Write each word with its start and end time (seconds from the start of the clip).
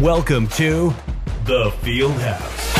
Welcome 0.00 0.48
to 0.48 0.94
the 1.44 1.70
Field 1.82 2.14
House. 2.14 2.70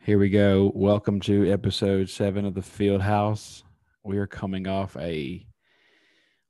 Here 0.00 0.18
we 0.18 0.28
go. 0.28 0.72
Welcome 0.74 1.20
to 1.20 1.50
episode 1.50 2.10
seven 2.10 2.44
of 2.44 2.52
the 2.52 2.60
Field 2.60 3.00
House. 3.00 3.62
We 4.04 4.18
are 4.18 4.26
coming 4.26 4.66
off 4.66 4.94
a 4.98 5.46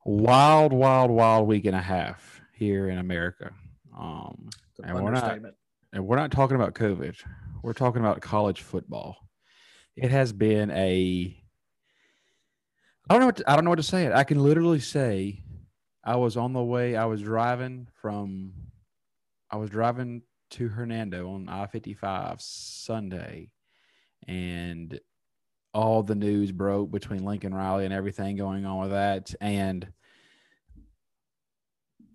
wild, 0.03 0.73
wild, 0.73 1.11
wild 1.11 1.47
week 1.47 1.63
and 1.63 1.77
a 1.77 1.81
half 1.81 2.41
here 2.53 2.89
in 2.89 2.97
America. 2.97 3.53
Um, 3.97 4.49
and 4.83 5.01
we're 5.01 5.11
not, 5.11 5.39
and 5.93 6.05
we're 6.05 6.17
not 6.17 6.31
talking 6.31 6.55
about 6.55 6.73
COVID. 6.73 7.15
We're 7.63 7.73
talking 7.73 8.01
about 8.01 8.21
college 8.21 8.61
football. 8.61 9.17
It 9.95 10.11
has 10.11 10.33
been 10.33 10.71
a. 10.71 11.37
I 13.09 13.13
don't 13.13 13.19
know. 13.19 13.25
What 13.27 13.37
to, 13.37 13.51
I 13.51 13.55
don't 13.55 13.65
know 13.65 13.71
what 13.71 13.77
to 13.77 13.83
say. 13.83 14.05
It. 14.05 14.13
I 14.13 14.23
can 14.23 14.39
literally 14.39 14.79
say, 14.79 15.43
I 16.03 16.15
was 16.15 16.37
on 16.37 16.53
the 16.53 16.63
way. 16.63 16.95
I 16.95 17.05
was 17.05 17.21
driving 17.21 17.87
from. 18.01 18.53
I 19.49 19.57
was 19.57 19.69
driving 19.69 20.21
to 20.51 20.69
Hernando 20.69 21.29
on 21.31 21.49
I 21.49 21.67
55 21.67 22.41
Sunday, 22.41 23.51
and 24.27 24.99
all 25.73 26.03
the 26.03 26.15
news 26.15 26.51
broke 26.51 26.91
between 26.91 27.23
Lincoln 27.23 27.53
Riley 27.53 27.85
and 27.85 27.93
everything 27.93 28.35
going 28.37 28.65
on 28.65 28.79
with 28.79 28.91
that. 28.91 29.33
And 29.41 29.87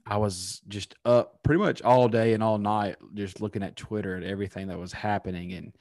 I 0.06 0.18
was 0.18 0.62
just 0.68 0.94
up 1.04 1.42
pretty 1.42 1.60
much 1.60 1.82
all 1.82 2.08
day 2.08 2.32
and 2.32 2.42
all 2.42 2.58
night, 2.58 2.96
just 3.14 3.40
looking 3.40 3.62
at 3.62 3.76
Twitter 3.76 4.14
and 4.14 4.24
everything 4.24 4.68
that 4.68 4.78
was 4.78 4.92
happening. 4.92 5.52
And 5.52 5.74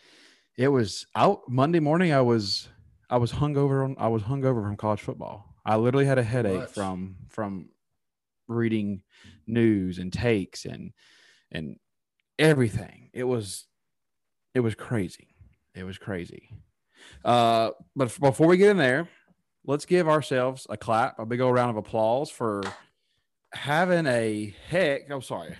it 0.58 0.68
was 0.68 1.06
out 1.16 1.42
Monday 1.48 1.80
morning. 1.80 2.12
I 2.12 2.22
was, 2.22 2.68
I 3.10 3.18
was 3.18 3.32
hungover. 3.32 3.84
On, 3.84 3.96
I 3.99 4.08
was 4.08 4.24
hungover 4.24 4.64
from 4.64 4.77
college 4.77 5.02
football. 5.02 5.54
I 5.66 5.76
literally 5.76 6.05
had 6.05 6.18
a 6.18 6.24
headache 6.24 6.70
from, 6.70 7.18
from 7.30 7.70
reading 8.48 9.04
news 9.46 9.99
and 9.99 10.12
takes 10.12 10.66
and, 10.66 10.92
and 11.52 11.77
everything. 12.40 13.10
It 13.14 13.24
was 13.24 13.68
it 14.55 14.62
was 14.62 14.74
crazy. 14.74 15.36
It 15.76 15.84
was 15.84 15.98
crazy. 15.98 16.49
Uh, 17.24 17.71
but 17.96 18.18
before 18.20 18.48
we 18.48 18.58
get 18.58 18.71
in 18.71 18.77
there, 18.77 19.10
let's 19.66 19.86
give 19.86 20.08
ourselves 20.08 20.66
a 20.70 20.77
clap, 20.77 21.20
a 21.20 21.26
big 21.26 21.42
old 21.42 21.54
round 21.54 21.71
of 21.71 21.77
applause 21.77 22.32
for 22.32 22.64
having 23.56 24.06
a 24.06 24.54
heck. 24.68 25.10
I'm 25.10 25.18
oh, 25.18 25.20
sorry. 25.22 25.56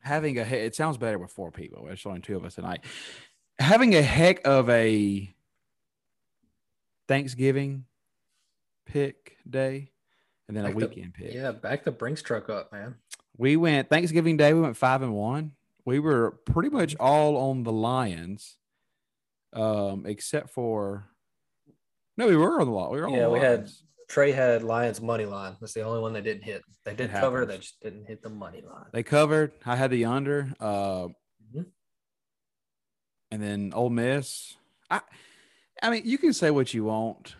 Having 0.00 0.38
a 0.38 0.44
heck, 0.44 0.60
it 0.60 0.74
sounds 0.74 0.98
better 0.98 1.18
with 1.18 1.30
four 1.30 1.50
people. 1.50 1.84
There's 1.86 2.04
only 2.04 2.20
two 2.20 2.36
of 2.36 2.44
us 2.44 2.56
tonight. 2.56 2.84
Having 3.58 3.94
a 3.94 4.02
heck 4.02 4.46
of 4.46 4.68
a 4.68 5.32
Thanksgiving 7.08 7.84
pick 8.86 9.38
day 9.48 9.90
and 10.48 10.56
then 10.56 10.64
back 10.64 10.72
a 10.72 10.76
weekend 10.76 11.14
the, 11.16 11.24
pick. 11.24 11.34
Yeah, 11.34 11.52
back 11.52 11.84
the 11.84 11.92
Brinks 11.92 12.22
truck 12.22 12.50
up, 12.50 12.72
man. 12.72 12.96
We 13.36 13.56
went 13.56 13.88
Thanksgiving 13.88 14.36
Day. 14.36 14.52
We 14.52 14.60
went 14.60 14.76
five 14.76 15.02
and 15.02 15.14
one. 15.14 15.52
We 15.84 15.98
were 15.98 16.32
pretty 16.46 16.70
much 16.70 16.96
all 16.96 17.36
on 17.36 17.62
the 17.62 17.72
Lions, 17.72 18.56
um, 19.52 20.04
except 20.06 20.50
for 20.50 21.08
no, 22.16 22.26
we 22.26 22.36
were 22.36 22.60
on 22.60 22.66
the 22.66 22.72
lot. 22.72 22.92
We 22.92 23.00
were 23.00 23.06
on 23.06 23.14
yeah. 23.14 23.28
we 23.28 23.40
had 23.40 23.68
Trey 24.08 24.32
had 24.32 24.62
Lions 24.62 25.00
money 25.00 25.26
line. 25.26 25.56
That's 25.60 25.72
the 25.72 25.82
only 25.82 26.00
one 26.00 26.12
they 26.12 26.20
didn't 26.20 26.44
hit. 26.44 26.62
They 26.84 26.94
did 26.94 27.10
cover. 27.10 27.46
They 27.46 27.58
just 27.58 27.80
didn't 27.80 28.06
hit 28.06 28.22
the 28.22 28.30
money 28.30 28.62
line. 28.62 28.86
They 28.92 29.02
covered. 29.02 29.52
I 29.64 29.76
had 29.76 29.90
the 29.90 30.04
under. 30.04 30.52
Uh, 30.60 31.08
mm-hmm. 31.48 31.62
And 33.30 33.42
then 33.42 33.72
Ole 33.74 33.90
Miss. 33.90 34.56
I, 34.90 35.00
I 35.82 35.90
mean, 35.90 36.02
you 36.04 36.18
can 36.18 36.32
say 36.32 36.50
what 36.50 36.74
you 36.74 36.84
want 36.84 37.34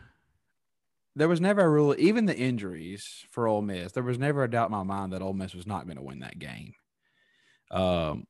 there 1.16 1.28
was 1.28 1.40
never 1.40 1.62
a 1.62 1.68
rule, 1.68 1.94
even 1.98 2.26
the 2.26 2.36
injuries 2.36 3.24
for 3.30 3.46
Ole 3.46 3.62
Miss, 3.62 3.92
there 3.92 4.02
was 4.02 4.18
never 4.18 4.42
a 4.42 4.50
doubt 4.50 4.68
in 4.68 4.72
my 4.72 4.82
mind 4.82 5.12
that 5.12 5.22
Ole 5.22 5.32
Miss 5.32 5.54
was 5.54 5.66
not 5.66 5.86
going 5.86 5.96
to 5.96 6.02
win 6.02 6.20
that 6.20 6.38
game. 6.38 6.74
Um, 7.70 8.26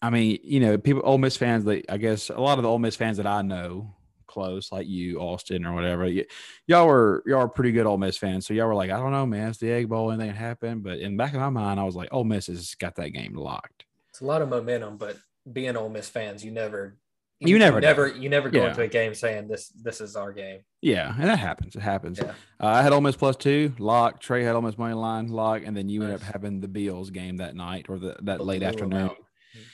I 0.00 0.10
mean, 0.10 0.38
you 0.42 0.60
know, 0.60 0.78
people, 0.78 1.02
Ole 1.04 1.18
Miss 1.18 1.36
fans, 1.36 1.64
they, 1.64 1.82
I 1.88 1.96
guess 1.96 2.30
a 2.30 2.40
lot 2.40 2.58
of 2.58 2.62
the 2.62 2.68
Ole 2.68 2.78
Miss 2.78 2.96
fans 2.96 3.16
that 3.16 3.26
I 3.26 3.42
know 3.42 3.94
close, 4.30 4.72
like 4.72 4.86
you, 4.86 5.18
Austin, 5.18 5.66
or 5.66 5.74
whatever, 5.74 6.04
y- 6.04 6.26
y'all 6.66 6.86
were 6.86 7.22
y'all 7.26 7.40
were 7.40 7.48
pretty 7.48 7.72
good 7.72 7.86
Ole 7.86 7.98
Miss 7.98 8.16
fans. 8.16 8.46
So 8.46 8.54
y'all 8.54 8.68
were 8.68 8.74
like, 8.74 8.90
I 8.90 8.98
don't 8.98 9.12
know, 9.12 9.26
man, 9.26 9.48
it's 9.48 9.58
the 9.58 9.70
Egg 9.70 9.88
Bowl, 9.88 10.10
anything 10.10 10.34
happen. 10.34 10.80
But 10.80 11.00
in 11.00 11.12
the 11.12 11.18
back 11.18 11.34
of 11.34 11.40
my 11.40 11.50
mind, 11.50 11.80
I 11.80 11.84
was 11.84 11.96
like, 11.96 12.08
Ole 12.12 12.24
Miss 12.24 12.46
has 12.46 12.74
got 12.76 12.96
that 12.96 13.10
game 13.10 13.34
locked. 13.34 13.84
It's 14.10 14.20
a 14.20 14.24
lot 14.24 14.42
of 14.42 14.48
momentum, 14.48 14.96
but 14.96 15.16
being 15.50 15.76
Ole 15.76 15.88
Miss 15.88 16.08
fans, 16.08 16.44
you 16.44 16.50
never 16.50 16.96
you, 17.40 17.58
never 17.58 17.80
never 17.80 18.06
you 18.06 18.28
never 18.28 18.50
go 18.50 18.60
yeah. 18.62 18.68
into 18.68 18.82
a 18.82 18.88
game 18.88 19.14
saying 19.14 19.48
this 19.48 19.68
this 19.68 20.02
is 20.02 20.14
our 20.14 20.32
game. 20.32 20.60
Yeah, 20.82 21.14
and 21.18 21.28
that 21.28 21.38
happens. 21.38 21.74
It 21.74 21.80
happens. 21.80 22.18
Yeah. 22.18 22.32
Uh, 22.60 22.66
I 22.66 22.82
had 22.82 22.92
Ole 22.92 23.00
Miss 23.00 23.16
plus 23.16 23.36
two, 23.36 23.72
lock. 23.78 24.20
Trey 24.20 24.44
had 24.44 24.54
Ole 24.54 24.62
Miss 24.62 24.76
money 24.76 24.94
line, 24.94 25.28
lock, 25.28 25.62
and 25.64 25.74
then 25.74 25.88
you 25.88 26.00
nice. 26.00 26.08
ended 26.08 26.20
up 26.20 26.32
having 26.32 26.60
the 26.60 26.68
Bills 26.68 27.10
game 27.10 27.38
that 27.38 27.56
night 27.56 27.86
or 27.88 27.98
the, 27.98 28.16
that 28.22 28.38
Blew 28.38 28.46
late 28.46 28.62
afternoon. 28.62 29.10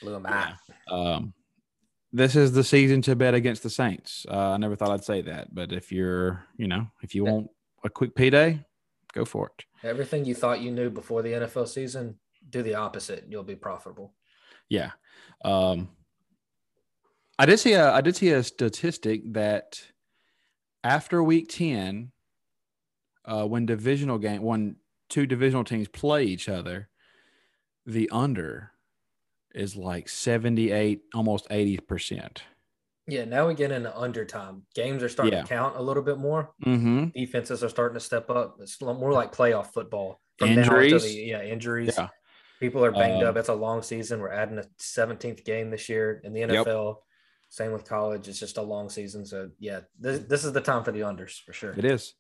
Blew 0.01 0.13
them 0.13 0.27
out. 0.27 0.55
Um, 0.89 1.35
this 2.13 2.37
is 2.37 2.53
the 2.53 2.65
season 2.65 3.03
to 3.03 3.17
bet 3.17 3.35
against 3.35 3.63
the 3.63 3.71
Saints. 3.71 4.27
Uh, 4.31 4.53
I 4.53 4.57
never 4.57 4.77
thought 4.77 4.91
I'd 4.91 5.05
say 5.05 5.23
that, 5.23 5.55
but 5.55 5.73
if 5.73 5.93
you're, 5.93 6.45
you 6.57 6.69
know, 6.69 6.87
if 7.03 7.15
you 7.15 7.25
want 7.25 7.51
a 7.85 7.91
quick 7.91 8.15
P 8.15 8.31
day, 8.31 8.65
go 9.13 9.25
for 9.25 9.51
it. 9.59 9.65
Everything 9.83 10.25
you 10.25 10.35
thought 10.35 10.61
you 10.61 10.71
knew 10.71 10.91
before 10.91 11.23
the 11.23 11.33
NFL 11.33 11.69
season, 11.69 12.17
do 12.49 12.63
the 12.63 12.75
opposite. 12.75 13.25
You'll 13.29 13.43
be 13.43 13.57
profitable. 13.57 14.13
Yeah. 14.69 14.93
Um, 15.45 15.89
I 17.39 17.47
did 17.47 17.59
see 17.59 17.75
a 17.75 17.93
I 17.93 18.01
did 18.01 18.17
see 18.17 18.31
a 18.31 18.43
statistic 18.43 19.33
that 19.35 19.83
after 20.83 21.23
week 21.23 21.49
10, 21.51 22.13
uh, 23.25 23.45
when 23.47 23.67
divisional 23.67 24.19
game 24.19 24.43
when 24.43 24.77
two 25.09 25.27
divisional 25.27 25.65
teams 25.65 25.89
play 25.89 26.25
each 26.25 26.49
other, 26.49 26.89
the 27.85 28.09
under 28.11 28.73
is 29.57 29.77
like 29.77 30.09
78, 30.09 31.03
almost 31.15 31.49
80%. 31.49 32.39
Yeah, 33.09 33.25
now 33.25 33.47
we 33.47 33.55
get 33.55 33.71
into 33.71 33.97
undertime. 33.97 34.63
Games 34.75 35.03
are 35.03 35.09
starting 35.09 35.35
yeah. 35.35 35.43
to 35.43 35.49
count 35.49 35.77
a 35.77 35.83
little 35.83 36.03
bit 36.03 36.19
more. 36.19 36.51
Mm-hmm. 36.65 37.09
Defenses 37.15 37.63
are 37.63 37.69
starting 37.69 37.95
to 37.95 38.01
step 38.01 38.31
up. 38.31 38.57
It's 38.61 38.81
more 38.81 39.13
like 39.13 39.35
playoff 39.35 39.73
football. 39.73 40.21
From 40.39 40.51
injuries, 40.51 41.03
the, 41.03 41.13
yeah, 41.13 41.43
injuries. 41.43 41.95
Yeah. 41.97 42.09
People 42.61 42.85
are 42.85 42.91
banged 42.91 43.23
um, 43.23 43.29
up. 43.29 43.37
It's 43.37 43.49
a 43.49 43.55
long 43.55 43.83
season. 43.83 44.21
We're 44.21 44.33
adding 44.33 44.59
a 44.59 44.65
17th 44.81 45.45
game 45.45 45.71
this 45.71 45.89
year 45.89 46.21
in 46.25 46.33
the 46.33 46.41
NFL. 46.41 46.87
Yep. 46.87 46.97
Same 47.49 47.73
with 47.73 47.89
college. 47.89 48.29
It's 48.29 48.41
just 48.41 48.59
a 48.59 48.63
long 48.63 48.91
season. 48.91 49.25
So 49.25 49.51
yeah, 49.59 49.81
this, 49.99 50.21
this 50.21 50.45
is 50.45 50.53
the 50.53 50.61
time 50.61 50.83
for 50.83 50.93
the 50.93 51.01
unders 51.01 51.41
for 51.43 51.53
sure. 51.53 51.73
It 51.77 51.85
is. 51.85 52.15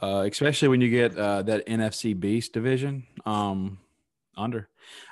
Uh, 0.00 0.28
especially 0.30 0.68
when 0.68 0.80
you 0.80 0.90
get 0.90 1.16
uh, 1.16 1.42
that 1.42 1.66
NFC 1.66 2.18
Beast 2.18 2.52
division 2.52 3.04
um, 3.24 3.78
under. 4.36 4.68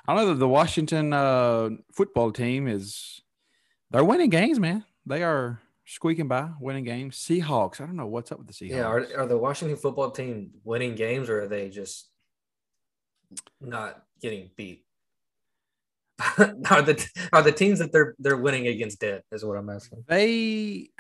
I 0.07 0.15
don't 0.15 0.25
know 0.25 0.33
that 0.33 0.39
the 0.39 0.49
Washington 0.49 1.13
uh, 1.13 1.71
football 1.93 2.33
team 2.33 2.69
is 2.69 3.23
they're 3.91 4.05
winning 4.05 4.31
games, 4.31 4.59
man. 4.59 4.85
They 5.07 5.23
are 5.23 5.61
squeaking 5.87 6.29
by, 6.29 6.51
winning 6.61 6.85
games. 6.85 7.17
Seahawks. 7.17 7.81
I 7.81 7.87
don't 7.87 7.97
know 7.97 8.07
what's 8.07 8.33
up 8.33 8.39
with 8.39 8.49
the 8.49 8.53
Seahawks. 8.53 8.71
Yeah, 8.71 8.87
are, 8.87 9.07
are 9.19 9.27
the 9.27 9.39
Washington 9.39 9.77
football 9.77 10.11
team 10.11 10.51
winning 10.65 10.95
games 10.95 11.29
or 11.29 11.43
are 11.43 11.49
they 11.49 11.69
just 11.69 12.09
not 13.61 14.03
getting 14.21 14.51
beat? 14.57 14.85
are 16.39 16.83
the 16.83 17.09
are 17.33 17.43
the 17.43 17.51
teams 17.51 17.81
that 17.81 17.91
they're 17.91 18.15
they're 18.21 18.37
winning 18.37 18.69
against 18.69 19.01
dead 19.01 19.23
is 19.33 19.45
what 19.45 19.57
I'm 19.57 19.69
asking. 19.69 20.05
They 20.07 20.91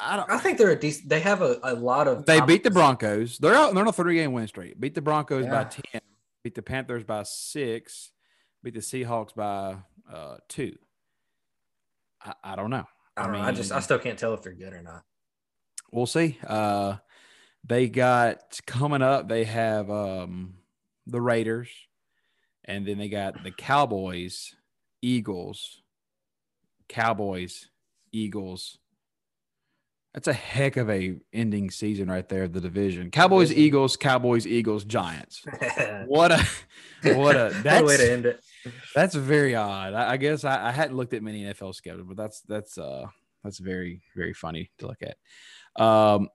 I 0.00 0.16
don't 0.16 0.30
I 0.30 0.38
think 0.38 0.58
they're 0.58 0.70
a 0.70 0.78
decent 0.78 1.08
they 1.08 1.20
have 1.20 1.42
a, 1.42 1.58
a 1.62 1.74
lot 1.74 2.08
of 2.08 2.26
they 2.26 2.40
beat 2.40 2.62
the 2.62 2.70
Broncos. 2.70 3.38
They're 3.38 3.54
out 3.54 3.74
they're 3.74 3.82
on 3.82 3.88
a 3.88 3.92
three 3.92 4.16
game 4.16 4.32
win 4.32 4.46
streak. 4.46 4.78
Beat 4.78 4.94
the 4.94 5.02
Broncos 5.02 5.44
yeah. 5.44 5.64
by 5.64 5.64
10, 5.64 6.00
beat 6.42 6.54
the 6.54 6.62
Panthers 6.62 7.04
by 7.04 7.22
six, 7.24 8.10
beat 8.62 8.74
the 8.74 8.80
Seahawks 8.80 9.34
by 9.34 9.76
uh 10.12 10.36
two. 10.48 10.76
I, 12.22 12.34
I 12.44 12.56
don't 12.56 12.70
know. 12.70 12.86
I, 13.16 13.22
don't 13.22 13.30
I 13.30 13.32
mean, 13.32 13.42
know. 13.42 13.48
I 13.48 13.52
just 13.52 13.72
I 13.72 13.80
still 13.80 13.98
can't 13.98 14.18
tell 14.18 14.34
if 14.34 14.42
they're 14.42 14.52
good 14.52 14.72
or 14.72 14.82
not. 14.82 15.04
We'll 15.90 16.06
see. 16.06 16.38
Uh 16.46 16.96
they 17.64 17.88
got 17.88 18.60
coming 18.66 19.02
up, 19.02 19.28
they 19.28 19.44
have 19.44 19.90
um 19.90 20.54
the 21.06 21.20
Raiders, 21.20 21.68
and 22.64 22.86
then 22.86 22.98
they 22.98 23.08
got 23.08 23.42
the 23.42 23.50
Cowboys, 23.50 24.54
Eagles, 25.02 25.82
Cowboys, 26.88 27.68
Eagles. 28.12 28.78
That's 30.18 30.26
a 30.26 30.32
heck 30.32 30.76
of 30.76 30.90
a 30.90 31.14
ending 31.32 31.70
season 31.70 32.10
right 32.10 32.28
there. 32.28 32.42
of 32.42 32.52
The 32.52 32.60
division: 32.60 33.12
Cowboys, 33.12 33.52
Eagles, 33.52 33.96
Cowboys, 33.96 34.48
Eagles, 34.48 34.82
Giants. 34.82 35.44
what 36.06 36.32
a 36.32 36.44
what 37.14 37.36
a 37.36 37.54
that's 37.62 37.86
way 37.86 37.96
to 37.98 38.12
end 38.12 38.26
it. 38.26 38.42
That's 38.96 39.14
very 39.14 39.54
odd. 39.54 39.94
I, 39.94 40.14
I 40.14 40.16
guess 40.16 40.42
I, 40.42 40.70
I, 40.70 40.72
hadn't 40.72 40.96
looked 40.96 41.14
at 41.14 41.22
many 41.22 41.44
NFL 41.44 41.72
schedules, 41.72 42.04
but 42.08 42.16
that's 42.16 42.40
that's 42.40 42.78
uh 42.78 43.06
that's 43.44 43.58
very 43.60 44.02
very 44.16 44.32
funny 44.32 44.72
to 44.78 44.88
look 44.88 44.98
at. 45.02 45.80
Um, 45.80 46.30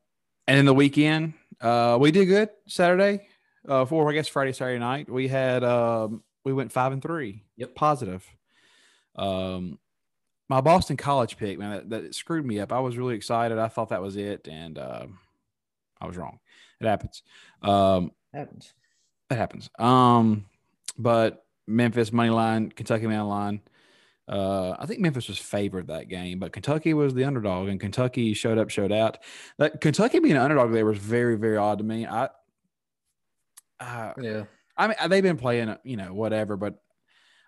and 0.47 0.57
in 0.57 0.65
the 0.65 0.73
weekend, 0.73 1.33
uh, 1.59 1.97
we 1.99 2.11
did 2.11 2.27
good 2.27 2.51
Saturday 2.69 3.27
uh, 3.67 3.83
for 3.83 4.09
I 4.09 4.13
guess 4.13 4.29
Friday, 4.29 4.53
Saturday 4.53 4.79
night. 4.79 5.09
We 5.09 5.27
had 5.27 5.65
um, 5.65 6.23
we 6.45 6.53
went 6.53 6.71
five 6.71 6.93
and 6.93 7.01
three. 7.01 7.43
Yep. 7.57 7.75
positive. 7.75 8.25
Um, 9.17 9.77
my 10.49 10.61
Boston 10.61 10.97
College 10.97 11.37
pick, 11.37 11.57
man, 11.57 11.71
that, 11.71 11.89
that 11.89 12.15
screwed 12.15 12.45
me 12.45 12.59
up. 12.59 12.71
I 12.71 12.79
was 12.79 12.97
really 12.97 13.15
excited. 13.15 13.57
I 13.57 13.67
thought 13.67 13.89
that 13.89 14.01
was 14.01 14.17
it, 14.17 14.47
and 14.47 14.77
um, 14.77 15.19
I 16.01 16.05
was 16.07 16.17
wrong. 16.17 16.39
It 16.81 16.87
happens. 16.87 17.23
Um, 17.61 18.11
Happens. 18.33 18.73
it 19.31 19.35
happens. 19.35 19.69
Um, 19.79 20.45
but 20.97 21.45
Memphis 21.67 22.11
money 22.11 22.29
line, 22.29 22.69
Kentucky 22.71 23.05
money 23.07 23.17
line. 23.19 23.61
Uh, 24.27 24.75
I 24.79 24.85
think 24.85 24.99
Memphis 25.01 25.27
was 25.27 25.37
favored 25.37 25.87
that 25.87 26.07
game, 26.07 26.39
but 26.39 26.51
Kentucky 26.53 26.93
was 26.93 27.13
the 27.13 27.23
underdog, 27.25 27.67
and 27.69 27.79
Kentucky 27.79 28.33
showed 28.33 28.57
up, 28.57 28.69
showed 28.69 28.91
out. 28.91 29.17
That 29.59 29.81
Kentucky 29.81 30.19
being 30.19 30.35
an 30.35 30.41
underdog 30.41 30.71
there 30.71 30.85
was 30.85 30.97
very, 30.97 31.35
very 31.35 31.57
odd 31.57 31.77
to 31.79 31.83
me. 31.83 32.05
I, 32.05 32.29
uh, 33.79 34.13
Yeah. 34.19 34.43
I 34.75 34.87
mean, 34.87 34.97
they've 35.07 35.23
been 35.23 35.37
playing, 35.37 35.75
you 35.83 35.97
know, 35.97 36.13
whatever, 36.13 36.57
but 36.57 36.81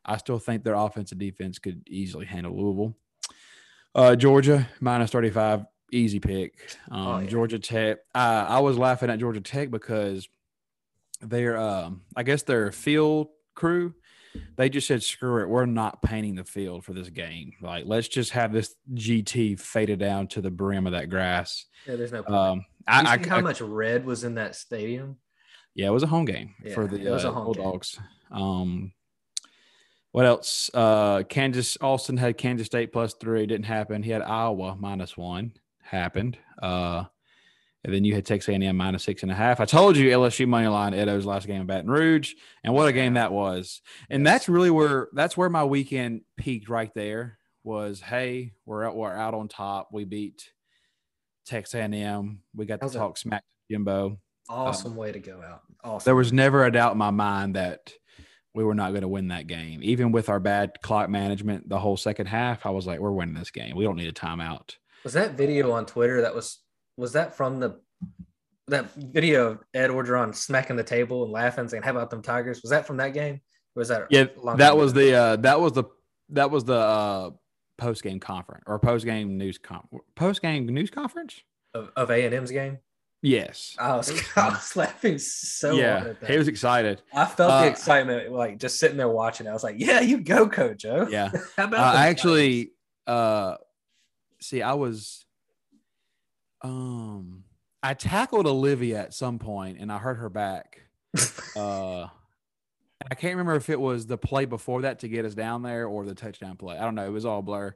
I 0.06 0.18
still 0.18 0.40
think 0.40 0.63
their 0.63 0.75
offense 0.75 1.12
and 1.12 1.19
defense 1.19 1.60
could 1.60 1.81
easily 1.88 2.25
handle 2.25 2.56
Louisville. 2.56 2.96
Uh, 3.94 4.16
Georgia 4.16 4.68
minus 4.80 5.12
thirty 5.12 5.30
five, 5.30 5.66
easy 5.92 6.19
pick. 6.19 6.54
Um, 6.92 7.07
Oh, 7.07 7.19
yeah. 7.19 7.28
Georgia 7.28 7.60
Tech. 7.60 7.98
I, 8.13 8.42
I 8.42 8.60
was 8.60 8.78
laughing 8.78 9.10
at 9.10 9.19
Georgia 9.19 9.42
Tech 9.42 9.72
because 9.72 10.28
their, 11.22 11.57
um, 11.57 12.02
I 12.16 12.24
guess 12.24 12.44
their 12.44 12.72
field 12.72 13.28
crew, 13.56 13.94
they 14.57 14.68
just 14.69 14.86
said, 14.88 15.02
"Screw 15.02 15.42
it, 15.42 15.48
we're 15.50 15.66
not 15.66 16.02
painting 16.02 16.36
the 16.36 16.44
field 16.44 16.84
for 16.84 16.92
this 16.94 17.10
game. 17.10 17.54
Like, 17.62 17.86
let's 17.88 18.10
just 18.10 18.31
have 18.31 18.52
this 18.52 18.75
GT 18.94 19.57
faded 19.60 20.00
down 20.00 20.28
to 20.30 20.42
the 20.42 20.52
brim 20.52 20.86
of 20.88 20.92
that 20.92 21.10
grass." 21.10 21.66
Yeah, 21.88 21.96
there's 21.96 22.12
no 22.12 22.22
point. 22.24 22.36
Um, 22.36 22.66
I, 22.88 23.13
I, 23.16 23.28
how 23.28 23.38
I- 23.38 23.42
much 23.42 23.62
red 23.62 24.06
was 24.06 24.24
in 24.25 24.36
that 24.36 24.56
stadium? 24.56 25.18
yeah, 25.74 25.88
it 25.88 25.92
was 25.92 26.04
a 26.04 26.07
home 26.07 26.25
game 26.25 26.54
for 26.74 26.86
the 26.88 26.98
it 27.06 27.10
was 27.12 27.24
a 27.24 27.30
uh. 27.31 27.44
Bulldogs. 27.44 27.98
Um, 28.31 28.92
what 30.16 30.26
else? 30.26 30.72
Uh, 30.74 31.24
Kansas 31.24 31.78
Austin 31.82 32.16
had 32.16 32.38
Kansas 32.38 32.68
State 32.68 32.94
plus 32.94 33.16
three. 33.16 33.46
Didn't 33.46 33.66
happen. 33.66 34.02
He 34.02 34.12
had 34.12 34.22
Iowa 34.22 34.78
minus 34.80 35.18
one. 35.18 35.52
Happened. 35.82 36.38
Uh, 36.64 37.04
and 37.84 37.94
then 37.94 38.06
you 38.06 38.16
had 38.16 38.26
Texas 38.26 38.48
A&M 38.48 38.78
minus 38.78 39.04
six 39.04 39.24
and 39.24 39.32
a 39.32 39.36
half. 39.36 39.60
I 39.60 39.66
told 39.66 39.98
you 39.98 40.10
LSU 40.10 40.48
money 40.48 40.68
line 40.68 40.94
Ed 40.94 41.10
O's 41.10 41.26
last 41.26 41.48
game 41.48 41.60
in 41.60 41.68
Baton 41.68 41.92
Rouge, 41.92 42.34
and 42.64 42.74
what 42.74 42.88
a 42.88 42.94
game 42.94 43.16
that 43.16 43.34
was. 43.34 43.82
And 44.10 44.26
that's 44.26 44.48
really 44.48 44.72
where 44.72 45.10
that's 45.12 45.36
where 45.36 45.50
my 45.50 45.66
weekend 45.66 46.22
peaked 46.38 46.70
right 46.70 46.94
there. 46.96 47.38
Was 47.66 48.00
hey, 48.00 48.54
we're 48.66 48.86
out, 48.86 48.96
we're 48.96 49.14
out 49.14 49.34
on 49.34 49.50
top. 49.50 49.90
We 49.92 50.06
beat 50.06 50.50
Texas 51.46 51.76
A&M. 51.76 52.40
We 52.56 52.66
got 52.66 52.80
to 52.80 52.88
talk 52.90 53.18
smack 53.18 53.42
to 53.42 53.74
Jimbo 53.74 54.18
Awesome 54.48 54.96
way 54.96 55.12
to 55.12 55.20
go 55.20 55.42
out. 55.42 55.62
Awesome. 55.84 56.06
there 56.06 56.16
was 56.16 56.32
never 56.32 56.66
a 56.66 56.72
doubt 56.72 56.94
in 56.94 56.98
my 56.98 57.12
mind 57.12 57.56
that 57.56 57.92
we 58.56 58.63
were 58.63 58.74
not 58.74 58.92
going 58.92 59.02
to 59.02 59.07
win 59.07 59.28
that 59.28 59.48
game. 59.48 59.81
Even 59.84 60.12
with 60.12 60.30
our 60.30 60.40
bad 60.40 60.81
clock 60.81 61.10
management 61.10 61.68
the 61.68 61.78
whole 61.78 61.98
second 61.98 62.28
half, 62.28 62.66
I 62.66 62.69
was 62.69 62.88
like, 62.88 63.00
we're 63.00 63.12
winning 63.12 63.36
this 63.36 63.52
game. 63.52 63.75
We 63.75 63.84
don't 63.84 63.98
need 63.98 64.07
a 64.07 64.13
timeout. 64.13 64.78
Was 65.04 65.13
that 65.13 65.34
video 65.34 65.72
on 65.72 65.86
Twitter 65.86 66.22
that 66.22 66.34
was 66.34 66.60
was 66.98 67.12
that 67.13 67.36
from 67.36 67.60
the 67.60 67.80
that 68.68 68.92
video 68.96 69.52
of 69.52 69.63
Ed 69.74 69.90
Orgeron 69.90 70.34
smacking 70.34 70.75
the 70.75 70.84
table 70.84 71.24
and 71.24 71.31
laughing 71.31 71.68
saying, 71.68 71.84
How 71.84 71.92
about 71.92 72.10
them 72.10 72.22
Tigers? 72.22 72.62
Was 72.63 72.72
that 72.72 72.88
from 72.88 72.98
that 72.98 73.13
game? 73.13 73.42
Or 73.75 73.81
was 73.81 73.90
that 73.90 74.07
Yeah, 74.10 74.25
that 74.56 74.75
was 74.75 74.94
the 74.94 75.13
uh, 75.13 75.36
that 75.38 75.60
was 75.60 75.74
the 75.74 75.84
that 76.30 76.50
was 76.50 76.63
the 76.63 76.74
uh, 76.74 77.30
post 77.78 78.02
game 78.02 78.19
conference 78.19 78.63
or 78.66 78.80
post 78.80 79.06
game 79.06 79.38
news 79.38 79.57
con 79.57 79.88
post 80.16 80.42
game 80.42 80.66
news 80.66 80.90
conference. 80.90 81.44
of, 81.74 81.92
of 81.96 82.10
A 82.10 82.25
and 82.25 82.34
M's 82.34 82.52
game? 82.52 82.80
Yes. 83.25 83.75
I 83.80 83.95
was, 83.95 84.12
I 84.36 84.50
was 84.50 84.75
laughing 84.75 85.18
so 85.18 85.69
hard 85.69 85.80
yeah, 85.81 86.10
at 86.12 86.19
that. 86.22 86.30
he 86.30 86.38
was 86.38 86.48
excited. 86.48 87.01
I 87.13 87.25
felt 87.25 87.51
Uh, 87.51 87.62
the 87.62 87.68
excitement 87.68 88.31
like 88.31 88.60
just 88.60 88.77
sitting 88.80 88.98
there 88.98 89.10
watching. 89.10 89.48
I 89.48 89.54
was 89.54 89.63
like, 89.63 89.75
Yeah, 89.80 90.00
you 90.01 90.19
go, 90.19 90.48
Joe. 90.75 91.07
Yeah. 91.10 91.30
How 91.57 91.63
Uh, 91.63 91.68
about 91.68 91.72
them 91.94 92.01
I 92.01 92.07
actually 92.07 92.72
uh, 93.07 93.56
see. 94.39 94.62
I 94.62 94.74
was 94.74 95.25
um 96.62 97.44
I 97.83 97.94
tackled 97.94 98.48
Olivia 98.48 99.00
at 99.01 99.13
some 99.13 99.38
point 99.39 99.78
and 99.80 99.92
I 99.92 99.98
hurt 99.98 100.16
her 100.16 100.30
back. 100.30 100.81
Uh, 101.56 102.07
I 103.10 103.16
can't 103.16 103.31
remember 103.36 103.56
if 103.56 103.69
it 103.69 103.80
was 103.80 104.07
the 104.07 104.18
play 104.18 104.44
before 104.44 104.81
that 104.81 105.00
to 105.00 105.07
get 105.07 105.24
us 105.24 105.33
down 105.36 105.62
there 105.62 105.88
or 105.88 106.04
the 106.06 106.13
touchdown 106.16 106.57
play. 106.57 106.78
I 106.78 106.81
don't 106.81 106.95
know. 106.95 107.06
It 107.06 107.12
was 107.12 107.25
all 107.25 107.42
blur. 107.42 107.74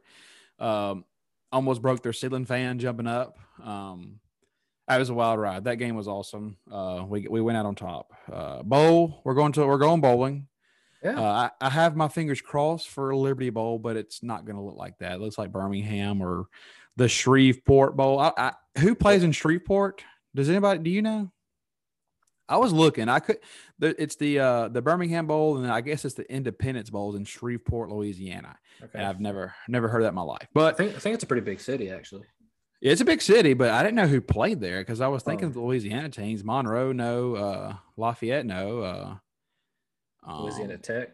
Um, 0.60 1.06
almost 1.50 1.82
broke 1.82 2.04
their 2.04 2.12
ceiling 2.12 2.44
fan 2.46 2.78
jumping 2.80 3.08
up. 3.08 3.38
Um, 3.64 4.20
that 4.90 4.98
was 5.00 5.10
a 5.10 5.14
wild 5.14 5.40
ride. 5.40 5.64
That 5.64 5.76
game 5.76 5.96
was 5.96 6.08
awesome. 6.08 6.58
Uh, 6.70 7.06
we 7.08 7.28
we 7.30 7.40
went 7.42 7.58
out 7.58 7.66
on 7.66 7.76
top. 7.76 8.12
Uh, 8.32 8.64
bowl. 8.64 9.22
We're 9.24 9.36
going 9.36 9.52
to 9.54 9.66
we're 9.66 9.78
going 9.78 10.02
bowling. 10.02 10.48
yeah. 11.04 11.20
Uh, 11.20 11.50
I, 11.62 11.68
I 11.68 11.70
have 11.70 11.96
my 11.96 12.08
fingers 12.10 12.42
crossed 12.42 12.90
for 12.90 13.16
Liberty 13.16 13.50
Bowl, 13.52 13.80
but 13.80 13.96
it's 13.96 14.22
not 14.24 14.46
going 14.46 14.56
to 14.58 14.62
look 14.62 14.76
like 14.76 14.98
that. 15.00 15.14
It 15.14 15.22
looks 15.22 15.38
like 15.38 15.52
Birmingham 15.52 16.22
or 16.22 16.48
the 16.98 17.08
Shreveport 17.08 17.96
Bowl. 17.96 18.20
I, 18.20 18.34
I, 18.38 18.54
who 18.80 18.96
plays 18.96 19.24
in 19.24 19.32
Shreveport? 19.32 20.04
Does 20.36 20.50
anybody? 20.50 20.80
Do 20.84 20.90
you 20.90 21.02
know? 21.02 21.32
I 22.50 22.58
was 22.58 22.74
looking. 22.74 23.10
I 23.10 23.20
could. 23.20 23.38
The, 23.78 24.02
it's 24.02 24.16
the 24.16 24.40
uh, 24.40 24.68
the 24.70 24.82
Birmingham 24.82 25.28
Bowl, 25.28 25.58
and 25.58 25.72
I 25.72 25.82
guess 25.82 26.04
it's 26.04 26.16
the 26.16 26.30
Independence 26.32 26.90
Bowls 26.90 27.16
in 27.16 27.24
Shreveport, 27.24 27.92
Louisiana. 27.92 28.58
okay. 28.82 28.92
And 28.98 29.06
I've 29.06 29.20
never 29.22 29.54
never 29.68 29.88
heard 29.88 30.04
that 30.04 30.10
in 30.10 30.16
my 30.16 30.24
life. 30.24 30.42
I 30.44 30.48
But 30.54 30.78
think 30.78 30.96
I 30.96 31.00
think 31.00 31.14
it's 31.14 31.24
a 31.24 31.28
pretty 31.28 31.46
big 31.46 31.60
city 31.60 31.92
actually. 31.92 32.26
It's 32.82 33.02
a 33.02 33.06
big 33.06 33.22
city. 33.22 33.54
But 33.54 33.70
I 33.72 33.82
didn't 33.84 33.96
know 33.96 34.08
who 34.08 34.22
played 34.22 34.60
there 34.62 34.80
because 34.80 35.02
I 35.02 35.08
was 35.08 35.24
thinking 35.24 35.46
Oh. 35.46 35.50
of 35.50 35.54
the 35.56 35.62
Louisiana 35.62 36.10
teams. 36.10 36.44
Monroe, 36.44 36.92
no. 36.92 37.36
Uh, 37.36 37.76
Lafayette, 37.98 38.46
no. 38.46 38.80
Uh, 38.82 39.16
um, 40.24 40.42
Louisiana 40.44 40.78
Tech. 40.78 41.10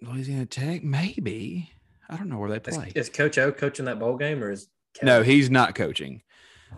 Louisiana 0.00 0.46
Tech, 0.46 0.82
maybe. 0.82 1.70
I 2.08 2.16
don't 2.16 2.28
know 2.28 2.38
where 2.38 2.50
they 2.50 2.58
play. 2.60 2.92
is 2.94 3.08
Coach 3.08 3.38
O 3.38 3.52
coaching 3.52 3.84
that 3.86 3.98
bowl 3.98 4.16
game 4.16 4.42
or 4.42 4.50
is 4.50 4.68
No, 5.02 5.22
he's 5.22 5.48
not 5.50 5.74
coaching. 5.74 6.22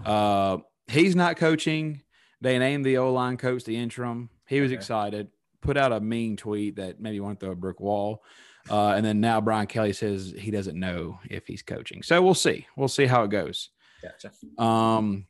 Uh, 0.04 0.58
he's 0.86 1.16
not 1.16 1.36
coaching. 1.36 2.02
They 2.40 2.58
named 2.58 2.84
the 2.84 2.98
O 2.98 3.12
line 3.12 3.36
coach 3.36 3.64
the 3.64 3.76
interim. 3.76 4.28
He 4.46 4.60
was 4.60 4.70
Okay. 4.70 4.76
excited. 4.76 5.28
Put 5.62 5.76
out 5.78 5.92
a 5.92 6.00
mean 6.00 6.36
tweet 6.36 6.76
that 6.76 7.00
maybe 7.00 7.18
to 7.18 7.34
throw 7.36 7.50
a 7.52 7.56
brick 7.56 7.80
wall. 7.80 8.22
Uh, 8.70 8.90
and 8.92 9.04
then 9.04 9.20
now 9.20 9.40
Brian 9.40 9.66
Kelly 9.66 9.92
says 9.92 10.32
he 10.38 10.50
doesn't 10.50 10.78
know 10.78 11.18
if 11.28 11.46
he's 11.46 11.62
coaching. 11.62 12.02
So 12.02 12.22
we'll 12.22 12.34
see. 12.34 12.66
We'll 12.76 12.88
see 12.88 13.04
how 13.06 13.24
it 13.24 13.30
goes. 13.30 13.70
Gotcha. 14.02 14.30
Um, 14.62 15.26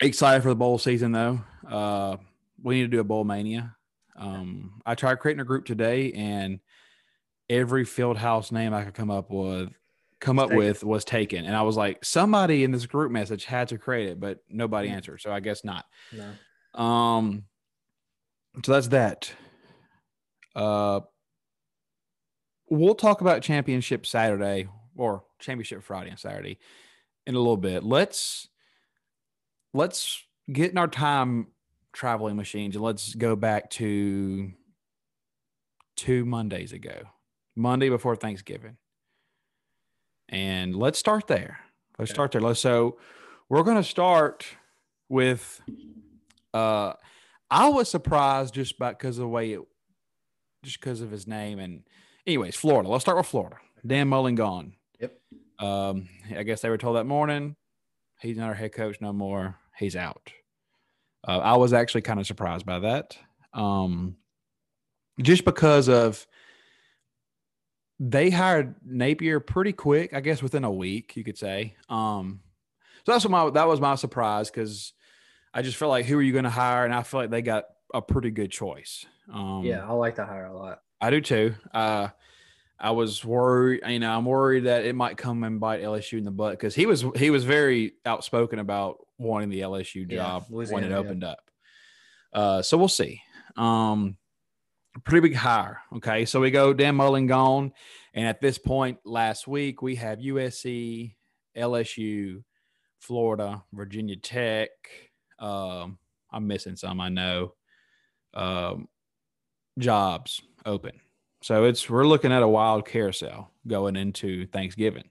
excited 0.00 0.42
for 0.42 0.48
the 0.50 0.54
bowl 0.54 0.78
season 0.78 1.12
though. 1.12 1.40
Uh, 1.68 2.16
we 2.62 2.76
need 2.76 2.82
to 2.82 2.88
do 2.88 3.00
a 3.00 3.04
bowl 3.04 3.24
mania. 3.24 3.74
Um, 4.16 4.80
I 4.86 4.94
tried 4.94 5.16
creating 5.20 5.40
a 5.40 5.44
group 5.44 5.64
today, 5.64 6.12
and 6.12 6.60
every 7.48 7.84
field 7.84 8.16
house 8.16 8.50
name 8.52 8.74
I 8.74 8.82
could 8.84 8.94
come 8.94 9.10
up 9.10 9.30
with, 9.30 9.70
come 10.20 10.38
up 10.40 10.52
with, 10.52 10.82
was 10.82 11.04
taken. 11.04 11.44
And 11.44 11.54
I 11.56 11.62
was 11.62 11.76
like, 11.76 12.04
somebody 12.04 12.64
in 12.64 12.72
this 12.72 12.86
group 12.86 13.12
message 13.12 13.44
had 13.44 13.68
to 13.68 13.78
create 13.78 14.08
it, 14.08 14.18
but 14.20 14.40
nobody 14.48 14.88
Hmm. 14.88 14.94
answered. 14.94 15.20
So 15.20 15.32
I 15.32 15.38
guess 15.40 15.64
not. 15.64 15.84
No. 16.12 16.80
Um, 16.82 17.44
so 18.64 18.72
that's 18.72 18.88
that. 18.88 19.32
Uh, 20.56 21.00
we'll 22.70 22.94
talk 22.94 23.20
about 23.20 23.42
championship 23.42 24.06
Saturday 24.06 24.68
or 24.96 25.24
championship 25.38 25.82
Friday 25.82 26.10
and 26.10 26.18
Saturday 26.18 26.58
in 27.26 27.34
a 27.34 27.38
little 27.38 27.56
bit. 27.56 27.84
Let's 27.84 28.48
let's 29.74 30.22
get 30.52 30.70
in 30.70 30.78
our 30.78 30.88
time 30.88 31.48
traveling 31.92 32.36
machines 32.36 32.74
and 32.76 32.84
let's 32.84 33.14
go 33.14 33.36
back 33.36 33.70
to 33.70 34.52
two 35.96 36.24
Mondays 36.24 36.72
ago, 36.72 37.02
Monday 37.56 37.88
before 37.88 38.16
Thanksgiving, 38.16 38.76
and 40.28 40.74
let's 40.76 40.98
start 40.98 41.26
there. 41.26 41.60
Let's 41.98 42.10
Okay. 42.10 42.16
start 42.16 42.32
there. 42.32 42.40
Let's 42.40 42.60
so 42.60 42.98
we're 43.48 43.62
gonna 43.62 43.82
start 43.82 44.46
with 45.08 45.60
uh 46.54 46.94
I 47.50 47.68
was 47.68 47.88
surprised 47.88 48.54
just 48.54 48.78
by 48.78 48.90
because 48.92 49.18
of 49.18 49.22
the 49.22 49.28
way 49.28 49.52
it 49.52 49.60
just 50.62 50.80
because 50.80 51.00
of 51.00 51.10
his 51.10 51.26
name 51.26 51.58
and 51.58 51.82
anyways, 52.28 52.54
Florida. 52.54 52.88
Let's 52.88 53.02
start 53.02 53.16
with 53.16 53.26
Florida. 53.26 53.56
Dan 53.84 54.08
Mullen 54.08 54.34
gone. 54.34 54.74
Yep. 55.00 55.18
Um, 55.58 56.08
I 56.36 56.42
guess 56.42 56.60
they 56.60 56.68
were 56.68 56.78
told 56.78 56.96
that 56.96 57.04
morning 57.04 57.56
he's 58.20 58.36
not 58.36 58.48
our 58.48 58.54
head 58.54 58.72
coach 58.72 59.00
no 59.00 59.12
more. 59.12 59.56
He's 59.76 59.96
out. 59.96 60.30
Uh, 61.26 61.38
I 61.38 61.56
was 61.56 61.72
actually 61.72 62.02
kind 62.02 62.20
of 62.20 62.26
surprised 62.26 62.66
by 62.66 62.80
that. 62.80 63.16
Um, 63.54 64.16
just 65.20 65.44
because 65.44 65.88
of 65.88 66.26
they 67.98 68.30
hired 68.30 68.76
Napier 68.84 69.40
pretty 69.40 69.72
quick, 69.72 70.14
I 70.14 70.20
guess 70.20 70.42
within 70.42 70.64
a 70.64 70.72
week, 70.72 71.16
you 71.16 71.24
could 71.24 71.38
say. 71.38 71.74
Um, 71.88 72.40
so 73.04 73.12
that's 73.12 73.24
what 73.24 73.30
my 73.30 73.50
that 73.50 73.66
was 73.66 73.80
my 73.80 73.94
surprise 73.94 74.50
because 74.50 74.92
I 75.54 75.62
just 75.62 75.76
felt 75.76 75.90
like 75.90 76.04
who 76.04 76.18
are 76.18 76.22
you 76.22 76.32
going 76.32 76.44
to 76.44 76.50
hire, 76.50 76.84
and 76.84 76.94
I 76.94 77.02
feel 77.02 77.20
like 77.20 77.30
they 77.30 77.42
got 77.42 77.64
a 77.94 78.02
pretty 78.02 78.30
good 78.30 78.50
choice. 78.50 79.06
Um, 79.32 79.62
Yeah, 79.64 79.84
I 79.84 79.92
like 79.92 80.16
the 80.16 80.26
hire 80.26 80.46
a 80.46 80.56
lot. 80.56 80.82
I 81.00 81.10
do 81.10 81.20
too. 81.20 81.54
Uh, 81.72 82.08
I 82.80 82.92
was 82.92 83.24
worried. 83.24 83.80
You 83.86 83.98
know, 83.98 84.16
I'm 84.16 84.24
worried 84.24 84.64
that 84.64 84.84
it 84.84 84.94
might 84.94 85.16
come 85.16 85.42
and 85.44 85.58
bite 85.58 85.82
LSU 85.82 86.18
in 86.18 86.24
the 86.24 86.30
butt 86.30 86.52
because 86.52 86.74
he 86.74 86.86
was 86.86 87.04
he 87.16 87.30
was 87.30 87.44
very 87.44 87.94
outspoken 88.06 88.58
about 88.58 88.98
wanting 89.18 89.48
the 89.48 89.60
LSU 89.60 90.06
Yeah, 90.08 90.16
job 90.16 90.44
when 90.48 90.58
Louisiana, 90.58 90.86
it 90.86 90.90
yeah. 90.90 90.96
opened 90.96 91.24
up. 91.24 91.50
Uh, 92.32 92.62
so 92.62 92.76
we'll 92.76 92.88
see. 92.88 93.20
Um, 93.56 94.16
pretty 95.04 95.28
big 95.28 95.36
hire. 95.36 95.80
Okay, 95.96 96.24
so 96.24 96.40
we 96.40 96.50
go 96.50 96.72
Dan 96.72 96.94
Mullen 96.94 97.26
gone, 97.26 97.72
and 98.14 98.26
at 98.26 98.40
this 98.40 98.58
point 98.58 98.98
last 99.04 99.48
week 99.48 99.82
we 99.82 99.96
have 99.96 100.18
USC, 100.18 101.14
LSU, 101.56 102.44
Florida, 103.00 103.64
Virginia 103.72 104.16
Tech. 104.16 104.70
Um, 105.38 105.98
I'm 106.30 106.46
missing 106.46 106.76
some, 106.76 107.00
I 107.00 107.08
know. 107.08 107.54
Um, 108.34 108.88
jobs 109.78 110.42
open, 110.68 111.00
so 111.42 111.64
it's 111.64 111.88
we're 111.88 112.06
looking 112.06 112.32
at 112.32 112.42
a 112.42 112.48
wild 112.48 112.86
carousel 112.86 113.50
going 113.66 113.96
into 113.96 114.46
Thanksgiving, 114.46 115.08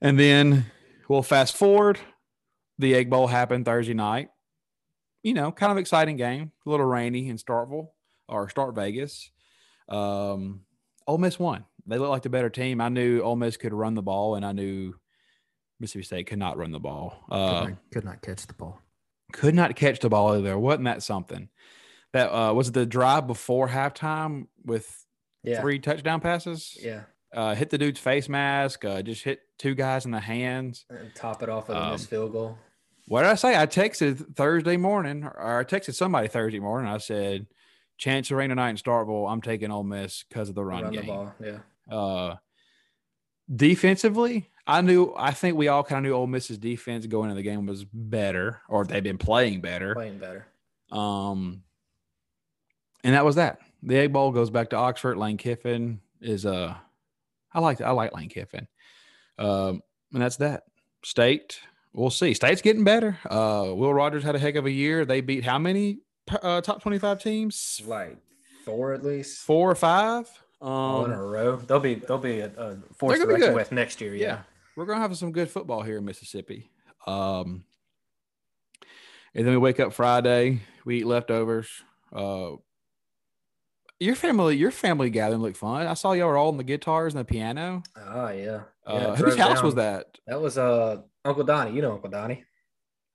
and 0.00 0.18
then 0.18 0.66
we'll 1.08 1.22
fast 1.22 1.56
forward. 1.56 1.98
The 2.78 2.94
Egg 2.94 3.10
Bowl 3.10 3.26
happened 3.26 3.64
Thursday 3.64 3.94
night. 3.94 4.28
You 5.22 5.34
know, 5.34 5.50
kind 5.50 5.72
of 5.72 5.78
exciting 5.78 6.16
game. 6.16 6.52
A 6.66 6.70
little 6.70 6.86
rainy 6.86 7.28
in 7.28 7.36
Starkville 7.36 7.88
or 8.28 8.48
Stark 8.48 8.74
Vegas. 8.74 9.30
Um, 9.88 10.60
Ole 11.06 11.18
Miss 11.18 11.38
won. 11.38 11.64
They 11.86 11.98
looked 11.98 12.10
like 12.10 12.22
the 12.22 12.28
better 12.30 12.50
team. 12.50 12.80
I 12.80 12.88
knew 12.88 13.22
Ole 13.22 13.36
Miss 13.36 13.56
could 13.56 13.72
run 13.72 13.94
the 13.94 14.02
ball, 14.02 14.34
and 14.34 14.44
I 14.44 14.52
knew 14.52 14.94
Mississippi 15.80 16.04
State 16.04 16.26
could 16.26 16.38
not 16.38 16.58
run 16.58 16.72
the 16.72 16.80
ball. 16.80 17.24
Uh, 17.30 17.60
could, 17.60 17.68
not, 17.70 17.78
could 17.92 18.04
not 18.04 18.22
catch 18.22 18.46
the 18.46 18.54
ball. 18.54 18.80
could 19.32 19.54
not 19.54 19.74
catch 19.76 20.00
the 20.00 20.08
ball 20.08 20.36
either. 20.36 20.58
Wasn't 20.58 20.84
that 20.84 21.02
something? 21.02 21.48
That 22.12 22.30
uh, 22.32 22.52
was 22.54 22.72
the 22.72 22.86
drive 22.86 23.26
before 23.26 23.68
halftime 23.68 24.46
with 24.64 25.04
Yeah. 25.42 25.60
three 25.60 25.78
touchdown 25.78 26.20
passes. 26.20 26.76
Yeah. 26.80 27.02
Uh, 27.34 27.54
hit 27.54 27.68
the 27.70 27.76
dude's 27.78 28.00
face 28.00 28.28
mask. 28.28 28.84
Uh, 28.84 29.02
just 29.02 29.22
hit 29.24 29.40
two 29.58 29.74
guys 29.74 30.04
in 30.06 30.10
the 30.12 30.20
hands. 30.20 30.86
And 30.88 31.14
top 31.14 31.42
it 31.42 31.48
off 31.48 31.68
with 31.68 31.76
a 31.76 31.82
Um, 31.82 31.92
missed 31.92 32.08
field 32.08 32.32
goal. 32.32 32.56
What 33.08 33.22
did 33.22 33.30
I 33.30 33.34
say? 33.34 33.56
I 33.60 33.66
texted 33.66 34.34
Thursday 34.34 34.76
morning, 34.76 35.24
or 35.24 35.60
I 35.60 35.64
texted 35.64 35.94
somebody 35.94 36.28
Thursday 36.28 36.58
morning. 36.58 36.90
I 36.90 36.98
said, 36.98 37.46
"Chance 37.98 38.30
of 38.30 38.38
rain 38.38 38.48
tonight 38.48 38.70
in 38.70 38.76
Starkville. 38.76 39.30
I'm 39.30 39.42
taking 39.42 39.70
Ole 39.70 39.84
Miss 39.84 40.24
because 40.24 40.48
of 40.48 40.54
the 40.54 40.64
run, 40.64 40.84
Run 40.84 40.92
game." 40.92 41.02
the 41.02 41.06
ball. 41.12 41.34
Yeah. 41.40 41.94
Uh, 41.94 42.36
defensively, 43.54 44.50
I 44.66 44.80
knew. 44.80 45.12
I 45.16 45.30
think 45.32 45.56
we 45.56 45.68
all 45.68 45.84
kind 45.84 46.04
of 46.04 46.10
knew 46.10 46.16
Ole 46.16 46.26
Miss's 46.26 46.58
defense 46.58 47.06
going 47.06 47.30
into 47.30 47.36
the 47.36 47.42
game 47.48 47.66
was 47.66 47.84
better, 47.84 48.60
or 48.68 48.84
they've 48.84 49.02
been 49.02 49.18
playing 49.18 49.60
better. 49.60 49.94
Playing 49.94 50.18
better. 50.18 50.46
Um, 50.90 51.62
and 53.06 53.14
that 53.14 53.24
was 53.24 53.36
that. 53.36 53.60
The 53.82 53.96
Egg 53.96 54.12
Bowl 54.12 54.32
goes 54.32 54.50
back 54.50 54.70
to 54.70 54.76
Oxford. 54.76 55.16
Lane 55.16 55.36
Kiffin 55.36 56.00
is 56.20 56.44
uh, 56.44 56.74
I 57.54 57.60
like 57.60 57.80
I 57.80 57.92
like 57.92 58.12
Lane 58.14 58.28
Kiffin. 58.28 58.66
Um, 59.38 59.80
and 60.12 60.20
that's 60.22 60.36
that. 60.38 60.64
State, 61.04 61.60
we'll 61.92 62.10
see. 62.10 62.34
State's 62.34 62.62
getting 62.62 62.82
better. 62.84 63.16
Uh, 63.30 63.66
Will 63.68 63.94
Rogers 63.94 64.24
had 64.24 64.34
a 64.34 64.38
heck 64.40 64.56
of 64.56 64.66
a 64.66 64.70
year. 64.70 65.04
They 65.04 65.20
beat 65.20 65.44
how 65.44 65.58
many 65.58 65.98
uh, 66.42 66.60
top 66.62 66.82
twenty 66.82 66.98
five 66.98 67.22
teams? 67.22 67.80
Like 67.86 68.16
four 68.64 68.92
at 68.92 69.04
least. 69.04 69.38
Four 69.44 69.70
or 69.70 69.74
five. 69.76 70.28
all 70.60 71.04
in 71.04 71.12
a 71.12 71.14
Um, 71.14 71.20
row. 71.20 71.56
They'll 71.56 71.78
be 71.78 71.94
they'll 71.94 72.18
be 72.18 72.40
a, 72.40 72.50
a 72.56 72.76
force 72.96 73.20
to 73.20 73.26
reckon 73.26 73.54
with 73.54 73.70
next 73.70 74.00
year. 74.00 74.14
yeah, 74.16 74.26
Yeah. 74.26 74.38
we're 74.74 74.86
gonna 74.86 75.00
have 75.00 75.16
some 75.16 75.30
good 75.30 75.48
football 75.50 75.82
here 75.82 75.98
in 75.98 76.04
Mississippi. 76.04 76.70
Um, 77.06 77.64
and 79.34 79.46
then 79.46 79.52
we 79.52 79.58
wake 79.58 79.78
up 79.80 79.92
Friday, 79.92 80.62
we 80.84 80.98
eat 81.00 81.06
leftovers. 81.06 81.68
Uh, 82.12 82.52
your 84.00 84.14
family, 84.14 84.56
your 84.56 84.70
family 84.70 85.10
gathering 85.10 85.40
looked 85.42 85.56
fun. 85.56 85.86
I 85.86 85.94
saw 85.94 86.12
y'all 86.12 86.28
were 86.28 86.36
all 86.36 86.48
on 86.48 86.56
the 86.56 86.64
guitars 86.64 87.14
and 87.14 87.20
the 87.20 87.24
piano. 87.24 87.82
Oh 87.96 88.28
yeah. 88.30 88.62
Uh, 88.86 89.14
whose 89.16 89.36
house 89.36 89.62
was 89.62 89.74
that? 89.76 90.18
That 90.26 90.40
was 90.40 90.58
uh 90.58 91.02
Uncle 91.24 91.44
Donnie. 91.44 91.72
You 91.74 91.82
know 91.82 91.92
Uncle 91.92 92.10
Donnie. 92.10 92.44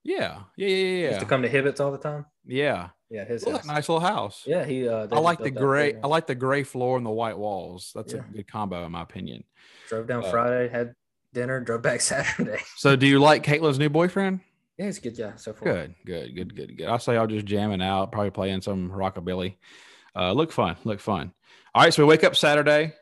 Yeah, 0.03 0.39
yeah, 0.57 0.67
yeah, 0.67 0.75
yeah, 0.75 1.07
Used 1.09 1.19
to 1.19 1.25
come 1.27 1.43
to 1.43 1.49
Hibbets 1.49 1.79
all 1.79 1.91
the 1.91 1.97
time. 1.99 2.25
yeah. 2.45 2.89
Yeah, 3.11 3.25
his 3.25 3.43
Well, 3.45 3.57
house. 3.57 3.65
nice 3.65 3.89
little 3.89 3.99
house. 3.99 4.43
Yeah, 4.47 4.63
he. 4.63 4.87
Uh, 4.87 5.05
I 5.11 5.19
like 5.19 5.39
the 5.39 5.51
gray. 5.51 5.95
I 6.01 6.07
like 6.07 6.27
the 6.27 6.33
gray 6.33 6.63
floor 6.63 6.95
and 6.95 7.05
the 7.05 7.09
white 7.11 7.37
walls. 7.37 7.91
That's 7.93 8.13
Yeah. 8.13 8.21
a 8.21 8.33
good 8.33 8.47
combo, 8.47 8.85
in 8.85 8.93
my 8.93 9.01
opinion. 9.01 9.43
Drove 9.89 10.07
down 10.07 10.23
uh, 10.23 10.31
Friday, 10.31 10.69
had 10.69 10.93
dinner, 11.33 11.59
drove 11.59 11.81
back 11.81 11.99
Saturday. 12.01 12.59
So, 12.77 12.95
do 12.95 13.05
you 13.05 13.19
like 13.19 13.43
Caitlin's 13.43 13.77
new 13.79 13.89
boyfriend? 13.89 14.39
yeah, 14.77 14.85
he's 14.85 14.97
a 14.97 15.01
good 15.01 15.17
guy 15.17 15.33
so 15.35 15.51
far. 15.51 15.67
Good, 15.73 15.95
good, 16.05 16.33
good, 16.35 16.55
good, 16.55 16.77
good. 16.77 16.87
I 16.87 16.97
say 16.99 17.15
y'all 17.15 17.27
just 17.27 17.45
jamming 17.45 17.81
out, 17.81 18.13
probably 18.13 18.31
playing 18.31 18.61
some 18.61 18.89
rockabilly. 18.89 19.57
Uh, 20.15 20.33
look 20.33 20.51
fun, 20.51 20.75
look 20.83 20.99
fun. 20.99 21.33
All 21.73 21.83
right, 21.83 21.93
so 21.93 22.03
we 22.03 22.09
wake 22.09 22.23
up 22.23 22.35
Saturday, 22.35 22.93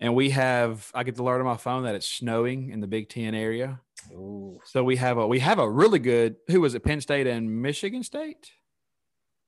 and 0.00 0.14
we 0.14 0.30
have. 0.30 0.90
I 0.94 1.04
get 1.04 1.16
the 1.16 1.22
alert 1.22 1.40
on 1.40 1.46
my 1.46 1.56
phone 1.56 1.84
that 1.84 1.94
it's 1.94 2.08
snowing 2.08 2.70
in 2.70 2.80
the 2.80 2.86
Big 2.86 3.08
Ten 3.08 3.34
area. 3.34 3.80
Ooh. 4.12 4.60
So 4.64 4.84
we 4.84 4.96
have 4.96 5.18
a 5.18 5.26
we 5.26 5.38
have 5.40 5.58
a 5.58 5.68
really 5.68 5.98
good. 5.98 6.36
Who 6.48 6.60
was 6.60 6.74
it? 6.74 6.84
Penn 6.84 7.00
State 7.00 7.26
and 7.26 7.62
Michigan 7.62 8.02
State. 8.02 8.52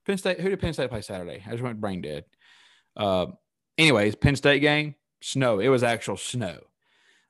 Penn 0.05 0.17
State. 0.17 0.39
Who 0.39 0.49
did 0.49 0.59
Penn 0.59 0.73
State 0.73 0.89
play 0.89 1.01
Saturday? 1.01 1.43
I 1.45 1.51
just 1.51 1.63
went 1.63 1.79
brain 1.79 2.01
dead. 2.01 2.25
Uh, 2.95 3.27
anyways, 3.77 4.15
Penn 4.15 4.35
State 4.35 4.59
game 4.59 4.95
snow. 5.21 5.59
It 5.59 5.69
was 5.69 5.83
actual 5.83 6.17
snow. 6.17 6.59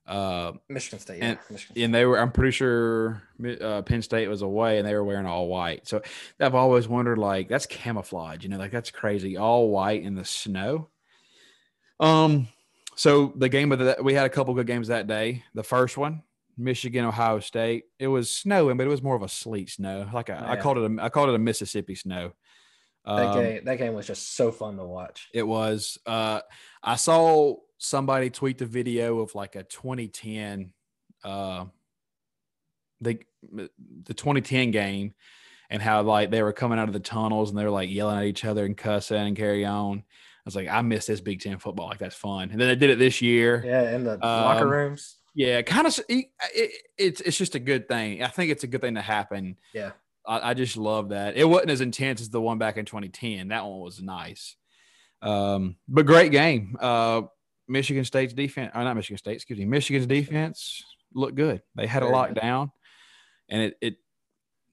Uh, 0.07 0.53
Michigan 0.67 0.99
State. 0.99 1.19
Yeah, 1.19 1.25
And- 1.29 1.39
Michigan 1.49 1.73
State. 1.75 1.83
and 1.83 1.93
they 1.95 2.05
were 2.05 2.19
i'm 2.19 2.31
pretty 2.31 2.51
sure 2.51 3.21
uh, 3.61 3.81
penn 3.83 4.01
state 4.01 4.27
was 4.27 4.41
away 4.41 4.77
and 4.79 4.87
they 4.87 4.93
were 4.95 5.03
wearing 5.03 5.25
all 5.27 5.47
white 5.47 5.87
so 5.87 6.01
i've 6.39 6.55
always 6.55 6.87
wondered 6.87 7.17
like 7.19 7.47
that's 7.47 7.65
camouflage 7.67 8.43
you 8.43 8.49
know 8.49 8.57
like 8.57 8.71
that's 8.71 8.89
crazy 8.91 9.37
all 9.37 9.69
white 9.69 10.01
in 10.03 10.15
the 10.15 10.25
snow 10.25 10.89
um 11.99 12.47
so 12.95 13.31
the 13.37 13.47
game 13.49 13.71
of 13.71 13.79
that, 13.79 14.03
we 14.03 14.13
had 14.13 14.25
a 14.25 14.29
couple 14.29 14.53
good 14.53 14.67
games 14.67 14.87
that 14.89 15.07
day 15.07 15.43
the 15.53 15.63
first 15.63 15.97
one 15.97 16.23
michigan 16.57 17.05
ohio 17.05 17.39
state 17.39 17.85
it 17.99 18.07
was 18.07 18.29
snowing 18.29 18.77
but 18.77 18.85
it 18.85 18.89
was 18.89 19.01
more 19.03 19.15
of 19.15 19.21
a 19.23 19.29
sleet 19.29 19.69
snow 19.69 20.09
like 20.13 20.29
a, 20.29 20.33
i 20.35 20.55
Yeah. 20.55 20.61
called 20.61 20.77
it 20.77 20.91
a, 20.91 21.03
i 21.03 21.09
called 21.09 21.29
it 21.29 21.35
a 21.35 21.39
mississippi 21.39 21.95
snow 21.95 22.33
that 23.05 23.11
Um, 23.27 23.33
game. 23.43 23.65
That 23.65 23.77
game 23.79 23.93
was 23.95 24.05
just 24.05 24.35
so 24.35 24.51
fun 24.51 24.77
to 24.77 24.85
watch. 24.85 25.27
it 25.33 25.41
was. 25.41 25.97
Uh, 26.05 26.41
I 26.83 26.97
saw 26.97 27.55
somebody 27.81 28.29
tweet 28.29 28.59
the 28.59 28.65
video 28.65 29.19
of 29.19 29.33
like 29.33 29.55
a 29.55 29.63
2010, 29.63 30.71
uh, 31.23 31.65
the 33.01 33.19
the 33.51 34.13
2010 34.13 34.71
game, 34.71 35.13
and 35.69 35.81
how 35.81 36.01
like 36.03 36.29
they 36.29 36.43
were 36.43 36.53
coming 36.53 36.77
out 36.77 36.87
of 36.87 36.93
the 36.93 36.99
tunnels 36.99 37.49
and 37.49 37.57
they 37.57 37.63
were 37.63 37.71
like 37.71 37.89
yelling 37.89 38.19
at 38.19 38.25
each 38.25 38.45
other 38.45 38.65
and 38.65 38.77
cussing 38.77 39.17
and 39.17 39.35
carry 39.35 39.65
on. 39.65 39.97
I 39.99 40.41
was 40.45 40.55
like, 40.55 40.67
I 40.69 40.81
miss 40.81 41.07
this 41.07 41.21
Big 41.21 41.41
Ten 41.41 41.57
football. 41.57 41.87
Like 41.87 41.99
that's 41.99 42.15
fun. 42.15 42.49
And 42.51 42.61
then 42.61 42.67
they 42.67 42.75
did 42.75 42.91
it 42.91 42.99
this 42.99 43.21
year. 43.21 43.63
Yeah, 43.65 43.95
in 43.95 44.03
the 44.03 44.17
locker 44.17 44.65
Um, 44.65 44.69
rooms. 44.69 45.17
Yeah, 45.33 45.61
kind 45.61 45.87
of. 45.87 45.99
It, 46.07 46.25
it, 46.53 46.71
it's 46.97 47.21
it's 47.21 47.37
just 47.37 47.55
a 47.55 47.59
good 47.59 47.87
thing. 47.87 48.21
I 48.23 48.27
think 48.27 48.51
it's 48.51 48.63
a 48.63 48.67
good 48.67 48.81
thing 48.81 48.95
to 48.95 49.01
happen. 49.01 49.57
Yeah. 49.73 49.91
I, 50.25 50.51
I 50.51 50.53
just 50.53 50.77
love 50.77 51.09
that. 51.09 51.35
It 51.35 51.45
wasn't 51.45 51.71
as 51.71 51.81
intense 51.81 52.21
as 52.21 52.29
the 52.29 52.41
one 52.41 52.59
back 52.59 52.77
in 52.77 52.85
2010. 52.85 53.47
That 53.47 53.65
one 53.65 53.79
was 53.79 54.01
nice. 54.01 54.55
Um, 55.21 55.77
but 55.87 56.05
great 56.05 56.31
game. 56.31 56.75
Uh, 56.79 57.23
Michigan 57.71 58.05
State's 58.05 58.33
defense, 58.33 58.71
or 58.75 58.83
not 58.83 58.95
Michigan 58.95 59.17
State, 59.17 59.35
excuse 59.35 59.57
me, 59.59 59.65
Michigan's 59.65 60.05
defense 60.05 60.83
looked 61.13 61.35
good. 61.35 61.61
They 61.75 61.87
had 61.87 62.03
it 62.03 62.07
Very 62.07 62.15
locked 62.15 62.33
down, 62.35 62.71
and 63.49 63.61
it, 63.63 63.77
it 63.81 63.95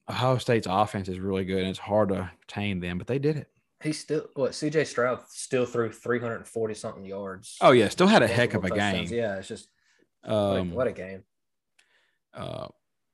Ohio 0.09 0.39
State's 0.39 0.67
offense 0.69 1.09
is 1.09 1.19
really 1.19 1.45
good, 1.45 1.59
and 1.61 1.69
it's 1.69 1.79
hard 1.79 2.11
to 2.11 2.31
tame 2.47 2.81
them, 2.81 2.99
but 2.99 3.07
they 3.07 3.19
did 3.19 3.37
it. 3.37 3.49
He 3.83 3.93
still 3.93 4.27
what 4.35 4.53
CJ 4.53 4.87
Stroud 4.87 5.21
still 5.29 5.65
threw 5.65 5.93
340 5.93 6.75
something 6.75 7.05
yards. 7.05 7.57
Oh 7.61 7.71
yeah, 7.71 7.89
still 7.89 8.09
had 8.09 8.23
a 8.23 8.27
heck 8.27 8.55
of 8.55 8.65
a 8.65 8.69
multiple 8.69 8.93
game. 8.93 9.07
Yeah, 9.11 9.37
it's 9.37 9.49
just 9.49 9.69
what, 10.25 10.33
Um, 10.35 10.73
a, 10.73 10.75
what 10.75 10.87
a 10.89 10.93
game. 10.93 11.23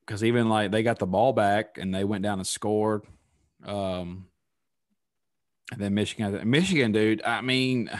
because 0.07 0.25
even 0.25 0.49
like 0.49 0.71
they 0.71 0.83
got 0.83 0.99
the 0.99 1.07
ball 1.07 1.35
back 1.35 1.77
and 1.77 1.95
they 1.95 2.05
went 2.05 2.23
down 2.23 2.39
and 2.39 2.47
scored. 2.47 3.03
Um, 3.63 4.29
and 5.73 5.81
then 5.81 5.95
Michigan, 5.95 6.49
Michigan, 6.49 6.93
dude. 6.93 7.23
I 7.25 7.41
mean, 7.41 7.91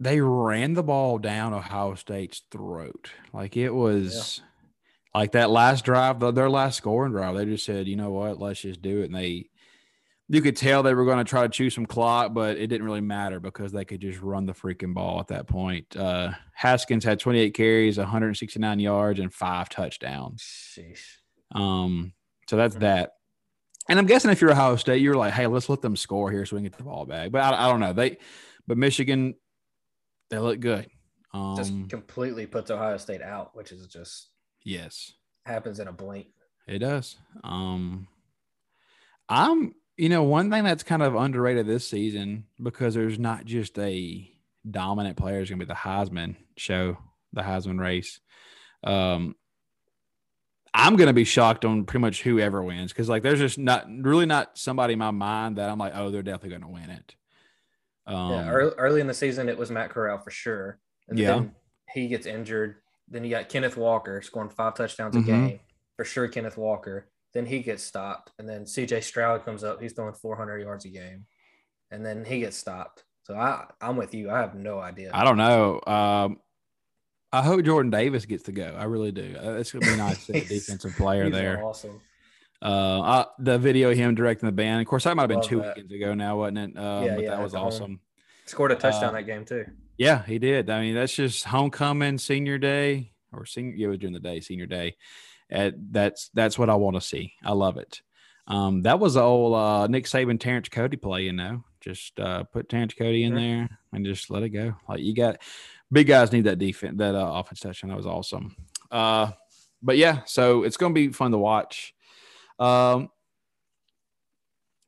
they 0.00 0.20
ran 0.20 0.72
the 0.74 0.82
ball 0.82 1.18
down 1.18 1.52
Ohio 1.52 1.94
State's 1.94 2.42
throat. 2.50 3.10
Like 3.32 3.56
it 3.56 3.70
was 3.70 4.40
like 5.14 5.32
that 5.32 5.50
last 5.50 5.84
drive, 5.84 6.18
their 6.34 6.48
last 6.50 6.78
scoring 6.78 7.12
drive. 7.12 7.36
They 7.36 7.44
just 7.44 7.66
said, 7.66 7.86
you 7.86 7.96
know 7.96 8.10
what, 8.10 8.40
let's 8.40 8.62
just 8.62 8.80
do 8.80 9.02
it. 9.02 9.06
And 9.06 9.14
they, 9.14 9.50
you 10.28 10.40
could 10.40 10.56
tell 10.56 10.82
they 10.82 10.94
were 10.94 11.04
going 11.04 11.18
to 11.18 11.28
try 11.28 11.42
to 11.42 11.48
choose 11.48 11.74
some 11.74 11.84
clock, 11.86 12.32
but 12.32 12.56
it 12.56 12.68
didn't 12.68 12.86
really 12.86 13.00
matter 13.00 13.40
because 13.40 13.72
they 13.72 13.84
could 13.84 14.00
just 14.00 14.20
run 14.20 14.46
the 14.46 14.52
freaking 14.54 14.94
ball 14.94 15.20
at 15.20 15.28
that 15.28 15.46
point. 15.48 15.96
Uh, 15.96 16.30
Haskins 16.54 17.04
had 17.04 17.18
28 17.20 17.52
carries, 17.52 17.98
169 17.98 18.78
yards, 18.80 19.20
and 19.20 19.34
five 19.34 19.68
touchdowns. 19.68 20.42
Sheesh. 20.42 21.16
Um, 21.52 22.12
so 22.48 22.56
that's 22.56 22.76
Mhm. 22.76 22.80
that. 22.80 23.12
And 23.88 23.98
I'm 23.98 24.06
guessing 24.06 24.30
if 24.30 24.40
you're 24.40 24.52
Ohio 24.52 24.76
State, 24.76 25.02
you're 25.02 25.14
like, 25.16 25.32
hey, 25.34 25.48
let's 25.48 25.68
let 25.68 25.82
them 25.82 25.96
score 25.96 26.30
here 26.30 26.46
so 26.46 26.54
we 26.54 26.60
can 26.62 26.70
get 26.70 26.78
the 26.78 26.84
ball 26.84 27.06
back. 27.06 27.32
But 27.32 27.42
I, 27.42 27.66
I 27.66 27.68
don't 27.68 27.80
know. 27.80 27.92
They, 27.92 28.18
but 28.68 28.78
Michigan, 28.78 29.34
they 30.30 30.38
look 30.38 30.60
good. 30.60 30.88
Um, 31.32 31.56
Just 31.56 31.72
completely 31.88 32.46
puts 32.46 32.70
Ohio 32.70 32.96
State 32.96 33.22
out, 33.22 33.54
which 33.54 33.72
is 33.72 33.86
just 33.86 34.28
yes, 34.64 35.12
happens 35.44 35.78
in 35.80 35.88
a 35.88 35.92
blink. 35.92 36.28
it 36.66 36.78
does. 36.80 37.16
Um, 37.44 38.08
I'm, 39.28 39.74
you 39.96 40.08
know, 40.08 40.22
one 40.24 40.50
thing 40.50 40.64
that's 40.64 40.82
kind 40.82 41.02
of 41.02 41.14
underrated 41.14 41.66
this 41.66 41.86
season 41.88 42.46
because 42.60 42.94
there's 42.94 43.18
not 43.18 43.44
just 43.44 43.78
a 43.78 44.28
dominant 44.68 45.16
player 45.16 45.40
is 45.40 45.48
going 45.48 45.60
to 45.60 45.66
be 45.66 45.68
the 45.68 45.74
Heisman 45.74 46.36
show, 46.56 46.98
the 47.32 47.42
Heisman 47.42 47.78
race. 47.78 48.20
Um, 48.82 49.36
I'm 50.72 50.96
gonna 50.96 51.12
be 51.12 51.24
shocked 51.24 51.64
on 51.64 51.84
pretty 51.84 52.00
much 52.00 52.22
whoever 52.22 52.62
wins 52.62 52.92
because 52.92 53.08
like 53.08 53.22
there's 53.22 53.40
just 53.40 53.58
not 53.58 53.86
really 53.88 54.26
not 54.26 54.56
somebody 54.56 54.92
in 54.92 54.98
my 55.00 55.10
mind 55.10 55.56
that 55.56 55.68
I'm 55.68 55.78
like, 55.78 55.92
oh, 55.96 56.10
they're 56.10 56.22
definitely 56.22 56.58
gonna 56.58 56.72
win 56.72 56.90
it. 56.90 57.14
Um, 58.10 58.30
yeah, 58.32 58.50
early, 58.50 58.72
early 58.76 59.00
in 59.00 59.06
the 59.06 59.14
season, 59.14 59.48
it 59.48 59.56
was 59.58 59.70
Matt 59.70 59.90
Corral 59.90 60.18
for 60.18 60.30
sure. 60.30 60.78
And 61.08 61.18
Yeah. 61.18 61.26
then 61.34 61.54
he 61.92 62.08
gets 62.08 62.26
injured. 62.26 62.76
Then 63.08 63.24
you 63.24 63.30
got 63.30 63.48
Kenneth 63.48 63.76
Walker 63.76 64.20
scoring 64.22 64.50
five 64.50 64.74
touchdowns 64.74 65.16
a 65.16 65.20
Mhm. 65.20 65.24
game 65.26 65.60
for 65.96 66.04
sure. 66.04 66.28
Kenneth 66.28 66.56
Walker. 66.56 67.08
Then 67.32 67.46
he 67.46 67.60
gets 67.60 67.82
stopped, 67.84 68.32
and 68.38 68.48
then 68.48 68.66
C.J. 68.66 69.00
Stroud 69.02 69.44
comes 69.44 69.62
up. 69.62 69.80
He's 69.80 69.92
throwing 69.92 70.14
400 70.14 70.58
yards 70.58 70.84
a 70.84 70.88
game, 70.88 71.26
and 71.92 72.04
then 72.04 72.24
he 72.24 72.40
gets 72.40 72.56
stopped. 72.56 73.04
So 73.22 73.36
I, 73.36 73.66
I'm 73.80 73.96
with 73.96 74.14
you. 74.14 74.30
I 74.30 74.38
have 74.40 74.54
no 74.56 74.80
idea. 74.80 75.10
I 75.14 75.22
don't 75.24 75.36
know. 75.36 75.80
Um, 75.86 76.40
I 77.32 77.42
hope 77.42 77.62
Jordan 77.64 77.90
Davis 77.90 78.26
gets 78.26 78.42
to 78.44 78.52
go. 78.52 78.74
I 78.76 78.84
really 78.84 79.12
do. 79.12 79.36
Uh, 79.40 79.52
It's 79.52 79.70
gonna 79.70 79.84
be 79.86 79.96
nice 79.96 80.26
to 80.26 80.32
see 80.32 80.38
a 80.40 80.44
defensive 80.60 80.96
player 80.96 81.30
there. 81.30 81.62
Awesome. 81.62 82.00
Uh, 82.62 83.00
uh, 83.00 83.24
the 83.38 83.58
video 83.58 83.90
of 83.90 83.96
him 83.96 84.14
directing 84.14 84.46
the 84.46 84.52
band. 84.52 84.80
Of 84.80 84.86
course, 84.86 85.04
that 85.04 85.16
might 85.16 85.22
have 85.22 85.28
been 85.28 85.38
Love 85.38 85.48
two 85.48 85.60
that. 85.60 85.76
weekends 85.76 85.92
ago 85.92 86.14
now, 86.14 86.36
wasn't 86.38 86.58
it? 86.58 86.78
Um, 86.78 87.04
Yeah, 87.04 87.14
but 87.14 87.24
yeah, 87.24 87.30
that 87.30 87.42
was 87.42 87.54
home. 87.54 87.66
awesome. 87.66 88.00
Scored 88.46 88.72
a 88.72 88.74
touchdown 88.76 89.10
Uh, 89.10 89.12
that 89.12 89.22
game 89.26 89.44
too. 89.44 89.64
Yeah, 89.96 90.24
he 90.24 90.38
did. 90.38 90.68
I 90.70 90.80
mean, 90.80 90.94
that's 90.94 91.14
just 91.14 91.44
homecoming, 91.44 92.18
senior 92.18 92.58
day, 92.58 93.12
or 93.32 93.46
senior. 93.46 93.74
Yeah, 93.76 93.86
it 93.86 93.90
was 93.90 93.98
during 93.98 94.14
the 94.14 94.20
day, 94.20 94.40
senior 94.40 94.66
day. 94.66 94.96
Uh, 95.52 95.70
that's 95.90 96.30
that's 96.34 96.58
what 96.58 96.70
I 96.70 96.74
want 96.74 96.96
to 96.96 97.00
see. 97.00 97.32
I 97.42 97.52
love 97.52 97.76
it. 97.76 98.02
Um, 98.46 98.82
that 98.82 98.98
was 98.98 99.14
the 99.14 99.22
old 99.22 99.54
uh, 99.54 99.86
Nick 99.86 100.04
Saban, 100.06 100.38
Terrence 100.40 100.68
Cody 100.68 100.96
play. 100.96 101.22
You 101.22 101.32
know, 101.32 101.64
just 101.80 102.18
uh, 102.20 102.44
put 102.44 102.68
Terrence 102.68 102.94
Cody 102.94 103.24
in 103.24 103.32
Sure. 103.32 103.40
there 103.40 103.68
and 103.92 104.04
just 104.04 104.30
let 104.30 104.42
it 104.42 104.50
go. 104.50 104.74
Like 104.88 105.00
you 105.00 105.14
got 105.14 105.38
big 105.92 106.06
guys 106.08 106.32
need 106.32 106.44
that 106.44 106.58
defense, 106.58 106.98
that 106.98 107.14
uh, 107.14 107.32
offense 107.34 107.60
touchdown. 107.60 107.90
That 107.90 107.96
was 107.96 108.06
awesome. 108.06 108.54
Uh, 108.90 109.32
but 109.82 109.96
yeah, 109.96 110.20
so 110.24 110.62
it's 110.64 110.76
going 110.76 110.94
to 110.94 111.00
be 111.08 111.12
fun 111.12 111.30
to 111.32 111.38
watch. 111.38 111.94
Um, 112.60 113.08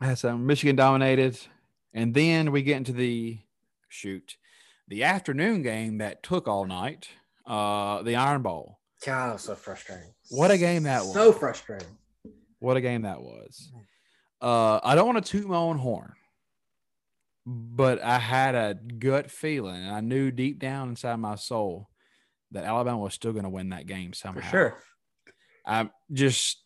that's 0.00 0.24
um, 0.24 0.46
Michigan 0.46 0.76
dominated, 0.76 1.38
and 1.92 2.14
then 2.14 2.52
we 2.52 2.62
get 2.62 2.76
into 2.76 2.92
the 2.92 3.40
shoot 3.88 4.36
the 4.88 5.04
afternoon 5.04 5.62
game 5.62 5.98
that 5.98 6.22
took 6.22 6.46
all 6.46 6.66
night. 6.66 7.08
Uh, 7.46 8.02
the 8.02 8.14
Iron 8.14 8.42
Bowl. 8.42 8.78
God, 9.04 9.40
so 9.40 9.54
frustrating. 9.54 10.12
What 10.30 10.50
a 10.50 10.58
game 10.58 10.84
that 10.84 11.02
was. 11.02 11.14
So 11.14 11.32
frustrating. 11.32 11.96
What 12.60 12.76
a 12.76 12.80
game 12.80 13.02
that 13.02 13.20
was. 13.20 13.72
Uh, 14.40 14.80
I 14.84 14.94
don't 14.94 15.06
want 15.06 15.24
to 15.24 15.30
toot 15.30 15.48
my 15.48 15.56
own 15.56 15.78
horn, 15.78 16.12
but 17.46 18.02
I 18.02 18.18
had 18.18 18.54
a 18.54 18.74
gut 18.74 19.30
feeling, 19.30 19.82
and 19.82 19.94
I 19.94 20.00
knew 20.00 20.30
deep 20.30 20.58
down 20.58 20.90
inside 20.90 21.16
my 21.16 21.34
soul 21.34 21.88
that 22.52 22.64
Alabama 22.64 22.98
was 22.98 23.14
still 23.14 23.32
going 23.32 23.44
to 23.44 23.50
win 23.50 23.70
that 23.70 23.86
game 23.86 24.12
somehow. 24.12 24.42
For 24.42 24.50
sure. 24.50 24.78
I 25.66 25.90
just, 26.12 26.61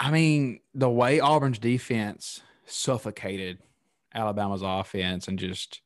I 0.00 0.10
mean, 0.10 0.60
the 0.74 0.88
way 0.88 1.20
Auburn's 1.20 1.58
defense 1.58 2.40
suffocated 2.64 3.58
Alabama's 4.14 4.62
offense 4.64 5.28
and 5.28 5.38
just 5.38 5.82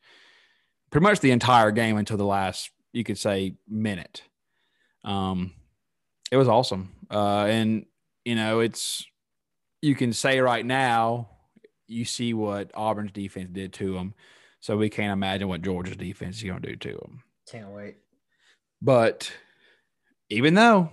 pretty 0.91 1.03
much 1.03 1.19
the 1.19 1.33
entire 1.33 1.73
game 1.73 1.97
until 1.97 2.17
the 2.17 2.25
last, 2.25 2.71
you 2.93 3.03
could 3.03 3.19
say, 3.19 3.57
minute. 3.69 4.23
Um, 5.03 5.53
it 6.31 6.37
was 6.37 6.47
awesome. 6.47 6.93
Uh, 7.11 7.47
and, 7.47 7.87
you 8.25 8.37
know, 8.37 8.61
it's, 8.61 9.05
you 9.83 9.97
can 9.97 10.13
say 10.13 10.39
right 10.39 10.65
now, 10.65 11.29
you 11.89 12.05
see 12.05 12.33
what 12.33 12.71
Auburn's 12.75 13.13
defense 13.13 13.51
did 13.53 13.73
to 13.75 13.95
them. 13.95 14.15
So 14.61 14.77
we 14.77 14.89
can't 14.89 15.13
imagine 15.13 15.49
what 15.49 15.61
Georgia's 15.61 15.97
defense 15.97 16.37
is 16.37 16.45
going 16.45 16.63
to 16.63 16.69
do 16.71 16.77
to 16.77 16.97
them. 16.97 17.23
Can't 17.51 17.71
wait. 17.71 17.97
But 18.81 19.31
even 20.31 20.55
though 20.55 20.91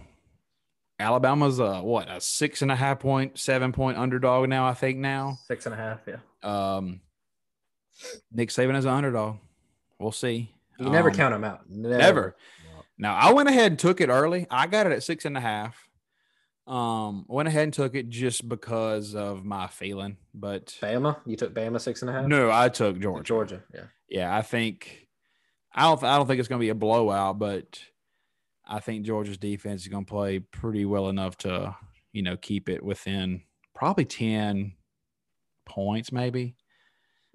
Alabama's 1.01 1.59
a 1.59 1.81
what 1.81 2.09
a 2.09 2.21
six 2.21 2.61
and 2.61 2.71
a 2.71 2.75
half 2.75 2.99
point, 2.99 3.37
seven 3.39 3.71
point 3.71 3.97
underdog 3.97 4.47
now, 4.49 4.65
I 4.67 4.73
think 4.73 4.97
now. 4.99 5.37
Six 5.47 5.65
and 5.65 5.73
a 5.75 5.77
half. 5.77 5.99
Yeah. 6.07 6.17
Um, 6.43 7.01
Nick 8.31 8.49
Saban 8.49 8.75
is 8.77 8.85
an 8.85 8.91
underdog. 8.91 9.37
We'll 9.99 10.11
see. 10.11 10.53
You 10.79 10.89
never 10.89 11.09
Um, 11.09 11.15
count 11.15 11.33
them 11.33 11.43
out. 11.43 11.69
Never. 11.69 11.97
Never. 11.97 12.35
Now 12.97 13.15
I 13.15 13.33
went 13.33 13.49
ahead 13.49 13.71
and 13.71 13.79
took 13.79 13.99
it 14.01 14.09
early. 14.09 14.47
I 14.49 14.67
got 14.67 14.85
it 14.87 14.91
at 14.93 15.03
six 15.03 15.25
and 15.25 15.35
a 15.37 15.41
half. 15.41 15.87
Um, 16.67 17.25
went 17.27 17.47
ahead 17.47 17.63
and 17.63 17.73
took 17.73 17.95
it 17.95 18.09
just 18.09 18.47
because 18.47 19.15
of 19.15 19.43
my 19.43 19.67
feeling, 19.67 20.17
but 20.33 20.67
Bama. 20.81 21.17
You 21.25 21.35
took 21.35 21.53
Bama 21.53 21.81
six 21.81 22.01
and 22.01 22.09
a 22.09 22.13
half. 22.13 22.25
no, 22.27 22.49
I 22.51 22.69
took 22.69 22.99
Georgia. 22.99 23.23
Georgia. 23.23 23.63
Yeah. 23.73 23.83
yeah, 24.07 24.35
I 24.37 24.41
think 24.43 25.07
I 25.73 25.83
don't 25.83 26.01
I 26.03 26.17
don't 26.17 26.27
think 26.27 26.39
it's 26.39 26.47
going 26.47 26.59
to 26.59 26.63
be 26.65 26.69
a 26.69 26.75
blowout, 26.75 27.39
but 27.39 27.79
I 28.71 28.79
think 28.79 29.05
Georgia's 29.05 29.37
defense 29.37 29.81
is 29.81 29.87
going 29.89 30.05
to 30.05 30.09
play 30.09 30.39
pretty 30.39 30.85
well 30.85 31.09
enough 31.09 31.37
to 31.39 31.75
you 32.13 32.23
know 32.23 32.37
keep 32.37 32.69
it 32.69 32.83
within 32.83 33.43
probably 33.75 34.05
ten 34.05 34.73
points, 35.65 36.11
maybe. 36.11 36.55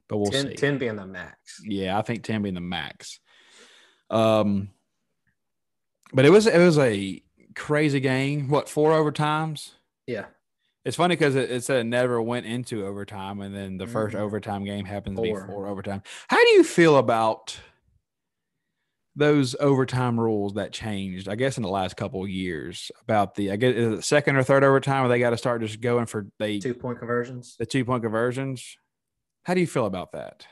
But 0.09 0.19
we'll 0.19 0.31
10, 0.31 0.49
see. 0.51 0.55
10 0.55 0.79
being 0.79 0.97
the 0.97 1.07
max. 1.07 1.61
Yeah, 1.65 1.99
I 1.99 2.03
think 2.03 2.23
ten 2.23 2.43
being 2.43 2.55
the 2.55 2.61
max. 2.61 3.19
Um, 4.11 4.71
but 6.13 6.25
it 6.25 6.31
was 6.31 6.47
it 6.47 6.59
was 6.59 6.79
a 6.79 7.23
crazy 7.55 8.01
game. 8.01 8.49
What 8.49 8.69
four 8.69 8.93
overtimes? 8.93 9.73
Yeah. 10.07 10.27
It's 10.85 10.97
funny 10.97 11.17
because 11.17 11.35
it, 11.35 11.51
it 11.51 11.65
said 11.65 11.79
it 11.81 11.85
never 11.85 12.23
went 12.23 12.47
into 12.47 12.87
overtime, 12.87 13.41
and 13.41 13.53
then 13.53 13.77
the 13.77 13.87
1st 13.87 14.13
Mhm. 14.13 14.21
overtime 14.21 14.65
game 14.65 14.85
happens 14.85 15.17
to 15.17 15.23
be 15.23 15.35
four 15.35 15.67
overtime. 15.67 16.01
How 16.29 16.41
do 16.41 16.49
you 16.51 16.63
feel 16.63 16.97
about 16.97 17.59
those 19.17 19.57
overtime 19.59 20.21
rules 20.21 20.55
that 20.55 20.73
changed? 20.73 21.29
I 21.29 21.35
guess 21.35 21.57
in 21.57 21.63
the 21.63 21.69
last 21.71 21.97
couple 21.97 22.23
of 22.23 22.29
years 22.29 22.91
about 23.03 23.35
the 23.35 23.51
I 23.51 23.57
guess 23.57 23.75
is 23.75 23.99
it 23.99 24.03
second 24.05 24.37
or 24.37 24.43
third 24.43 24.63
overtime 24.63 25.01
where 25.03 25.09
they 25.09 25.19
got 25.19 25.31
to 25.31 25.37
start 25.39 25.63
just 25.63 25.81
going 25.81 26.07
for 26.07 26.27
the 26.39 26.61
Two 26.61 26.75
point 26.75 26.99
conversions. 26.99 27.57
the 27.59 27.67
two 27.67 27.85
point 27.85 28.03
conversions. 28.03 28.77
How 29.45 29.55
do 29.55 29.61
you 29.61 29.67
feel 29.67 29.87
about 29.87 30.13
that? 30.13 30.47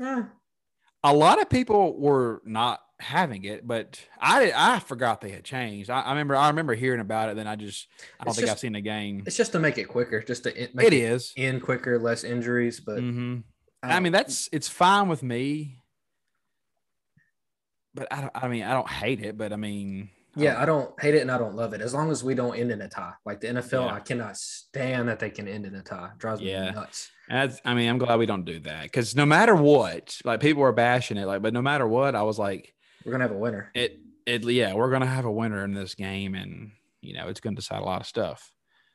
A 0.00 1.12
lot 1.14 1.40
of 1.40 1.48
people 1.50 1.98
were 1.98 2.42
not 2.44 2.80
having 2.98 3.44
it, 3.44 3.66
but 3.66 4.00
I 4.18 4.52
I 4.54 4.78
forgot 4.80 5.20
they 5.20 5.30
had 5.30 5.44
changed. 5.44 5.90
I, 5.90 6.00
I 6.00 6.10
remember 6.10 6.34
I 6.36 6.48
remember 6.48 6.74
hearing 6.74 7.00
about 7.00 7.28
it. 7.28 7.36
Then 7.36 7.46
I 7.46 7.56
just 7.56 7.86
I 8.18 8.24
don't 8.24 8.30
It's 8.32 8.40
think 8.40 8.50
I've 8.50 8.58
seen 8.58 8.72
the 8.72 8.80
game. 8.80 9.22
It's 9.26 9.36
just 9.36 9.52
to 9.52 9.58
make 9.58 9.78
it 9.78 9.84
quicker, 9.84 10.22
just 10.22 10.44
to 10.44 10.56
in- 10.64 10.70
make 10.74 10.86
It 10.86 10.94
is. 10.94 11.32
in 11.36 11.60
quicker, 11.60 11.98
less 11.98 12.24
injuries. 12.24 12.80
But 12.80 12.98
hmm 13.00 13.38
I 13.82 13.92
don't- 13.92 14.02
mean, 14.04 14.12
that's 14.12 14.48
it's 14.52 14.68
fine 14.68 15.08
with 15.08 15.22
me, 15.22 15.78
but 17.94 18.08
I 18.12 18.20
don't. 18.20 18.32
I 18.34 18.48
mean, 18.48 18.62
I 18.64 18.72
don't 18.72 18.88
hate 18.88 19.20
it, 19.22 19.36
but 19.38 19.52
I 19.52 19.56
mean, 19.56 20.10
yeah, 20.36 20.60
I 20.60 20.64
don't 20.66 20.98
hate 21.00 21.14
it 21.14 21.20
and 21.20 21.30
I 21.30 21.38
don't 21.38 21.54
love 21.54 21.72
it. 21.74 21.80
As 21.80 21.94
long 21.94 22.10
as 22.10 22.24
we 22.24 22.34
don't 22.34 22.56
end 22.56 22.70
in 22.72 22.80
a 22.80 22.88
tie, 22.88 23.12
like 23.24 23.40
the 23.40 23.48
NFL, 23.48 23.86
Yeah. 23.86 23.94
I 23.94 24.00
cannot 24.00 24.36
stand 24.36 25.08
that 25.08 25.18
they 25.20 25.30
can 25.30 25.46
end 25.46 25.64
in 25.66 25.74
a 25.74 25.82
tie. 25.82 26.10
It 26.12 26.18
drives 26.18 26.40
me 26.40 26.52
nuts. 26.52 27.10
That's, 27.28 27.60
I 27.64 27.72
mean, 27.74 27.88
I'm 27.88 27.96
glad 27.98 28.18
we 28.18 28.26
don't 28.26 28.44
do 28.44 28.60
that 28.60 28.82
because 28.82 29.16
no 29.16 29.24
matter 29.24 29.54
what, 29.54 30.18
like 30.24 30.40
people 30.40 30.62
were 30.62 30.72
bashing 30.72 31.16
it, 31.16 31.26
like, 31.26 31.40
but 31.40 31.54
no 31.54 31.62
matter 31.62 31.86
what, 31.86 32.14
I 32.14 32.22
was 32.22 32.38
like, 32.38 32.74
We're 33.04 33.12
gonna 33.12 33.24
have 33.24 33.32
a 33.32 33.38
winner. 33.38 33.70
it, 33.74 33.98
it, 34.26 34.44
yeah, 34.44 34.74
we're 34.74 34.90
gonna 34.90 35.06
have 35.06 35.24
a 35.24 35.32
winner 35.32 35.64
in 35.64 35.72
this 35.72 35.94
game, 35.94 36.34
and 36.34 36.72
you 37.00 37.14
know, 37.14 37.28
it's 37.28 37.40
gonna 37.40 37.56
decide 37.56 37.80
a 37.80 37.84
lot 37.84 38.00
of 38.00 38.06
stuff. 38.06 38.52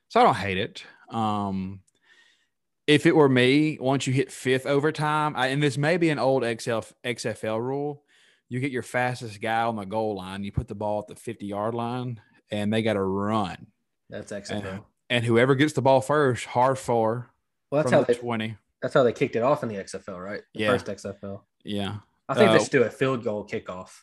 So 0.09 0.19
I 0.19 0.23
don't 0.23 0.35
hate 0.35 0.57
it. 0.57 0.83
Um, 1.09 1.81
if 2.87 3.05
it 3.05 3.15
were 3.15 3.29
me, 3.29 3.77
once 3.79 4.07
you 4.07 4.13
hit 4.13 4.31
fifth 4.31 4.65
overtime, 4.65 5.35
I, 5.35 5.47
and 5.47 5.61
this 5.61 5.77
may 5.77 5.97
be 5.97 6.09
an 6.09 6.17
old 6.19 6.43
XL, 6.43 6.79
XFL 7.05 7.61
rule, 7.61 8.03
you 8.49 8.59
get 8.59 8.71
your 8.71 8.81
fastest 8.83 9.39
guy 9.41 9.61
on 9.63 9.75
the 9.75 9.85
goal 9.85 10.15
line, 10.15 10.43
you 10.43 10.51
put 10.51 10.67
the 10.67 10.75
ball 10.75 10.99
at 10.99 11.07
the 11.07 11.15
50 11.15 11.45
yard 11.45 11.73
line, 11.73 12.19
and 12.51 12.73
they 12.73 12.81
got 12.81 12.93
to 12.93 13.01
run. 13.03 13.67
That's 14.09 14.31
excellent. 14.31 14.83
And 15.09 15.23
whoever 15.23 15.55
gets 15.55 15.73
the 15.73 15.81
ball 15.81 16.01
first, 16.01 16.45
hard 16.45 16.77
for 16.77 17.31
Well, 17.71 17.81
that's 17.83 17.91
from 17.91 17.99
how 17.99 18.03
the 18.05 18.13
they 18.13 18.19
20. 18.19 18.57
that's 18.81 18.93
how 18.93 19.03
they 19.03 19.13
kicked 19.13 19.35
it 19.35 19.43
off 19.43 19.63
in 19.63 19.69
the 19.69 19.75
XFL, 19.77 20.19
right? 20.19 20.41
The 20.53 20.61
Yeah. 20.61 20.71
first 20.71 20.87
XFL. 20.89 21.43
Yeah. 21.63 21.97
I 22.27 22.33
think 22.35 22.49
Uh, 22.49 22.53
they 22.53 22.59
should 22.63 22.71
do 22.71 22.83
a 22.83 22.89
field 22.89 23.23
goal 23.23 23.45
kickoff. 23.47 24.01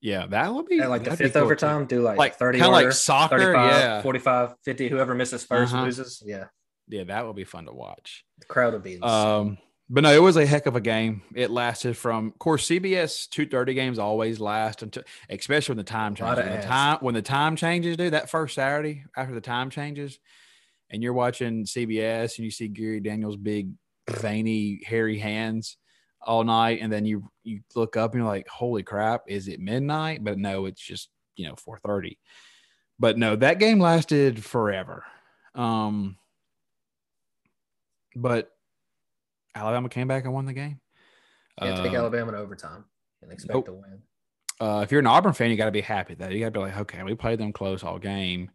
Yeah. 0.00 0.26
That 0.26 0.52
would 0.52 0.66
be 0.66 0.80
At 0.80 0.90
like 0.90 1.02
the 1.04 1.10
fifth 1.16 1.32
cool, 1.32 1.42
too. 1.42 1.44
overtime, 1.44 1.86
do 1.86 2.00
like, 2.02 2.18
Like 2.18 2.34
30 2.36 2.58
kind 2.60 2.68
of 2.68 2.72
like 2.72 2.92
soccer. 2.92 3.38
35, 3.38 3.70
Yeah. 3.80 4.02
45, 4.02 4.54
50. 4.64 4.88
Whoever 4.88 5.14
misses 5.14 5.44
1st 5.44 5.72
Uh-huh. 5.74 5.84
loses. 5.84 6.22
Yeah. 6.24 6.46
Yeah. 6.88 7.04
That 7.04 7.26
would 7.26 7.36
be 7.36 7.44
fun 7.44 7.66
to 7.66 7.72
watch. 7.72 8.24
The 8.38 8.46
crowd 8.46 8.72
would 8.74 8.82
be 8.82 8.94
insane. 8.94 9.08
Um, 9.10 9.58
but 9.90 10.02
no, 10.02 10.12
it 10.12 10.22
was 10.22 10.36
a 10.36 10.44
heck 10.44 10.66
of 10.66 10.76
a 10.76 10.80
game. 10.80 11.22
It 11.34 11.50
lasted 11.50 11.96
from, 11.96 12.28
of 12.28 12.38
course, 12.38 12.68
CBS 12.68 13.28
two 13.28 13.46
thirty 13.46 13.74
games 13.74 13.98
always 13.98 14.38
last 14.38 14.82
until, 14.82 15.02
especially 15.30 15.72
when 15.74 15.78
the 15.78 15.90
time 15.90 16.14
changes. 16.14 16.44
When 16.44 16.56
the 16.60 16.66
time 16.66 16.98
when 17.00 17.14
the 17.14 17.22
time 17.22 17.56
changes, 17.56 17.96
dude, 17.96 18.12
that 18.12 18.28
first 18.28 18.54
Saturday 18.54 19.04
after 19.16 19.34
the 19.34 19.40
time 19.40 19.70
changes, 19.70 20.18
and 20.90 21.02
you're 21.02 21.14
watching 21.14 21.64
CBS 21.64 22.36
and 22.36 22.44
you 22.44 22.50
see 22.50 22.68
Gary 22.68 23.00
Daniels' 23.00 23.36
big, 23.36 23.70
veiny, 24.10 24.82
hairy 24.84 25.18
hands 25.18 25.78
all 26.20 26.44
night, 26.44 26.80
and 26.82 26.92
then 26.92 27.06
you 27.06 27.30
you 27.42 27.60
look 27.74 27.96
up 27.96 28.12
and 28.12 28.20
you're 28.20 28.30
like, 28.30 28.48
"Holy 28.48 28.82
crap! 28.82 29.22
Is 29.26 29.48
it 29.48 29.58
midnight?" 29.58 30.22
But 30.22 30.38
no, 30.38 30.66
it's 30.66 30.82
just 30.82 31.08
you 31.36 31.48
know 31.48 31.54
four 31.56 31.78
thirty. 31.78 32.18
But 32.98 33.16
no, 33.16 33.36
that 33.36 33.58
game 33.58 33.80
lasted 33.80 34.44
forever. 34.44 35.04
Um, 35.54 36.18
but 38.14 38.50
Alabama 39.58 39.88
came 39.88 40.08
back 40.08 40.24
and 40.24 40.32
won 40.32 40.46
the 40.46 40.52
game. 40.52 40.80
Can't 41.60 41.76
take 41.84 41.92
Uh, 41.92 41.96
Alabama 41.96 42.32
to 42.32 42.38
overtime 42.38 42.84
and 43.22 43.32
expect 43.32 43.54
nope. 43.54 43.66
to 43.66 43.72
win. 43.74 44.02
Uh, 44.60 44.80
if 44.82 44.90
you're 44.90 45.00
an 45.00 45.06
Auburn 45.06 45.32
fan, 45.32 45.50
you 45.50 45.56
got 45.56 45.66
to 45.66 45.70
be 45.70 45.80
happy 45.80 46.14
that 46.14 46.32
you 46.32 46.38
got 46.40 46.46
to 46.46 46.50
be 46.52 46.58
like, 46.60 46.76
okay, 46.76 47.02
we 47.02 47.14
played 47.14 47.38
them 47.38 47.52
close 47.52 47.82
all 47.82 47.98
game. 47.98 48.50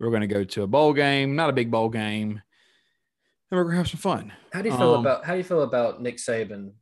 We're 0.00 0.10
going 0.10 0.22
to 0.22 0.26
go 0.28 0.44
to 0.44 0.62
a 0.62 0.66
bowl 0.66 0.92
game, 0.92 1.34
not 1.36 1.50
a 1.50 1.52
big 1.52 1.70
bowl 1.70 1.88
game, 1.88 2.30
and 2.30 2.40
we're 3.58 3.64
going 3.64 3.74
to 3.74 3.78
have 3.78 3.88
some 3.88 4.00
fun. 4.00 4.32
How 4.52 4.62
do 4.62 4.68
you 4.68 4.76
feel 4.76 4.94
Um, 4.94 5.00
about 5.00 5.24
how 5.24 5.32
do 5.32 5.38
you 5.38 5.44
feel 5.44 5.62
about 5.62 6.00
Nick 6.00 6.16
Saban 6.18 6.72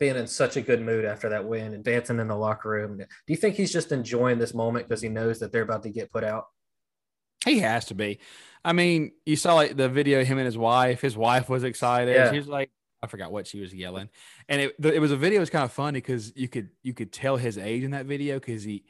being 0.00 0.16
in 0.16 0.26
such 0.26 0.56
a 0.56 0.60
good 0.60 0.80
mood 0.80 1.04
after 1.04 1.28
that 1.28 1.44
win 1.44 1.74
and 1.74 1.84
dancing 1.84 2.18
in 2.18 2.26
the 2.28 2.36
locker 2.36 2.70
room? 2.70 2.96
Do 2.98 3.04
you 3.28 3.36
think 3.36 3.54
he's 3.54 3.72
just 3.72 3.92
enjoying 3.92 4.38
this 4.38 4.54
moment 4.54 4.88
because 4.88 5.02
he 5.02 5.08
knows 5.08 5.38
that 5.40 5.52
they're 5.52 5.62
about 5.62 5.82
to 5.84 5.90
get 5.90 6.10
put 6.10 6.24
out? 6.24 6.46
He 7.44 7.58
has 7.60 7.86
to 7.86 7.94
be. 7.94 8.18
I 8.64 8.72
mean, 8.72 9.12
you 9.24 9.36
saw 9.36 9.54
like 9.54 9.76
the 9.76 9.88
video 9.88 10.20
of 10.20 10.26
him 10.26 10.38
and 10.38 10.44
his 10.46 10.58
wife. 10.58 11.00
His 11.00 11.16
wife 11.16 11.48
was 11.48 11.64
excited. 11.64 12.14
Yeah. 12.14 12.30
She 12.30 12.38
was 12.38 12.48
like, 12.48 12.70
I 13.02 13.06
forgot 13.06 13.32
what 13.32 13.46
she 13.46 13.60
was 13.60 13.72
yelling, 13.74 14.10
and 14.48 14.60
it 14.60 14.80
the, 14.80 14.92
it 14.92 14.98
was 14.98 15.10
a 15.10 15.16
video. 15.16 15.38
It 15.38 15.40
was 15.40 15.50
kind 15.50 15.64
of 15.64 15.72
funny 15.72 15.98
because 16.00 16.32
you 16.36 16.48
could 16.48 16.68
you 16.82 16.92
could 16.92 17.12
tell 17.12 17.38
his 17.38 17.56
age 17.56 17.82
in 17.82 17.92
that 17.92 18.04
video 18.04 18.38
because 18.38 18.62
he, 18.62 18.84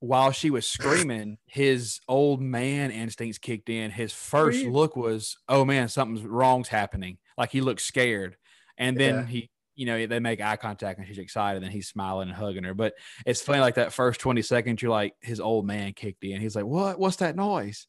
while 0.00 0.32
she 0.32 0.50
was 0.50 0.66
screaming, 0.66 1.38
his 1.46 2.00
old 2.06 2.42
man 2.42 2.90
instincts 2.90 3.38
kicked 3.38 3.70
in. 3.70 3.90
His 3.90 4.12
first 4.12 4.66
look 4.66 4.96
was, 4.96 5.38
"Oh 5.48 5.64
man, 5.64 5.88
something's 5.88 6.26
wrong's 6.26 6.68
happening." 6.68 7.16
Like 7.38 7.50
he 7.52 7.62
looked 7.62 7.80
scared, 7.80 8.36
and 8.76 8.98
then 8.98 9.14
Yeah. 9.14 9.26
he. 9.26 9.50
You 9.74 9.86
know, 9.86 10.06
they 10.06 10.20
make 10.20 10.40
eye 10.40 10.56
contact 10.56 10.98
and 10.98 11.08
she's 11.08 11.18
excited 11.18 11.62
and 11.62 11.72
he's 11.72 11.88
smiling 11.88 12.28
and 12.28 12.36
hugging 12.36 12.64
her. 12.64 12.74
But 12.74 12.94
it's 13.24 13.40
funny, 13.40 13.60
like 13.60 13.76
that 13.76 13.92
first 13.92 14.20
20 14.20 14.42
seconds, 14.42 14.82
you're 14.82 14.90
like, 14.90 15.14
his 15.20 15.40
old 15.40 15.66
man 15.66 15.92
kicked 15.94 16.22
in. 16.24 16.40
He's 16.40 16.54
like, 16.56 16.66
What? 16.66 16.98
What's 16.98 17.16
that 17.16 17.36
noise? 17.36 17.86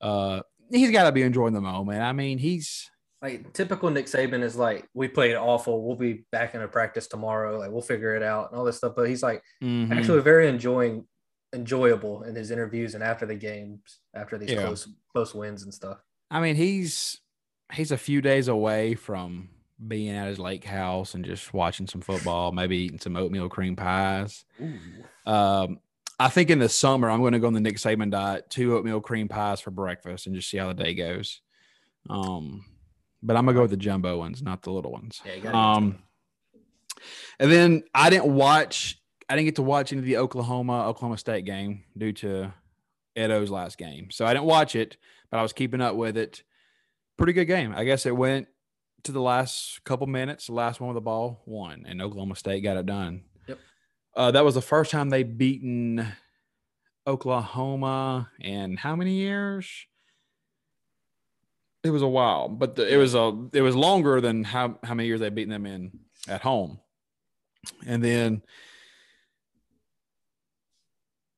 uh 0.00 0.40
he's 0.70 0.90
got 0.90 1.04
to 1.04 1.12
be 1.12 1.22
enjoying 1.22 1.52
the 1.52 1.60
moment. 1.60 2.02
I 2.02 2.12
mean, 2.12 2.38
he's 2.38 2.90
Like 3.20 3.52
typical 3.52 3.90
Nick 3.90 4.06
Saban 4.06 4.42
is 4.42 4.56
like, 4.56 4.88
we 4.94 5.06
played 5.06 5.34
awful. 5.36 5.86
We'll 5.86 5.96
be 5.96 6.24
back 6.32 6.54
in 6.54 6.62
a 6.62 6.66
practice 6.68 7.06
tomorrow. 7.06 7.58
Like 7.58 7.70
we'll 7.70 7.82
figure 7.82 8.16
it 8.16 8.22
out 8.22 8.50
and 8.50 8.58
all 8.58 8.64
this 8.64 8.78
stuff. 8.78 8.94
But 8.96 9.08
he's 9.08 9.22
like 9.22 9.42
mhm. 9.62 9.96
actually 9.96 10.22
very 10.22 10.48
enjoying 10.48 11.06
enjoyable 11.54 12.22
in 12.22 12.34
his 12.34 12.50
interviews 12.50 12.94
and 12.94 13.04
after 13.04 13.26
the 13.26 13.34
games, 13.34 14.00
after 14.14 14.38
these 14.38 14.50
Yeah. 14.50 14.62
close 14.62 14.88
close 15.12 15.34
wins 15.34 15.62
and 15.62 15.72
stuff. 15.72 15.98
I 16.30 16.40
mean, 16.40 16.56
he's 16.56 17.20
he's 17.72 17.92
a 17.92 17.98
few 17.98 18.20
days 18.22 18.48
away 18.48 18.94
from 18.94 19.50
being 19.86 20.10
at 20.10 20.28
his 20.28 20.38
lake 20.38 20.64
house 20.64 21.14
and 21.14 21.24
just 21.24 21.52
watching 21.52 21.86
some 21.86 22.00
football, 22.00 22.52
maybe 22.52 22.76
eating 22.76 23.00
some 23.00 23.16
oatmeal 23.16 23.48
cream 23.48 23.76
pies. 23.76 24.44
Um, 25.26 25.78
I 26.18 26.28
think 26.28 26.50
in 26.50 26.58
the 26.58 26.68
summer 26.68 27.10
I'm 27.10 27.20
going 27.20 27.32
to 27.32 27.38
go 27.38 27.48
on 27.48 27.52
the 27.52 27.60
Nick 27.60 27.76
Saban 27.76 28.10
diet, 28.10 28.48
two 28.50 28.76
oatmeal 28.76 29.00
cream 29.00 29.28
pies 29.28 29.60
for 29.60 29.70
breakfast, 29.70 30.26
and 30.26 30.34
just 30.36 30.48
see 30.50 30.58
how 30.58 30.68
the 30.68 30.74
day 30.82 30.94
goes. 30.94 31.40
Um, 32.08 32.64
but 33.22 33.36
I'm 33.36 33.44
gonna 33.44 33.54
go 33.54 33.62
with 33.62 33.70
the 33.70 33.76
jumbo 33.76 34.18
ones, 34.18 34.42
not 34.42 34.62
the 34.62 34.72
little 34.72 34.90
ones. 34.90 35.20
Yeah, 35.24 35.34
you 35.34 35.42
gotta 35.42 35.52
get 35.52 35.58
Um, 35.58 36.02
and 37.38 37.50
then 37.50 37.84
I 37.94 38.10
didn't 38.10 38.34
watch. 38.34 39.00
I 39.28 39.36
didn't 39.36 39.46
get 39.46 39.56
to 39.56 39.62
watch 39.62 39.92
any 39.92 40.00
of 40.00 40.04
the 40.04 40.16
Oklahoma 40.18 40.86
Oklahoma 40.86 41.18
State 41.18 41.44
game 41.44 41.84
due 41.96 42.12
to 42.14 42.52
Ed 43.16 43.30
O's 43.30 43.50
last 43.50 43.78
game, 43.78 44.10
so 44.10 44.26
I 44.26 44.34
didn't 44.34 44.46
watch 44.46 44.74
it. 44.74 44.96
But 45.30 45.38
I 45.38 45.42
was 45.42 45.52
keeping 45.52 45.80
up 45.80 45.94
with 45.94 46.16
it. 46.16 46.42
Pretty 47.16 47.32
good 47.32 47.46
game. 47.46 47.72
I 47.74 47.84
guess 47.84 48.04
it 48.04 48.16
went 48.16 48.48
to 49.04 49.12
the 49.12 49.20
last 49.20 49.82
couple 49.84 50.06
minutes. 50.06 50.46
The 50.46 50.52
last 50.52 50.80
one 50.80 50.88
with 50.88 50.96
the 50.96 51.00
ball 51.00 51.42
won, 51.46 51.84
and 51.86 52.00
Oklahoma 52.00 52.36
State 52.36 52.62
got 52.62 52.76
it 52.76 52.86
done. 52.86 53.22
Yep. 53.48 53.58
Uh, 54.14 54.30
that 54.30 54.44
was 54.44 54.54
the 54.54 54.62
first 54.62 54.90
time 54.90 55.10
they 55.10 55.22
beaten 55.22 56.06
Oklahoma 57.06 58.30
in 58.40 58.76
how 58.76 58.96
many 58.96 59.14
years? 59.14 59.86
It 61.84 61.90
was 61.90 62.02
a 62.02 62.08
while, 62.08 62.48
but 62.48 62.76
the, 62.76 62.92
it 62.92 62.96
was 62.96 63.14
a 63.14 63.36
it 63.52 63.62
was 63.62 63.74
longer 63.74 64.20
than 64.20 64.44
how 64.44 64.78
how 64.84 64.94
many 64.94 65.08
years 65.08 65.20
they've 65.20 65.34
beaten 65.34 65.50
them 65.50 65.66
in 65.66 65.90
at 66.28 66.42
home, 66.42 66.78
and 67.84 68.04
then 68.04 68.42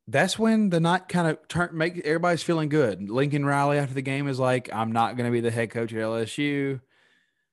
that's 0.06 0.38
when 0.38 0.68
the 0.68 0.80
night 0.80 1.08
kind 1.08 1.28
of 1.28 1.48
turn 1.48 1.70
make 1.72 1.98
everybody's 2.00 2.42
feeling 2.42 2.68
good. 2.68 3.08
Lincoln 3.08 3.46
Riley 3.46 3.78
after 3.78 3.94
the 3.94 4.02
game 4.02 4.28
is 4.28 4.38
like, 4.38 4.68
"I'm 4.70 4.92
not 4.92 5.16
going 5.16 5.26
to 5.26 5.32
be 5.32 5.40
the 5.40 5.50
head 5.50 5.70
coach 5.70 5.94
at 5.94 5.98
LSU," 5.98 6.80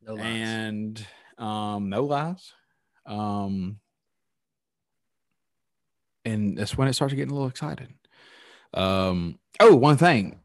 No 0.06 0.16
lies. 0.16 0.26
and 0.26 1.08
um, 1.38 1.90
no 1.90 2.06
lies. 2.06 2.54
Um, 3.06 3.80
and 6.26 6.58
that's 6.58 6.78
when 6.78 6.88
it 6.88 6.94
starts 6.94 7.14
getting 7.14 7.32
a 7.32 7.34
little 7.34 7.50
excited. 7.50 7.94
Um, 8.74 9.40
oh, 9.60 9.76
one 9.76 9.98
thing, 9.98 10.40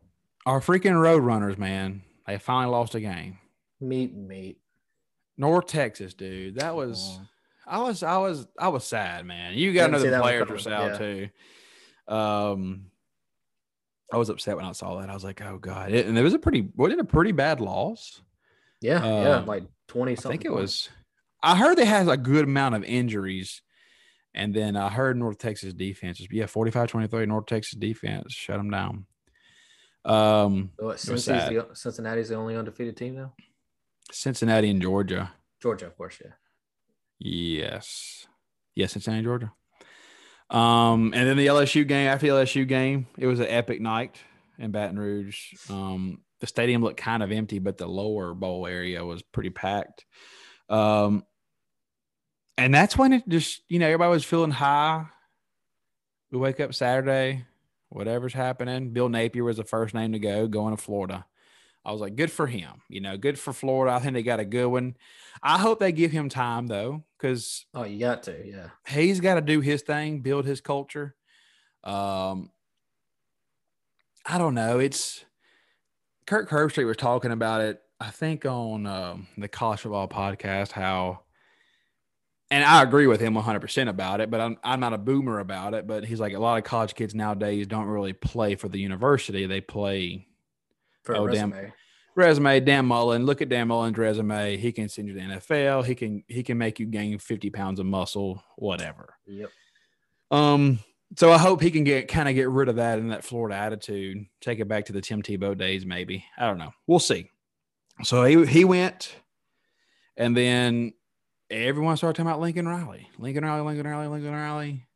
our 0.47 0.61
freaking 0.61 0.92
Roadrunners, 0.92 1.59
man, 1.59 2.03
they 2.27 2.38
finally 2.38 2.73
lost 2.73 2.95
a 2.95 3.01
game. 3.01 3.38
meat 3.81 4.12
and 4.12 4.27
meat. 4.27 4.59
North 5.38 5.66
Texas, 5.66 6.14
dude, 6.14 6.57
that 6.57 6.75
was. 6.75 7.19
Oh. 7.21 7.27
I 7.69 7.83
was, 7.83 8.03
I 8.05 8.16
was, 8.19 8.47
I 8.59 8.69
was 8.69 8.85
sad, 8.85 9.27
man. 9.27 9.55
You 9.55 9.73
got 9.73 9.90
another 9.90 10.21
players 10.21 10.49
were 10.49 10.59
sad 10.59 10.92
yeah. 10.92 10.99
too. 10.99 11.29
Um, 12.14 12.87
I 14.12 14.19
was 14.19 14.29
upset 14.29 14.57
when 14.57 14.64
I 14.64 14.71
saw 14.71 15.01
that. 15.01 15.11
I 15.11 15.14
was 15.14 15.25
like, 15.25 15.42
oh 15.42 15.59
god, 15.59 15.92
it, 15.92 16.07
and 16.07 16.16
it 16.16 16.23
was 16.23 16.35
a 16.35 16.38
pretty, 16.38 16.69
wasn't 16.77 17.01
it 17.01 17.05
a 17.05 17.07
pretty 17.07 17.33
bad 17.33 17.61
loss? 17.61 18.23
Yeah, 18.81 19.05
yeah, 19.05 19.37
Um, 19.37 19.47
like 19.47 19.65
twenty 19.89 20.12
I 20.12 20.17
think 20.17 20.45
it 20.45 20.53
was. 20.53 20.89
I 21.43 21.57
heard 21.57 21.77
they 21.77 21.85
had 21.85 22.09
a 22.09 22.17
good 22.17 22.45
amount 22.45 22.75
of 22.75 22.85
injuries, 22.85 23.62
and 24.35 24.55
then 24.55 24.77
I 24.77 24.89
heard 24.89 25.17
North 25.17 25.39
Texas 25.39 25.73
defense. 25.73 26.21
Yeah, 26.31 26.45
45-23 26.47 27.29
North 27.29 27.47
Texas 27.47 27.79
defense 27.79 28.33
shut 28.33 28.57
them 28.59 28.71
down. 28.71 29.07
Um, 30.05 30.71
What, 30.77 30.87
was 30.95 31.01
Cincy's 31.03 31.25
sad. 31.25 31.55
the, 31.55 31.67
Cincinnati's 31.75 32.29
the 32.31 32.37
only 32.37 32.57
undefeated 32.57 32.97
team 32.97 33.17
now. 33.17 33.35
Cincinnati 34.11 34.71
and 34.71 34.81
Georgia. 34.81 35.33
Georgia, 35.61 35.87
of 35.87 35.97
course, 35.97 36.19
yeah. 36.25 36.33
Yes. 37.19 38.27
Yes, 38.75 38.93
Cincinnati, 38.93 39.19
and 39.19 39.27
Georgia. 39.27 39.53
Um, 40.51 41.12
and 41.15 41.29
then 41.29 41.37
the 41.37 41.47
LSU 41.47 41.87
game, 41.87 42.07
after 42.09 42.27
the 42.27 42.33
LSU 42.33 42.67
game, 42.69 43.07
it 43.19 43.27
was 43.27 43.41
an 43.41 43.47
epic 43.49 43.81
night 43.81 44.17
in 44.59 44.71
Baton 44.71 44.99
Rouge. 44.99 45.55
Um, 45.69 46.21
the 46.47 46.49
stadium 46.49 46.83
looked 46.83 47.01
kind 47.01 47.23
of 47.25 47.33
empty, 47.33 47.59
but 47.59 47.77
the 47.77 47.89
lower 47.89 48.33
bowl 48.33 48.67
area 48.67 49.05
was 49.05 49.21
pretty 49.23 49.51
packed. 49.51 50.05
Um, 50.69 51.25
and 52.57 52.73
that's 52.73 52.97
when 52.97 53.13
it 53.13 53.29
just, 53.29 53.63
you 53.69 53.79
know, 53.81 53.87
everybody 53.87 54.11
was 54.11 54.25
feeling 54.25 54.53
high. 54.53 55.07
We 56.31 56.39
wake 56.39 56.61
up 56.61 56.73
Saturday, 56.73 57.45
whatever's 57.89 58.33
happening. 58.33 58.91
Bill 58.93 59.09
Napier 59.09 59.45
was 59.45 59.57
the 59.57 59.65
first 59.65 59.93
name 59.95 60.13
to 60.13 60.19
go, 60.19 60.47
going 60.47 60.75
to 60.75 60.81
Florida. 60.83 61.27
I 61.85 61.93
was 61.93 62.01
like, 62.01 62.17
good 62.17 62.31
for 62.31 62.47
him. 62.47 62.83
You 62.89 63.01
know, 63.01 63.17
good 63.17 63.39
for 63.39 63.53
Florida. 63.53 63.95
I 63.95 63.99
think 63.99 64.15
they 64.15 64.23
got 64.23 64.41
a 64.41 64.45
good 64.45 64.67
one. 64.67 64.97
I 65.43 65.59
hope 65.59 65.79
they 65.81 65.93
give 65.93 66.13
him 66.13 66.29
time 66.29 66.67
though, 66.69 67.05
because 67.19 67.67
Oh, 67.75 67.85
you 67.85 67.99
got 67.99 68.23
to, 68.25 68.37
yeah. 68.47 68.69
he's 68.87 69.21
got 69.21 69.35
to 69.35 69.41
do 69.41 69.61
his 69.61 69.83
thing, 69.83 70.21
build 70.21 70.47
his 70.47 70.61
culture. 70.61 71.15
Um, 71.85 72.51
I 74.25 74.39
don't 74.39 74.55
know. 74.55 74.79
It's 74.79 75.25
Kirk 76.27 76.49
Herbstreit 76.51 76.87
was 76.87 76.97
talking 76.97 77.31
about 77.33 77.61
it. 77.61 77.81
I 78.01 78.11
think 78.11 78.45
on 78.45 78.87
um, 78.87 79.27
the 79.39 79.49
College 79.49 79.81
Football 79.81 80.09
Podcast, 80.09 80.73
how, 80.73 81.21
and 82.51 82.62
I 82.65 82.83
agree 82.83 83.07
with 83.07 83.21
him 83.21 83.35
100 83.35 83.61
percent 83.61 83.89
about 83.89 84.21
it. 84.21 84.31
But 84.31 84.41
I'm 84.41 84.57
I'm 84.62 84.81
not 84.81 84.93
a 84.93 84.99
boomer 84.99 85.39
about 85.41 85.73
it. 85.75 85.87
But 85.87 86.05
he's 86.05 86.21
like 86.21 86.35
a 86.35 86.39
lot 86.39 86.59
of 86.59 86.65
college 86.65 86.95
kids 86.95 87.15
nowadays 87.15 87.67
don't 87.67 87.87
really 87.87 88.12
play 88.12 88.55
for 88.55 88.69
the 88.69 88.79
university; 88.79 89.47
they 89.47 89.61
play 89.61 90.27
For 91.05 91.15
a 91.15 91.19
Oh, 91.21 91.27
damn. 91.29 91.51
resume. 91.53 91.73
resume. 92.15 92.61
Dan 92.61 92.87
Mullen, 92.87 93.25
look 93.25 93.41
at 93.41 93.49
Dan 93.49 93.69
Mullen's 93.69 93.97
resume. 93.97 94.57
He 94.59 94.73
can 94.73 94.89
send 94.89 95.09
you 95.09 95.15
to 95.15 95.21
the 95.21 95.27
NFL. 95.37 95.85
He 95.87 95.95
can 95.95 96.23
he 96.29 96.43
can 96.43 96.59
make 96.59 96.79
you 96.79 96.87
gain 96.87 97.19
50 97.19 97.51
pounds 97.51 97.81
of 97.81 97.87
muscle, 97.87 98.43
whatever. 98.57 99.15
Yep. 99.27 99.51
Um, 100.31 100.81
so 101.14 101.31
I 101.31 101.38
hope 101.38 101.61
he 101.61 101.71
can 101.71 101.85
get 101.85 102.09
kind 102.09 102.29
of 102.29 102.35
get 102.35 102.49
rid 102.49 102.69
of 102.69 102.77
that 102.77 102.99
and 102.99 103.12
that 103.12 103.25
Florida 103.25 103.57
attitude, 103.57 104.27
take 104.40 104.59
it 104.59 104.69
back 104.69 104.87
to 104.87 104.92
the 104.92 105.01
Tim 105.01 105.23
Tebow 105.23 105.57
days, 105.57 105.87
maybe. 105.87 106.25
I 106.37 106.47
don't 106.47 106.59
know. 106.59 106.73
We'll 106.87 106.99
see. 106.99 107.31
So 108.03 108.25
he 108.25 108.45
he 108.45 108.64
went, 108.64 109.14
and 110.16 110.37
then 110.37 110.92
everyone 111.51 111.97
started 111.97 112.16
talking 112.16 112.29
about 112.29 112.40
Lincoln 112.40 112.66
Riley, 112.66 113.09
Lincoln 113.19 113.45
Riley, 113.45 113.62
Lincoln 113.62 113.87
Riley, 113.87 114.09
Lincoln 114.09 114.33
Riley. 114.33 114.87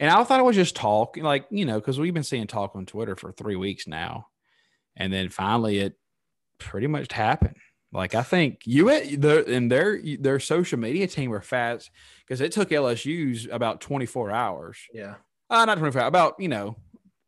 And 0.00 0.10
I 0.10 0.24
thought 0.24 0.40
it 0.40 0.44
was 0.44 0.56
just 0.56 0.76
talk, 0.76 1.16
like 1.16 1.46
you 1.50 1.64
know, 1.64 1.78
because 1.78 2.00
we've 2.00 2.14
been 2.14 2.22
seeing 2.22 2.46
talk 2.46 2.74
on 2.74 2.86
Twitter 2.86 3.16
for 3.16 3.32
three 3.32 3.56
weeks 3.56 3.86
now, 3.86 4.28
and 4.96 5.12
then 5.12 5.28
finally 5.28 5.78
it 5.78 5.98
pretty 6.58 6.86
much 6.86 7.12
happened. 7.12 7.56
Like 7.92 8.14
I 8.14 8.22
think 8.22 8.62
you 8.64 8.86
the 9.16 9.44
and 9.46 9.70
their 9.70 10.00
their 10.18 10.40
social 10.40 10.78
media 10.78 11.06
team 11.06 11.30
were 11.30 11.40
fast 11.40 11.90
because 12.20 12.40
it 12.40 12.52
took 12.52 12.70
LSU's 12.70 13.46
about 13.50 13.80
24 13.80 14.30
hours. 14.32 14.78
Yeah. 14.92 15.14
Uh, 15.48 15.64
not 15.64 15.78
24, 15.78 16.02
about, 16.02 16.34
you 16.38 16.48
know, 16.48 16.76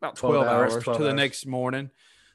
about 0.00 0.16
12, 0.16 0.35
12 0.35 0.46
hours, 0.46 0.72
hours, 0.74 0.85
12 0.85 0.98
to 0.98 1.02
the 1.04 1.11
hours. 1.11 1.16
next 1.16 1.46
morning. 1.46 1.90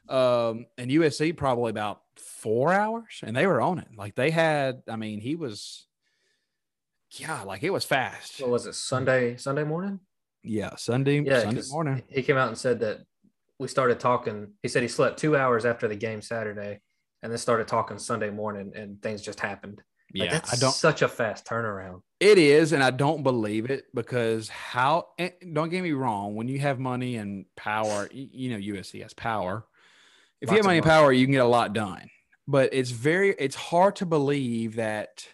Um, 0.08 0.66
and 0.78 0.90
USC 0.90 1.36
probably 1.36 1.70
about 1.70 2.02
four 2.16 2.72
hours, 2.72 3.20
and 3.22 3.34
they 3.36 3.46
were 3.46 3.60
on 3.60 3.78
it. 3.78 3.88
Like 3.96 4.14
they 4.14 4.30
had, 4.30 4.82
I 4.88 4.96
mean, 4.96 5.20
he 5.20 5.34
was, 5.36 5.86
yeah, 7.12 7.42
like 7.42 7.62
it 7.62 7.70
was 7.70 7.84
fast. 7.84 8.40
What 8.40 8.50
was 8.50 8.66
it? 8.66 8.74
Sunday, 8.74 9.36
Sunday 9.36 9.64
morning? 9.64 10.00
Yeah, 10.42 10.76
Sunday, 10.76 11.20
Yeah. 11.20 11.40
Sunday 11.40 11.62
morning. 11.70 12.02
He 12.08 12.22
came 12.22 12.36
out 12.36 12.48
and 12.48 12.58
said 12.58 12.80
that 12.80 12.98
we 13.58 13.68
started 13.68 13.98
talking. 13.98 14.52
He 14.62 14.68
said 14.68 14.82
he 14.82 14.88
slept 14.88 15.18
two 15.18 15.36
hours 15.36 15.64
after 15.64 15.88
the 15.88 15.96
game 15.96 16.20
Saturday 16.20 16.80
and 17.22 17.32
then 17.32 17.38
started 17.38 17.66
talking 17.66 17.98
Sunday 17.98 18.28
morning 18.30 18.72
and 18.74 19.00
things 19.00 19.22
just 19.22 19.40
happened. 19.40 19.80
Like, 20.14 20.30
Yeah, 20.32 20.40
I 20.52 20.56
don't. 20.56 20.72
such 20.72 21.00
a 21.00 21.08
fast 21.08 21.46
turnaround. 21.46 22.02
It 22.24 22.38
is, 22.38 22.72
and 22.72 22.82
I 22.82 22.90
don't 22.90 23.22
believe 23.22 23.66
it 23.68 23.84
because 23.94 24.48
how? 24.48 25.08
Don't 25.52 25.68
get 25.68 25.82
me 25.82 25.92
wrong. 25.92 26.34
When 26.34 26.48
you 26.48 26.58
have 26.58 26.78
money 26.78 27.16
and 27.16 27.44
power, 27.54 28.08
you 28.10 28.48
know 28.48 28.56
USC 28.56 29.02
has 29.02 29.12
power. 29.12 29.66
If 30.40 30.48
you 30.50 30.56
have 30.56 30.64
money 30.64 30.78
and 30.78 30.86
power, 30.86 31.12
you 31.12 31.26
can 31.26 31.32
get 31.32 31.44
a 31.44 31.46
lot 31.46 31.74
done. 31.74 32.08
But 32.48 32.72
it's 32.72 32.90
very, 32.92 33.34
it's 33.38 33.54
hard 33.54 33.96
to 33.96 34.06
believe 34.06 34.76
that 34.76 35.26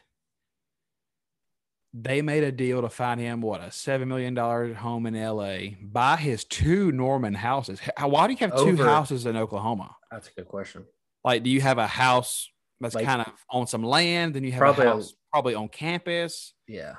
they 1.95 2.23
made 2.23 2.43
a 2.43 2.51
deal 2.51 2.83
to 2.83 2.89
find 2.89 3.21
him 3.21 3.41
what 3.41 3.61
a 3.61 3.71
seven 3.71 4.09
million 4.09 4.35
dollar 4.35 4.75
home 4.75 5.07
in 5.07 5.15
LA, 5.15 5.77
buy 5.81 6.17
his 6.17 6.43
two 6.45 6.91
Norman 6.91 7.35
houses. 7.35 7.81
Why 8.01 8.27
do 8.27 8.33
you 8.33 8.39
have 8.41 8.57
two 8.57 8.77
houses 8.83 9.27
in 9.27 9.37
Oklahoma? 9.37 9.95
That's 10.11 10.27
a 10.27 10.33
good 10.33 10.49
question. 10.49 10.87
Like, 11.23 11.45
do 11.45 11.51
you 11.51 11.61
have 11.61 11.79
a 11.79 11.87
house 11.87 12.51
that's 12.81 12.97
Like- 12.97 13.05
kind 13.07 13.21
of 13.23 13.33
on 13.49 13.69
some 13.69 13.85
land, 13.85 14.35
then 14.35 14.43
you 14.43 14.51
have 14.51 14.59
Probably 14.59 14.87
a 14.87 14.91
a- 14.91 14.95
house 14.95 15.15
probably 15.33 15.55
on 15.55 15.69
campus? 15.69 16.55
Yeah, 16.71 16.95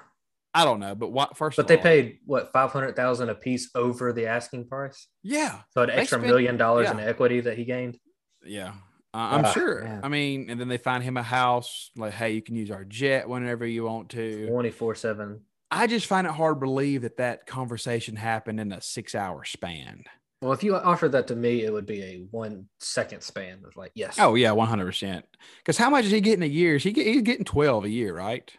I 0.54 0.66
don't 0.66 0.80
know, 0.80 0.96
but 0.96 1.12
what 1.12 1.38
first? 1.38 1.56
but 1.58 1.68
they 1.68 1.78
all- 1.78 1.84
paid 1.84 2.20
what 2.26 2.52
five 2.52 2.72
hundred 2.72 2.96
thousand 2.96 3.30
a 3.30 3.36
piece 3.36 3.70
over 3.76 4.12
the 4.14 4.28
asking 4.28 4.68
price. 4.68 5.08
Yeah, 5.24 5.62
So 5.74 5.82
an 5.84 5.90
extra 5.90 6.18
spent- 6.20 6.28
million 6.28 6.58
dollars 6.58 6.90
in 6.90 7.00
equity 7.00 7.40
that 7.42 7.58
he 7.58 7.66
gained. 7.66 7.98
yeah. 8.46 8.74
Uh, 9.14 9.18
I'm 9.18 9.46
Ah, 9.46 9.52
sure. 9.52 9.84
man. 9.84 10.00
I 10.06 10.08
mean, 10.08 10.50
and 10.50 10.58
then 10.58 10.70
they 10.70 10.78
find 10.78 11.04
him 11.04 11.18
a 11.18 11.24
house. 11.24 11.92
Like, 11.98 12.14
hey, 12.14 12.32
you 12.32 12.42
can 12.42 12.56
use 12.56 12.72
our 12.72 12.86
jet 12.86 13.28
whenever 13.28 13.66
you 13.66 13.84
want 13.84 14.08
to. 14.12 14.48
Twenty 14.48 14.72
four 14.72 14.96
seven. 14.96 15.42
I 15.70 15.88
just 15.88 16.06
find 16.06 16.26
it 16.26 16.32
hard 16.34 16.56
to 16.56 16.60
believe 16.62 17.02
that 17.02 17.18
that 17.18 17.46
conversation 17.46 18.16
happened 18.16 18.60
in 18.62 18.72
a 18.72 18.80
six-hour 18.82 19.44
span. 19.44 20.04
Well, 20.42 20.54
if 20.54 20.64
you 20.64 20.76
offered 20.78 21.12
that 21.12 21.28
to 21.28 21.36
me, 21.36 21.64
it 21.66 21.74
would 21.74 21.86
be 21.86 22.02
a 22.04 22.26
one 22.32 22.68
second 22.80 23.22
span 23.22 23.64
of 23.66 23.76
like, 23.76 23.92
yes. 23.96 24.16
Oh 24.18 24.36
yeah, 24.36 24.52
one 24.52 24.70
hundred 24.70 24.86
percent. 24.86 25.26
Because 25.58 25.78
how 25.78 25.90
much 25.90 26.06
is 26.06 26.12
he 26.12 26.22
getting 26.22 26.44
a 26.44 26.48
year? 26.48 26.76
Is 26.76 26.84
he 26.84 26.94
get, 26.94 27.06
he's 27.06 27.22
getting 27.22 27.44
twelve 27.46 27.84
a 27.84 27.90
year, 27.90 28.16
right? 28.16 28.50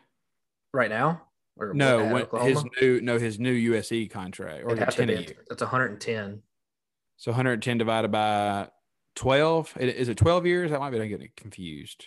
Right 0.72 0.90
now? 0.90 1.22
Or 1.56 1.74
No, 1.74 2.00
at 2.16 2.32
when, 2.32 2.42
his 2.46 2.64
new 2.80 3.00
no 3.00 3.18
his 3.18 3.38
new 3.38 3.72
USC 3.72 4.10
contract 4.10 4.64
or 4.64 4.72
It'd 4.72 4.78
is 4.78 4.78
it 4.78 4.84
have 4.84 4.94
to 4.94 5.00
ten 5.06 5.10
a 5.10 5.16
be. 5.18 5.22
year? 5.22 5.44
It's 5.50 5.60
one 5.60 5.70
hundred 5.70 5.90
and 5.92 6.00
ten. 6.00 6.42
So 7.16 7.30
one 7.30 7.36
hundred 7.36 7.62
ten 7.62 7.78
divided 7.78 8.10
by 8.10 8.68
twelve. 9.14 9.76
Is 9.78 10.08
it 10.08 10.16
twelve 10.16 10.46
years? 10.46 10.70
That 10.70 10.80
might 10.80 10.90
be 10.90 11.08
getting 11.08 11.28
confused. 11.36 12.06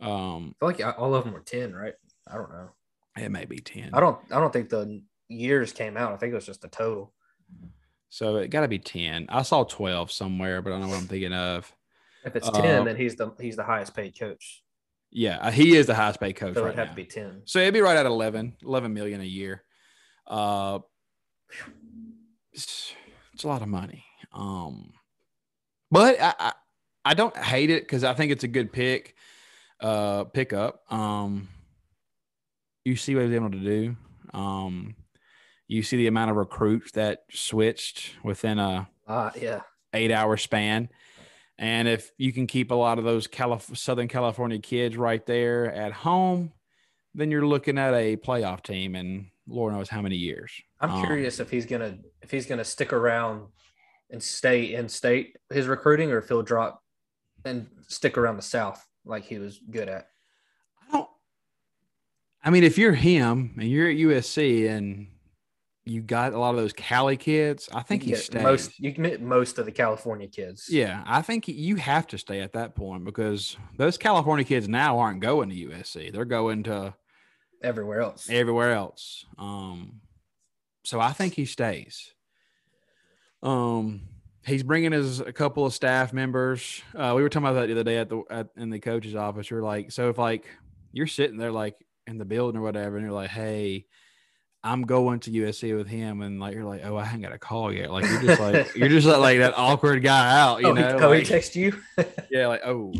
Um, 0.00 0.54
I 0.62 0.72
feel 0.72 0.86
like 0.86 0.98
all 0.98 1.14
of 1.14 1.24
them 1.24 1.34
were 1.34 1.40
ten, 1.40 1.74
right? 1.74 1.94
I 2.26 2.34
don't 2.36 2.50
know. 2.50 2.70
it 3.16 3.30
may 3.30 3.44
be 3.44 3.58
ten. 3.58 3.90
I 3.92 4.00
don't. 4.00 4.18
I 4.30 4.38
don't 4.40 4.52
think 4.52 4.70
the 4.70 5.02
years 5.28 5.72
came 5.72 5.96
out. 5.96 6.12
I 6.12 6.16
think 6.16 6.32
it 6.32 6.36
was 6.36 6.46
just 6.46 6.62
the 6.62 6.68
total. 6.68 7.12
So 8.08 8.36
it 8.36 8.48
got 8.48 8.62
to 8.62 8.68
be 8.68 8.78
ten. 8.78 9.26
I 9.28 9.42
saw 9.42 9.64
twelve 9.64 10.10
somewhere, 10.10 10.62
but 10.62 10.70
I 10.70 10.72
don't 10.78 10.82
know 10.82 10.88
what 10.88 11.00
I'm 11.00 11.06
thinking 11.08 11.34
of. 11.34 11.70
If 12.24 12.34
it's 12.34 12.48
Uh, 12.48 12.52
ten, 12.62 12.84
then 12.86 12.96
he's 12.96 13.16
the 13.16 13.32
he's 13.38 13.56
the 13.56 13.64
highest 13.64 13.94
paid 13.94 14.18
coach. 14.18 14.62
Yeah, 15.10 15.38
uh, 15.38 15.50
he 15.50 15.74
is 15.76 15.86
the 15.86 15.94
highest 15.94 16.20
paid 16.20 16.34
coach 16.34 16.54
So 16.54 16.62
right 16.62 16.68
it'd 16.68 16.78
have 16.78 16.88
now. 16.88 16.92
to 16.92 16.96
be 16.96 17.04
ten. 17.04 17.42
So 17.46 17.58
it'd 17.60 17.72
be 17.74 17.80
right 17.80 17.96
at 17.96 18.04
11, 18.06 18.56
11 18.62 18.92
million 18.92 19.20
a 19.20 19.24
year. 19.24 19.64
Uh, 20.26 20.80
it's, 22.52 22.92
it's 23.32 23.44
a 23.44 23.48
lot 23.48 23.62
of 23.62 23.68
money. 23.68 24.04
Um, 24.32 24.92
but 25.90 26.20
I, 26.20 26.34
I, 26.38 26.52
I 27.04 27.14
don't 27.14 27.36
hate 27.36 27.70
it 27.70 27.82
because 27.84 28.04
I 28.04 28.12
think 28.14 28.32
it's 28.32 28.44
a 28.44 28.48
good 28.48 28.72
pick, 28.72 29.14
uh, 29.80 30.24
pickup. 30.24 30.82
Um, 30.92 31.48
you 32.84 32.96
see 32.96 33.14
what 33.14 33.24
he's 33.24 33.34
able 33.34 33.50
to 33.50 33.58
do. 33.58 33.96
Um, 34.34 34.94
you 35.68 35.82
see 35.82 35.96
the 35.96 36.06
amount 36.06 36.30
of 36.30 36.36
recruits 36.36 36.92
that 36.92 37.20
switched 37.30 38.12
within 38.22 38.58
a 38.58 38.88
Ah, 39.06 39.32
yeah. 39.40 39.60
eight 39.94 40.10
hour 40.12 40.36
span. 40.36 40.88
And 41.58 41.88
if 41.88 42.12
you 42.18 42.32
can 42.32 42.46
keep 42.46 42.70
a 42.70 42.74
lot 42.74 42.98
of 42.98 43.04
those 43.04 43.26
Calif- 43.26 43.76
Southern 43.76 44.06
California 44.08 44.58
kids 44.58 44.96
right 44.96 45.24
there 45.26 45.72
at 45.72 45.92
home, 45.92 46.52
then 47.14 47.30
you're 47.30 47.46
looking 47.46 47.78
at 47.78 47.94
a 47.94 48.16
playoff 48.16 48.62
team 48.62 48.94
in 48.94 49.30
Lord 49.48 49.72
knows 49.74 49.88
how 49.88 50.00
many 50.02 50.16
years. 50.16 50.52
I'm 50.80 50.90
Um, 50.90 51.04
curious 51.04 51.40
if 51.40 51.50
he's 51.50 51.66
gonna 51.66 51.98
if 52.22 52.30
he's 52.30 52.46
gonna 52.46 52.64
stick 52.64 52.92
around 52.92 53.46
and 54.10 54.22
stay 54.22 54.74
in 54.74 54.88
state 54.88 55.36
his 55.50 55.66
recruiting, 55.66 56.12
or 56.12 56.18
if 56.18 56.28
he'll 56.28 56.42
drop 56.42 56.82
and 57.44 57.66
stick 57.88 58.16
around 58.18 58.36
the 58.36 58.42
South 58.42 58.86
like 59.04 59.24
he 59.24 59.38
was 59.38 59.58
good 59.70 59.88
at. 59.88 60.08
I 60.86 60.92
don't. 60.92 61.08
I 62.44 62.50
mean, 62.50 62.62
if 62.62 62.78
you're 62.78 62.92
him 62.92 63.54
and 63.58 63.68
you're 63.68 63.88
at 63.88 63.96
USC 63.96 64.68
and 64.68 65.08
you 65.88 66.02
got 66.02 66.32
a 66.32 66.38
lot 66.38 66.50
of 66.50 66.56
those 66.56 66.72
Cali 66.72 67.16
kids, 67.16 67.68
I 67.72 67.82
think 67.82 68.06
you 68.06 68.14
he 68.14 68.20
stays. 68.20 68.42
most 68.42 68.78
you 68.78 68.92
can 68.92 69.04
get 69.04 69.20
most 69.20 69.58
of 69.58 69.64
the 69.64 69.72
California 69.72 70.28
kids. 70.28 70.68
yeah, 70.70 71.02
I 71.06 71.22
think 71.22 71.48
you 71.48 71.76
have 71.76 72.06
to 72.08 72.18
stay 72.18 72.40
at 72.40 72.52
that 72.52 72.74
point 72.74 73.04
because 73.04 73.56
those 73.76 73.98
California 73.98 74.44
kids 74.44 74.68
now 74.68 74.98
aren't 74.98 75.20
going 75.20 75.50
to 75.50 75.54
USC; 75.54 76.12
they're 76.12 76.24
going 76.24 76.64
to 76.64 76.94
everywhere 77.62 78.00
else. 78.00 78.28
everywhere 78.30 78.72
else. 78.72 79.24
Um, 79.38 80.00
so 80.84 81.00
I 81.00 81.12
think 81.12 81.34
he 81.34 81.44
stays. 81.44 82.12
Um, 83.42 84.02
he's 84.44 84.62
bringing 84.62 84.92
his 84.92 85.20
a 85.20 85.32
couple 85.32 85.64
of 85.64 85.74
staff 85.74 86.12
members. 86.12 86.82
Uh, 86.94 87.12
we 87.16 87.22
were 87.22 87.28
talking 87.28 87.46
about 87.46 87.60
that 87.60 87.66
the 87.66 87.72
other 87.72 87.84
day 87.84 87.98
at 87.98 88.08
the 88.08 88.22
at, 88.30 88.48
in 88.56 88.70
the 88.70 88.80
coach's 88.80 89.14
office. 89.14 89.50
You're 89.50 89.62
like, 89.62 89.92
so 89.92 90.08
if 90.08 90.18
like 90.18 90.46
you're 90.92 91.06
sitting 91.06 91.36
there 91.36 91.52
like 91.52 91.76
in 92.06 92.18
the 92.18 92.24
building 92.24 92.58
or 92.60 92.62
whatever, 92.62 92.96
and 92.96 93.04
you're 93.04 93.14
like, 93.14 93.30
hey. 93.30 93.86
I'm 94.68 94.82
going 94.82 95.20
to 95.20 95.30
USC 95.30 95.76
with 95.76 95.88
him, 95.88 96.20
and 96.20 96.38
like 96.38 96.54
you're 96.54 96.64
like, 96.64 96.82
oh, 96.84 96.96
I 96.96 97.10
ain't 97.10 97.22
got 97.22 97.32
a 97.32 97.38
call 97.38 97.72
yet. 97.72 97.90
Like 97.90 98.04
you're 98.04 98.22
just 98.22 98.40
like 98.40 98.74
you're 98.74 98.88
just 98.88 99.06
like, 99.06 99.18
like 99.18 99.38
that 99.38 99.54
awkward 99.56 100.02
guy 100.02 100.38
out, 100.38 100.60
you 100.60 100.68
oh, 100.68 100.74
he, 100.74 100.82
know? 100.82 100.98
oh, 101.00 101.12
he 101.12 101.20
like- 101.20 101.26
texted 101.26 101.56
you. 101.56 101.80
yeah, 102.30 102.48
like 102.48 102.62
oh, 102.64 102.92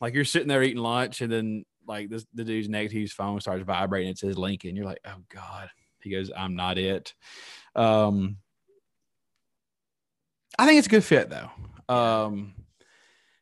like 0.00 0.14
you're 0.14 0.24
sitting 0.24 0.48
there 0.48 0.62
eating 0.62 0.82
lunch, 0.82 1.20
and 1.20 1.32
then 1.32 1.64
like 1.86 2.08
this 2.08 2.24
the 2.34 2.44
dude's 2.44 2.68
next 2.68 2.92
to 2.92 3.00
his 3.00 3.12
phone 3.12 3.40
starts 3.40 3.64
vibrating. 3.64 4.10
It 4.10 4.18
says 4.18 4.38
Lincoln. 4.38 4.76
You're 4.76 4.84
like, 4.84 5.00
oh 5.06 5.22
god. 5.34 5.70
He 6.00 6.10
goes, 6.10 6.30
I'm 6.36 6.54
not 6.54 6.78
it. 6.78 7.14
Um, 7.74 8.36
I 10.58 10.66
think 10.66 10.78
it's 10.78 10.86
a 10.86 10.90
good 10.90 11.04
fit 11.04 11.30
though. 11.30 11.50
Um, 11.92 12.54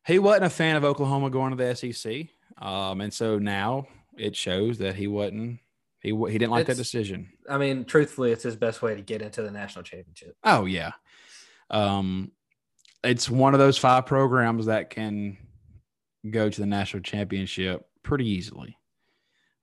he 0.06 0.18
wasn't 0.18 0.44
a 0.44 0.50
fan 0.50 0.76
of 0.76 0.84
Oklahoma 0.84 1.30
going 1.30 1.56
to 1.56 1.56
the 1.56 1.74
SEC, 1.74 2.28
um, 2.58 3.00
and 3.00 3.12
so 3.12 3.38
now 3.38 3.86
it 4.16 4.36
shows 4.36 4.78
that 4.78 4.94
he 4.94 5.06
wasn't. 5.06 5.60
He 6.00 6.10
he 6.10 6.38
didn't 6.38 6.50
like 6.50 6.66
that 6.66 6.76
decision. 6.76 7.30
I 7.48 7.58
mean, 7.58 7.84
truthfully, 7.84 8.32
it's 8.32 8.42
his 8.42 8.56
best 8.56 8.82
way 8.82 8.94
to 8.94 9.02
get 9.02 9.22
into 9.22 9.42
the 9.42 9.50
national 9.50 9.84
championship. 9.84 10.36
Oh 10.44 10.64
yeah. 10.64 10.92
Um 11.70 12.32
it's 13.02 13.30
one 13.30 13.54
of 13.54 13.60
those 13.60 13.78
five 13.78 14.06
programs 14.06 14.66
that 14.66 14.90
can 14.90 15.36
go 16.28 16.48
to 16.48 16.60
the 16.60 16.66
national 16.66 17.02
championship 17.02 17.86
pretty 18.02 18.28
easily. 18.28 18.78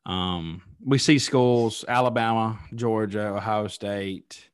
Um 0.05 0.63
we 0.83 0.97
see 0.97 1.19
schools 1.19 1.85
Alabama, 1.87 2.59
Georgia, 2.75 3.27
Ohio 3.27 3.67
State, 3.67 4.49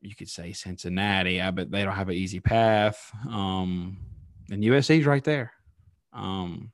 you 0.00 0.14
could 0.14 0.30
say 0.30 0.52
Cincinnati, 0.52 1.42
I 1.42 1.50
bet 1.50 1.70
they 1.70 1.84
don't 1.84 1.94
have 1.94 2.08
an 2.08 2.14
easy 2.14 2.40
path. 2.40 3.12
Um 3.28 3.98
and 4.50 4.62
USC's 4.62 5.04
right 5.04 5.24
there. 5.24 5.52
Um 6.12 6.72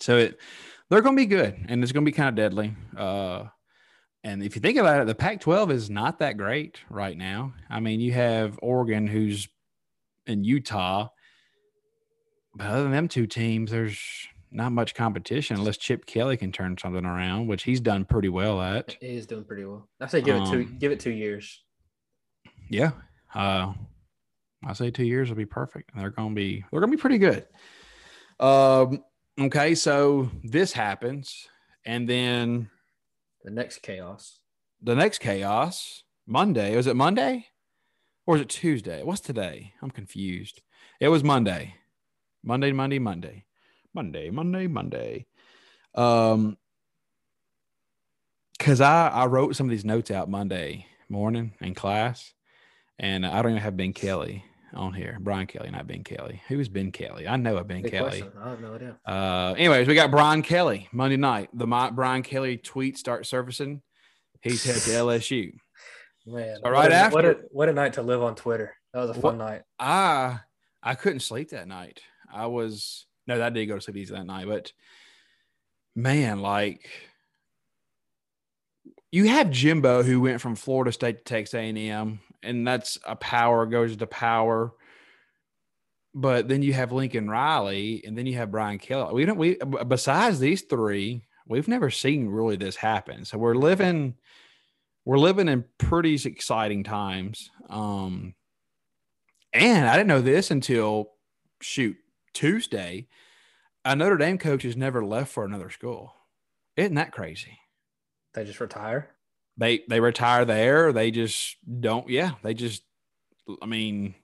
so 0.00 0.18
it 0.18 0.38
they're 0.90 1.00
going 1.02 1.16
to 1.16 1.22
be 1.22 1.26
good 1.26 1.66
and 1.68 1.82
it's 1.82 1.92
going 1.92 2.04
to 2.04 2.10
be 2.10 2.14
kind 2.16 2.28
of 2.28 2.34
deadly. 2.34 2.74
Uh 2.96 3.44
and 4.24 4.42
if 4.42 4.54
you 4.56 4.62
think 4.62 4.78
about 4.78 5.02
it, 5.02 5.06
the 5.06 5.14
Pac 5.14 5.40
12 5.40 5.70
is 5.70 5.90
not 5.90 6.20
that 6.20 6.38
great 6.38 6.80
right 6.88 7.16
now. 7.16 7.52
I 7.68 7.80
mean, 7.80 8.00
you 8.00 8.12
have 8.12 8.58
Oregon, 8.62 9.06
who's 9.06 9.46
in 10.26 10.44
Utah. 10.44 11.08
But 12.54 12.68
other 12.68 12.84
than 12.84 12.92
them 12.92 13.08
two 13.08 13.26
teams, 13.26 13.70
there's 13.70 14.00
not 14.50 14.72
much 14.72 14.94
competition 14.94 15.56
unless 15.56 15.76
Chip 15.76 16.06
Kelly 16.06 16.38
can 16.38 16.52
turn 16.52 16.78
something 16.78 17.04
around, 17.04 17.48
which 17.48 17.64
he's 17.64 17.80
done 17.80 18.06
pretty 18.06 18.30
well 18.30 18.62
at. 18.62 18.96
He 18.98 19.08
is 19.08 19.26
doing 19.26 19.44
pretty 19.44 19.66
well. 19.66 19.88
I 20.00 20.06
say 20.06 20.22
give 20.22 20.36
it 20.36 20.46
two. 20.46 20.60
Um, 20.60 20.76
Give 20.78 20.90
it 20.92 21.00
two 21.00 21.10
years. 21.10 21.62
Yeah. 22.70 22.92
Uh, 23.34 23.74
I 24.64 24.72
say 24.72 24.90
two 24.90 25.04
years 25.04 25.28
will 25.28 25.36
be 25.36 25.44
perfect. 25.44 25.90
They're 25.94 26.08
going 26.10 26.30
to 26.30 26.34
be, 26.34 26.64
they're 26.70 26.80
going 26.80 26.90
to 26.90 26.96
be 26.96 27.00
pretty 27.00 27.18
good. 27.18 27.46
Um, 28.40 29.04
okay. 29.40 29.74
So 29.74 30.30
this 30.42 30.72
happens. 30.72 31.48
And 31.86 32.08
then 32.08 32.70
The 33.44 33.50
next 33.50 33.82
chaos. 33.82 34.38
the 34.82 34.94
next 34.94 35.18
chaos 35.18 36.02
Monday. 36.26 36.74
Was 36.76 36.86
it 36.86 36.96
Monday 36.96 37.46
or 38.26 38.36
is 38.36 38.42
it 38.42 38.48
Tuesday? 38.48 39.02
What's 39.02 39.20
today? 39.20 39.74
I'm 39.82 39.90
confused. 39.90 40.62
It 41.00 41.08
was 41.08 41.22
Monday. 41.22 41.74
Monday, 42.42 42.72
Monday, 42.72 42.98
Monday. 42.98 43.44
Monday, 43.94 44.30
Monday, 44.30 44.66
Monday. 44.66 45.26
Um 45.94 46.56
cuz 48.58 48.80
I 48.80 49.08
I 49.08 49.26
wrote 49.26 49.56
some 49.56 49.66
of 49.66 49.70
these 49.70 49.84
notes 49.84 50.10
out 50.10 50.30
Monday 50.30 50.86
morning 51.08 51.52
in 51.60 51.74
class 51.74 52.32
and 52.98 53.26
I 53.26 53.42
don't 53.42 53.52
even 53.52 53.62
have 53.62 53.76
Ben 53.76 53.92
Kelly 53.92 54.44
on 54.74 54.92
here. 54.92 55.18
Brian 55.20 55.46
Kelly, 55.46 55.70
not 55.70 55.86
Ben 55.86 56.04
Kelly. 56.04 56.42
Who 56.48 56.58
is 56.60 56.68
Ben 56.68 56.92
Kelly? 56.92 57.26
I 57.28 57.36
know 57.36 57.56
a 57.56 57.64
Ben 57.64 57.82
Good 57.82 57.90
Kelly. 57.92 58.20
question. 58.22 58.32
I 58.42 58.50
have 58.50 58.60
no 58.60 58.74
idea. 58.74 58.96
Uh, 59.06 59.54
anyways, 59.56 59.86
we 59.88 59.94
got 59.94 60.10
Brian 60.10 60.42
Kelly 60.42 60.88
Monday 60.92 61.16
night. 61.16 61.50
The 61.52 61.66
Mi- 61.66 61.90
Brian 61.92 62.22
Kelly 62.22 62.56
tweet 62.56 62.98
start 62.98 63.26
surfacing. 63.26 63.82
He's 64.40 64.64
head 64.64 64.76
to 64.76 64.90
LSU. 65.04 65.52
Man, 66.26 66.56
So 66.62 66.72
what 66.72 66.90
a- 66.90 66.94
after- 66.94 67.14
what 67.14 67.24
a 67.24 67.38
what 67.50 67.68
a 67.68 67.72
night 67.72 67.92
to 67.94 68.02
live 68.02 68.22
on 68.22 68.34
Twitter. 68.34 68.74
That 68.92 69.00
was 69.00 69.10
a 69.16 69.20
fun 69.20 69.38
night. 69.38 69.62
I 69.78 70.38
I 70.82 70.94
couldn't 70.94 71.20
sleep 71.20 71.50
that 71.50 71.68
night. 71.68 72.00
I 72.32 72.46
was 72.46 73.06
no, 73.26 73.38
that 73.38 73.54
did 73.54 73.66
go 73.66 73.74
to 73.76 73.80
sleep 73.80 73.96
easy 73.96 74.14
that 74.14 74.24
night, 74.26 74.46
but 74.46 74.72
man, 75.96 76.40
like 76.40 76.88
you 79.12 79.28
have 79.28 79.50
Jimbo 79.50 80.02
who 80.02 80.20
went 80.20 80.40
from 80.40 80.56
Florida 80.56 80.92
State 80.92 81.18
to 81.18 81.24
Texas 81.24 81.54
A&M, 81.54 82.20
and 82.44 82.66
that's 82.66 82.98
a 83.04 83.16
power 83.16 83.66
goes 83.66 83.96
to 83.96 84.06
power. 84.06 84.72
But 86.14 86.46
then 86.46 86.62
you 86.62 86.72
have 86.74 86.92
Lincoln 86.92 87.28
Riley, 87.28 88.02
and 88.06 88.16
then 88.16 88.26
you 88.26 88.36
have 88.36 88.52
Brian 88.52 88.78
Kelly. 88.78 89.14
We 89.14 89.24
don't. 89.24 89.38
We 89.38 89.56
besides 89.86 90.38
these 90.38 90.62
three, 90.62 91.24
we've 91.46 91.68
never 91.68 91.90
seen 91.90 92.28
really 92.28 92.56
this 92.56 92.76
happen. 92.76 93.24
So 93.24 93.38
we're 93.38 93.54
living, 93.56 94.14
we're 95.04 95.18
living 95.18 95.48
in 95.48 95.64
pretty 95.78 96.14
exciting 96.24 96.84
times. 96.84 97.50
Um, 97.68 98.34
and 99.52 99.88
I 99.88 99.96
didn't 99.96 100.08
know 100.08 100.20
this 100.20 100.50
until 100.50 101.12
shoot 101.60 101.96
Tuesday. 102.32 103.08
A 103.84 103.94
Notre 103.94 104.16
Dame 104.16 104.38
coach 104.38 104.62
has 104.62 104.76
never 104.76 105.04
left 105.04 105.32
for 105.32 105.44
another 105.44 105.70
school. 105.70 106.14
Isn't 106.76 106.94
that 106.94 107.12
crazy? 107.12 107.58
They 108.34 108.44
just 108.44 108.60
retire. 108.60 109.13
They 109.56 109.84
they 109.88 110.00
retire 110.00 110.44
there. 110.44 110.92
They 110.92 111.10
just 111.10 111.56
don't. 111.80 112.08
Yeah, 112.08 112.32
they 112.42 112.54
just. 112.54 112.82
I 113.62 113.66
mean, 113.66 114.14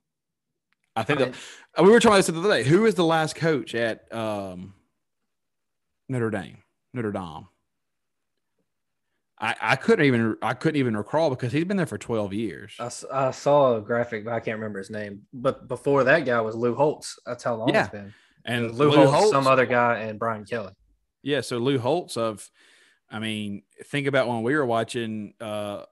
I 0.97 1.03
think 1.05 1.19
that 1.21 1.35
we 1.83 1.91
were 1.91 2.01
talking 2.01 2.09
about 2.15 2.17
this 2.17 2.27
the 2.27 2.39
other 2.39 2.49
day. 2.49 2.65
Who 2.69 2.85
is 2.87 2.95
the 2.95 3.05
last 3.05 3.37
coach 3.37 3.75
at 3.75 4.13
um, 4.13 4.75
Notre 6.09 6.31
Dame? 6.31 6.59
Notre 6.95 7.13
Dame. 7.13 7.47
I, 9.43 9.55
I 9.61 9.77
couldn't 9.77 10.05
even 10.05 10.37
I 10.43 10.53
couldn't 10.55 10.79
even 10.79 10.97
recall 10.97 11.31
because 11.31 11.53
he's 11.53 11.65
been 11.65 11.77
there 11.79 11.87
for 11.87 11.97
twelve 11.99 12.35
years. 12.35 12.75
I, 12.79 12.91
I 13.29 13.31
saw 13.31 13.77
a 13.77 13.81
graphic, 13.81 14.25
but 14.25 14.35
I 14.35 14.41
can't 14.41 14.57
remember 14.59 14.79
his 14.79 14.91
name. 14.91 15.23
But 15.33 15.67
before 15.69 16.05
that 16.05 16.27
guy 16.27 16.41
was 16.41 16.55
Lou 16.55 16.75
Holtz. 16.75 17.19
That's 17.25 17.43
how 17.45 17.55
long 17.55 17.69
Yeah. 17.71 17.83
it's 17.85 17.91
been. 17.91 18.13
and 18.45 18.73
Lou, 18.75 18.91
Holtz, 18.91 19.31
some 19.31 19.47
other 19.47 19.65
guy, 19.67 20.01
and 20.01 20.19
Brian 20.19 20.45
Kelly. 20.45 20.73
Yeah, 21.23 21.41
so 21.43 21.59
Lou 21.59 21.79
Holtz 21.79 22.17
of, 22.17 22.51
I 23.11 23.19
mean, 23.19 23.63
think 23.85 24.07
about 24.07 24.29
when 24.29 24.43
we 24.43 24.55
were 24.55 24.67
watching. 24.67 25.35
Uh, 25.41 25.85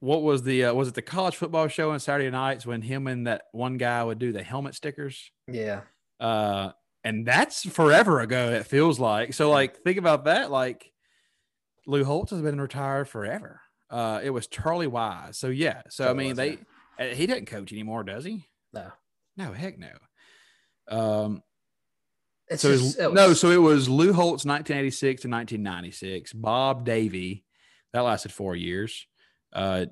what 0.00 0.22
was 0.22 0.42
the 0.42 0.66
uh, 0.66 0.74
was 0.74 0.88
it 0.88 0.94
the 0.94 1.02
college 1.02 1.36
football 1.36 1.68
show 1.68 1.90
on 1.90 2.00
Saturday 2.00 2.30
nights 2.30 2.64
when 2.64 2.82
him 2.82 3.06
and 3.06 3.26
that 3.26 3.42
one 3.52 3.76
guy 3.78 4.02
would 4.02 4.18
do 4.18 4.32
the 4.32 4.42
helmet 4.42 4.74
stickers? 4.74 5.30
Yeah. 5.46 5.82
Uh, 6.20 6.72
and 7.04 7.26
that's 7.26 7.68
forever 7.68 8.20
ago. 8.20 8.50
It 8.50 8.66
feels 8.66 8.98
like 9.00 9.34
so. 9.34 9.50
Like 9.50 9.82
think 9.82 9.98
about 9.98 10.24
that. 10.24 10.50
Like 10.50 10.92
Lou 11.86 12.04
Holtz 12.04 12.30
has 12.30 12.42
been 12.42 12.60
retired 12.60 13.08
forever. 13.08 13.60
Uh, 13.90 14.20
it 14.22 14.30
was 14.30 14.46
Charlie 14.46 14.86
Weis. 14.86 15.36
So 15.36 15.48
yeah. 15.48 15.82
So 15.88 16.08
I 16.08 16.12
mean, 16.12 16.36
they 16.36 16.58
uh, 16.98 17.06
he 17.06 17.26
doesn't 17.26 17.46
coach 17.46 17.72
anymore, 17.72 18.04
does 18.04 18.24
he? 18.24 18.46
No. 18.72 18.92
No, 19.36 19.52
heck 19.52 19.78
no. 19.78 19.90
Um, 20.88 21.42
It's 22.50 22.62
so 22.62 22.70
it 22.70 22.78
just, 22.78 22.98
was- 22.98 23.12
no, 23.14 23.32
so 23.34 23.50
it 23.50 23.58
was 23.58 23.88
Lou 23.88 24.12
Holtz, 24.12 24.44
1986 24.44 25.22
to 25.22 25.28
1996. 25.28 26.32
Bob 26.32 26.84
Davie, 26.84 27.44
that 27.92 28.00
lasted 28.00 28.32
four 28.32 28.56
years. 28.56 29.06
Uh, 29.52 29.86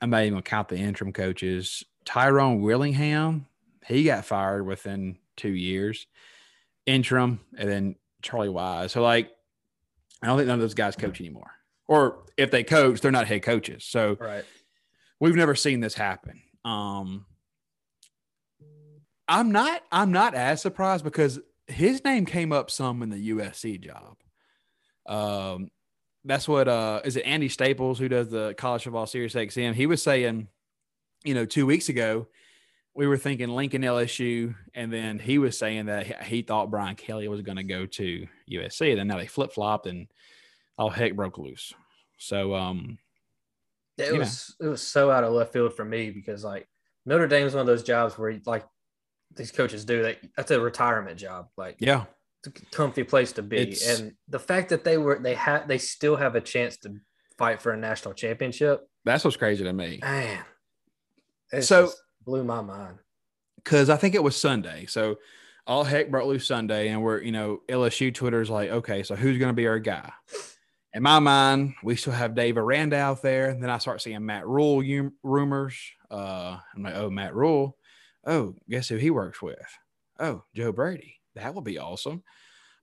I'm 0.00 0.10
not 0.10 0.22
even 0.22 0.34
gonna 0.34 0.42
count 0.42 0.68
the 0.68 0.76
interim 0.76 1.12
coaches. 1.12 1.84
Tyrone 2.04 2.62
Willingham, 2.62 3.46
he 3.86 4.04
got 4.04 4.24
fired 4.24 4.66
within 4.66 5.18
two 5.36 5.50
years. 5.50 6.06
Interim, 6.86 7.40
and 7.56 7.68
then 7.68 7.96
Charlie 8.22 8.48
Weis. 8.48 8.90
So 8.90 9.02
like, 9.02 9.30
I 10.22 10.26
don't 10.26 10.38
think 10.38 10.48
none 10.48 10.54
of 10.54 10.60
those 10.60 10.74
guys 10.74 10.96
coach 10.96 11.20
anymore. 11.20 11.50
Or 11.86 12.24
if 12.36 12.50
they 12.50 12.64
coach, 12.64 13.00
they're 13.00 13.10
not 13.10 13.26
head 13.26 13.42
coaches. 13.42 13.84
So 13.84 14.16
right. 14.20 14.44
we've 15.20 15.34
never 15.34 15.54
seen 15.54 15.80
this 15.80 15.94
happen. 15.94 16.42
Um, 16.64 17.26
I'm 19.28 19.52
not. 19.52 19.82
I'm 19.92 20.12
not 20.12 20.34
as 20.34 20.62
surprised 20.62 21.04
because 21.04 21.38
his 21.68 22.02
name 22.04 22.26
came 22.26 22.52
up 22.52 22.70
some 22.70 23.02
in 23.02 23.10
the 23.10 23.30
USC 23.30 23.80
job. 23.80 24.16
Um, 25.06 25.70
that's 26.24 26.48
what 26.48 26.68
uh 26.68 27.00
is 27.04 27.16
it 27.16 27.24
Andy 27.24 27.48
Staples 27.48 27.98
who 27.98 28.08
does 28.08 28.28
the 28.28 28.54
college 28.58 28.84
football 28.84 29.06
Sirius 29.06 29.34
XM? 29.34 29.74
He 29.74 29.86
was 29.86 30.02
saying, 30.02 30.48
you 31.24 31.34
know, 31.34 31.44
two 31.46 31.64
weeks 31.66 31.88
ago, 31.88 32.26
we 32.94 33.06
were 33.06 33.16
thinking 33.16 33.48
Lincoln 33.48 33.82
LSU, 33.82 34.54
and 34.74 34.92
then 34.92 35.18
he 35.18 35.38
was 35.38 35.56
saying 35.56 35.86
that 35.86 36.24
he- 36.24 36.42
thought 36.42 36.70
Brian 36.70 36.96
Kelly 36.96 37.28
was 37.28 37.42
going 37.42 37.56
to 37.56 37.62
go 37.62 37.86
to 37.86 38.26
USC. 38.50 38.90
And 38.90 38.98
then 38.98 39.06
now 39.06 39.16
they 39.18 39.26
flip 39.26 39.52
flopped, 39.52 39.86
and 39.86 40.08
all 40.76 40.90
heck 40.90 41.14
broke 41.14 41.38
loose. 41.38 41.72
So, 42.18 42.54
um, 42.54 42.98
It 43.96 44.06
you 44.06 44.12
know. 44.14 44.18
was 44.18 44.56
it 44.60 44.66
was 44.66 44.82
so 44.82 45.10
out 45.10 45.24
of 45.24 45.32
left 45.32 45.52
field 45.52 45.74
for 45.74 45.84
me 45.84 46.10
because 46.10 46.42
like 46.44 46.68
Notre 47.06 47.28
Dame 47.28 47.42
Dame's 47.42 47.54
one 47.54 47.60
of 47.60 47.66
those 47.66 47.84
jobs 47.84 48.18
where 48.18 48.38
like 48.44 48.66
these 49.36 49.52
coaches 49.52 49.84
do 49.84 50.02
that. 50.02 50.18
That's 50.36 50.50
a 50.50 50.60
retirement 50.60 51.18
job. 51.18 51.48
Like 51.56 51.76
yeah, 51.78 52.04
it's 52.44 52.48
a 52.60 52.64
comfy 52.74 53.04
place 53.04 53.32
to 53.32 53.42
be. 53.42 53.56
It's- 53.58 53.98
and 54.00 54.14
the 54.28 54.38
fact 54.38 54.68
that 54.70 54.84
they 54.84 54.98
were 54.98 55.18
they 55.18 55.34
had 55.34 55.68
they 55.68 55.78
still 55.78 56.16
have 56.16 56.34
a 56.34 56.40
chance 56.40 56.76
to 56.78 56.94
fight 57.36 57.60
for 57.62 57.72
a 57.72 57.76
national 57.76 58.14
championship, 58.14 58.88
that's 59.04 59.24
what's 59.24 59.36
crazy 59.36 59.64
to 59.64 59.72
me. 59.72 59.98
man. 60.02 60.42
So- 61.60 61.90
blew 62.24 62.44
my 62.44 62.60
mind. 62.60 62.98
because 63.56 63.88
I 63.88 63.96
think 63.96 64.14
it 64.14 64.22
was 64.22 64.36
Sunday. 64.36 64.84
So 64.86 65.16
all 65.66 65.84
heck 65.84 66.10
broke 66.10 66.26
loose 66.26 66.46
Sunday, 66.46 66.88
and 66.88 67.02
we're 67.02 67.22
you 67.22 67.32
know 67.32 67.60
LSU 67.68 68.12
Twitter's 68.12 68.50
like, 68.50 68.70
okay, 68.70 69.02
so 69.02 69.14
who's 69.16 69.38
going 69.38 69.50
to 69.50 69.54
be 69.54 69.66
our 69.66 69.78
guy? 69.78 70.12
In 70.94 71.02
my 71.02 71.18
mind, 71.18 71.74
we 71.82 71.96
still 71.96 72.14
have 72.14 72.34
Dave 72.34 72.56
Aranda 72.56 72.96
out 72.96 73.20
there. 73.22 73.52
Then 73.54 73.68
I 73.70 73.76
start 73.78 74.00
seeing 74.00 74.24
Matt 74.24 74.46
Rhule 74.46 74.78
um, 74.80 75.12
rumors. 75.22 75.78
Uh, 76.10 76.58
I'm 76.74 76.82
like, 76.82 76.94
oh, 76.96 77.10
Matt 77.10 77.34
Rhule. 77.34 77.76
Oh, 78.26 78.54
guess 78.68 78.88
who 78.88 78.96
he 78.96 79.10
works 79.10 79.40
with? 79.40 79.58
Oh, 80.18 80.44
Joe 80.54 80.72
Brady. 80.72 81.16
That 81.34 81.54
would 81.54 81.64
be 81.64 81.78
awesome. 81.78 82.22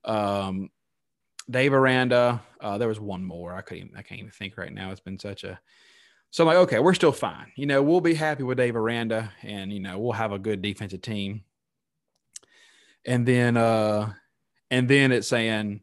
Um, 0.04 0.70
Dave 1.50 1.74
Aranda. 1.74 2.42
Uh, 2.60 2.78
there 2.78 2.88
was 2.88 3.00
one 3.00 3.24
more. 3.24 3.54
I 3.54 3.62
couldn't. 3.62 3.86
Even, 3.86 3.98
I 3.98 4.02
can't 4.02 4.20
even 4.20 4.32
think 4.32 4.58
right 4.58 4.74
now. 4.74 4.92
It's 4.92 5.02
been 5.02 5.20
such 5.20 5.44
a 5.44 5.60
so 6.36 6.44
I'm 6.44 6.48
like, 6.48 6.58
okay, 6.68 6.80
we're 6.80 6.94
still 6.94 7.14
fine. 7.14 7.54
You 7.56 7.66
know, 7.66 7.82
we'll 7.82 8.02
be 8.02 8.14
happy 8.14 8.44
with 8.44 8.58
Dave 8.58 8.76
Aranda 8.76 9.32
and, 9.42 9.72
you 9.72 9.80
know, 9.80 10.00
we'll 10.00 10.12
have 10.12 10.34
a 10.34 10.38
good 10.38 10.62
defensive 10.62 11.02
team. 11.02 11.46
And 13.06 13.26
then, 13.26 13.56
uh, 13.56 14.12
and 14.70 14.86
then 14.90 15.14
it's 15.14 15.30
saying, 15.30 15.80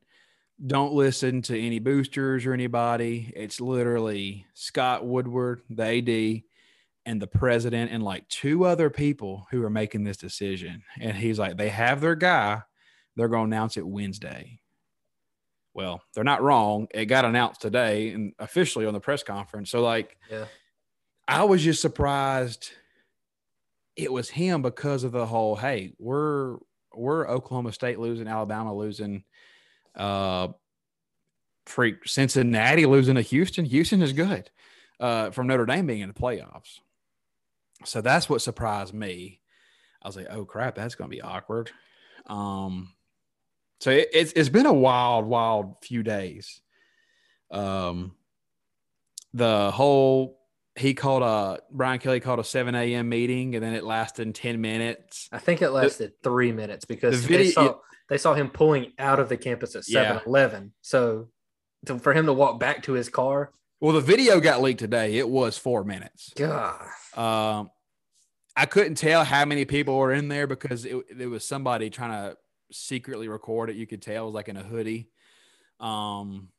don't 0.66 0.92
listen 0.92 1.40
to 1.40 1.58
any 1.58 1.78
boosters 1.78 2.44
or 2.44 2.52
anybody. 2.52 3.32
It's 3.34 3.62
literally 3.62 4.44
Scott 4.52 5.06
Woodward, 5.06 5.62
the 5.70 5.84
AD, 5.84 6.42
and 7.04 7.20
the 7.20 7.26
president, 7.26 7.90
and 7.90 8.02
like 8.02 8.28
two 8.28 8.64
other 8.64 8.88
people 8.90 9.46
who 9.50 9.62
are 9.64 9.70
making 9.70 10.04
this 10.04 10.16
decision. 10.16 10.82
And 11.00 11.16
he's 11.16 11.38
like, 11.38 11.56
they 11.56 11.68
have 11.68 12.00
their 12.00 12.14
guy. 12.14 12.62
They're 13.16 13.28
going 13.28 13.50
to 13.50 13.56
announce 13.56 13.76
it 13.76 13.86
Wednesday. 13.86 14.60
Well, 15.74 16.02
they're 16.14 16.22
not 16.24 16.42
wrong. 16.42 16.86
It 16.92 17.06
got 17.06 17.24
announced 17.24 17.60
today 17.62 18.10
and 18.10 18.34
officially 18.38 18.86
on 18.86 18.92
the 18.94 19.00
press 19.00 19.22
conference. 19.22 19.70
So, 19.70 19.82
like, 19.82 20.16
Yeah. 20.30 20.46
I 21.28 21.44
was 21.44 21.62
just 21.62 21.80
surprised 21.80 22.70
it 23.96 24.12
was 24.12 24.28
him 24.28 24.60
because 24.62 25.04
of 25.04 25.12
the 25.12 25.26
whole 25.26 25.56
hey, 25.56 25.92
we're 25.98 26.56
we're 26.94 27.28
Oklahoma 27.28 27.72
State 27.72 27.98
losing, 27.98 28.26
Alabama 28.28 28.74
losing, 28.74 29.24
uh 29.94 30.48
freak 31.66 32.06
Cincinnati 32.06 32.86
losing 32.86 33.14
to 33.14 33.22
Houston. 33.22 33.64
Houston 33.64 34.02
is 34.02 34.12
good. 34.12 34.50
Uh 34.98 35.30
from 35.30 35.46
Notre 35.46 35.64
Dame 35.64 35.86
being 35.86 36.00
in 36.00 36.08
the 36.08 36.14
playoffs. 36.14 36.80
So 37.84 38.00
that's 38.00 38.28
what 38.28 38.42
surprised 38.42 38.94
me. 38.94 39.40
I 40.02 40.08
was 40.08 40.16
like, 40.16 40.26
oh 40.30 40.44
crap, 40.44 40.74
that's 40.74 40.94
gonna 40.94 41.08
be 41.08 41.20
awkward. 41.22 41.70
Um 42.26 42.92
so 43.80 43.90
it, 43.90 44.08
it's 44.12 44.32
it's 44.32 44.48
been 44.48 44.66
a 44.66 44.72
wild, 44.72 45.26
wild 45.26 45.76
few 45.82 46.02
days. 46.02 46.60
Um 47.50 48.14
the 49.34 49.70
whole 49.70 50.38
he 50.76 50.94
called 50.94 51.22
a 51.22 51.60
Brian 51.70 51.98
Kelly 51.98 52.20
called 52.20 52.40
a 52.40 52.44
7 52.44 52.74
a.m. 52.74 53.08
meeting 53.08 53.54
and 53.54 53.62
then 53.62 53.74
it 53.74 53.84
lasted 53.84 54.34
10 54.34 54.60
minutes. 54.60 55.28
I 55.30 55.38
think 55.38 55.60
it 55.60 55.70
lasted 55.70 56.12
three 56.22 56.52
minutes 56.52 56.84
because 56.86 57.22
the 57.22 57.28
they, 57.28 57.36
video- 57.44 57.52
saw, 57.52 57.74
they 58.08 58.18
saw 58.18 58.34
him 58.34 58.48
pulling 58.48 58.92
out 58.98 59.18
of 59.20 59.28
the 59.28 59.36
campus 59.36 59.76
at 59.76 59.86
Yeah. 59.86 60.14
7 60.14 60.22
Eleven. 60.26 60.72
So 60.80 61.28
to, 61.86 61.98
for 61.98 62.14
him 62.14 62.26
to 62.26 62.32
walk 62.32 62.58
back 62.58 62.84
to 62.84 62.92
his 62.92 63.08
car, 63.10 63.52
Well, 63.82 63.94
the 63.94 64.00
video 64.00 64.38
got 64.38 64.62
leaked 64.62 64.78
today. 64.78 65.16
It 65.16 65.28
was 65.28 65.58
four 65.58 65.82
minutes. 65.82 66.32
God. 66.36 66.80
Um, 67.16 67.68
I 68.56 68.64
couldn't 68.64 68.94
tell 68.94 69.24
how 69.24 69.44
many 69.44 69.64
people 69.64 69.98
were 69.98 70.12
in 70.12 70.28
there 70.28 70.46
because 70.46 70.84
it, 70.84 70.96
it 71.18 71.26
was 71.26 71.44
somebody 71.44 71.90
trying 71.90 72.12
to 72.12 72.36
secretly 72.70 73.26
record 73.26 73.70
it. 73.70 73.76
You 73.76 73.88
could 73.88 74.00
tell 74.00 74.22
it 74.22 74.26
was 74.26 74.34
like 74.34 74.48
in 74.48 74.56
a 74.56 74.62
hoodie. 74.62 75.08
Um, 75.80 76.50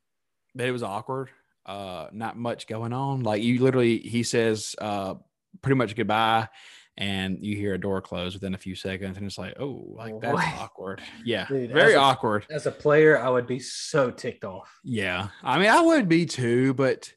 but 0.54 0.66
it 0.66 0.70
was 0.70 0.82
awkward. 0.82 1.30
Uh, 1.64 2.08
not 2.12 2.36
much 2.36 2.66
going 2.66 2.92
on. 2.92 3.22
Like 3.22 3.42
you 3.42 3.58
literally, 3.58 4.00
he 4.00 4.22
says, 4.22 4.76
uh, 4.78 5.14
pretty 5.62 5.76
much 5.76 5.96
goodbye, 5.96 6.50
and 6.96 7.38
you 7.44 7.56
hear 7.56 7.74
a 7.74 7.80
door 7.80 8.00
close 8.00 8.34
within 8.34 8.54
a 8.54 8.58
few 8.58 8.74
seconds, 8.74 9.16
and 9.16 9.26
it's 9.26 9.38
like, 9.38 9.54
oh, 9.58 9.84
like 9.96 10.14
oh, 10.14 10.20
that's 10.20 10.36
Boy. 10.36 10.52
awkward. 10.60 11.02
Yeah, 11.24 11.46
Dude, 11.46 11.72
very 11.72 11.92
as 11.92 11.96
a- 11.96 12.00
awkward. 12.00 12.46
As 12.50 12.66
a 12.66 12.70
player, 12.70 13.18
I 13.18 13.28
would 13.30 13.46
be 13.46 13.58
so 13.58 14.10
ticked 14.10 14.44
off. 14.44 14.68
Yeah, 14.84 15.28
I 15.42 15.58
mean, 15.58 15.70
I 15.70 15.80
would 15.80 16.08
be 16.08 16.26
too, 16.26 16.74
but 16.74 17.12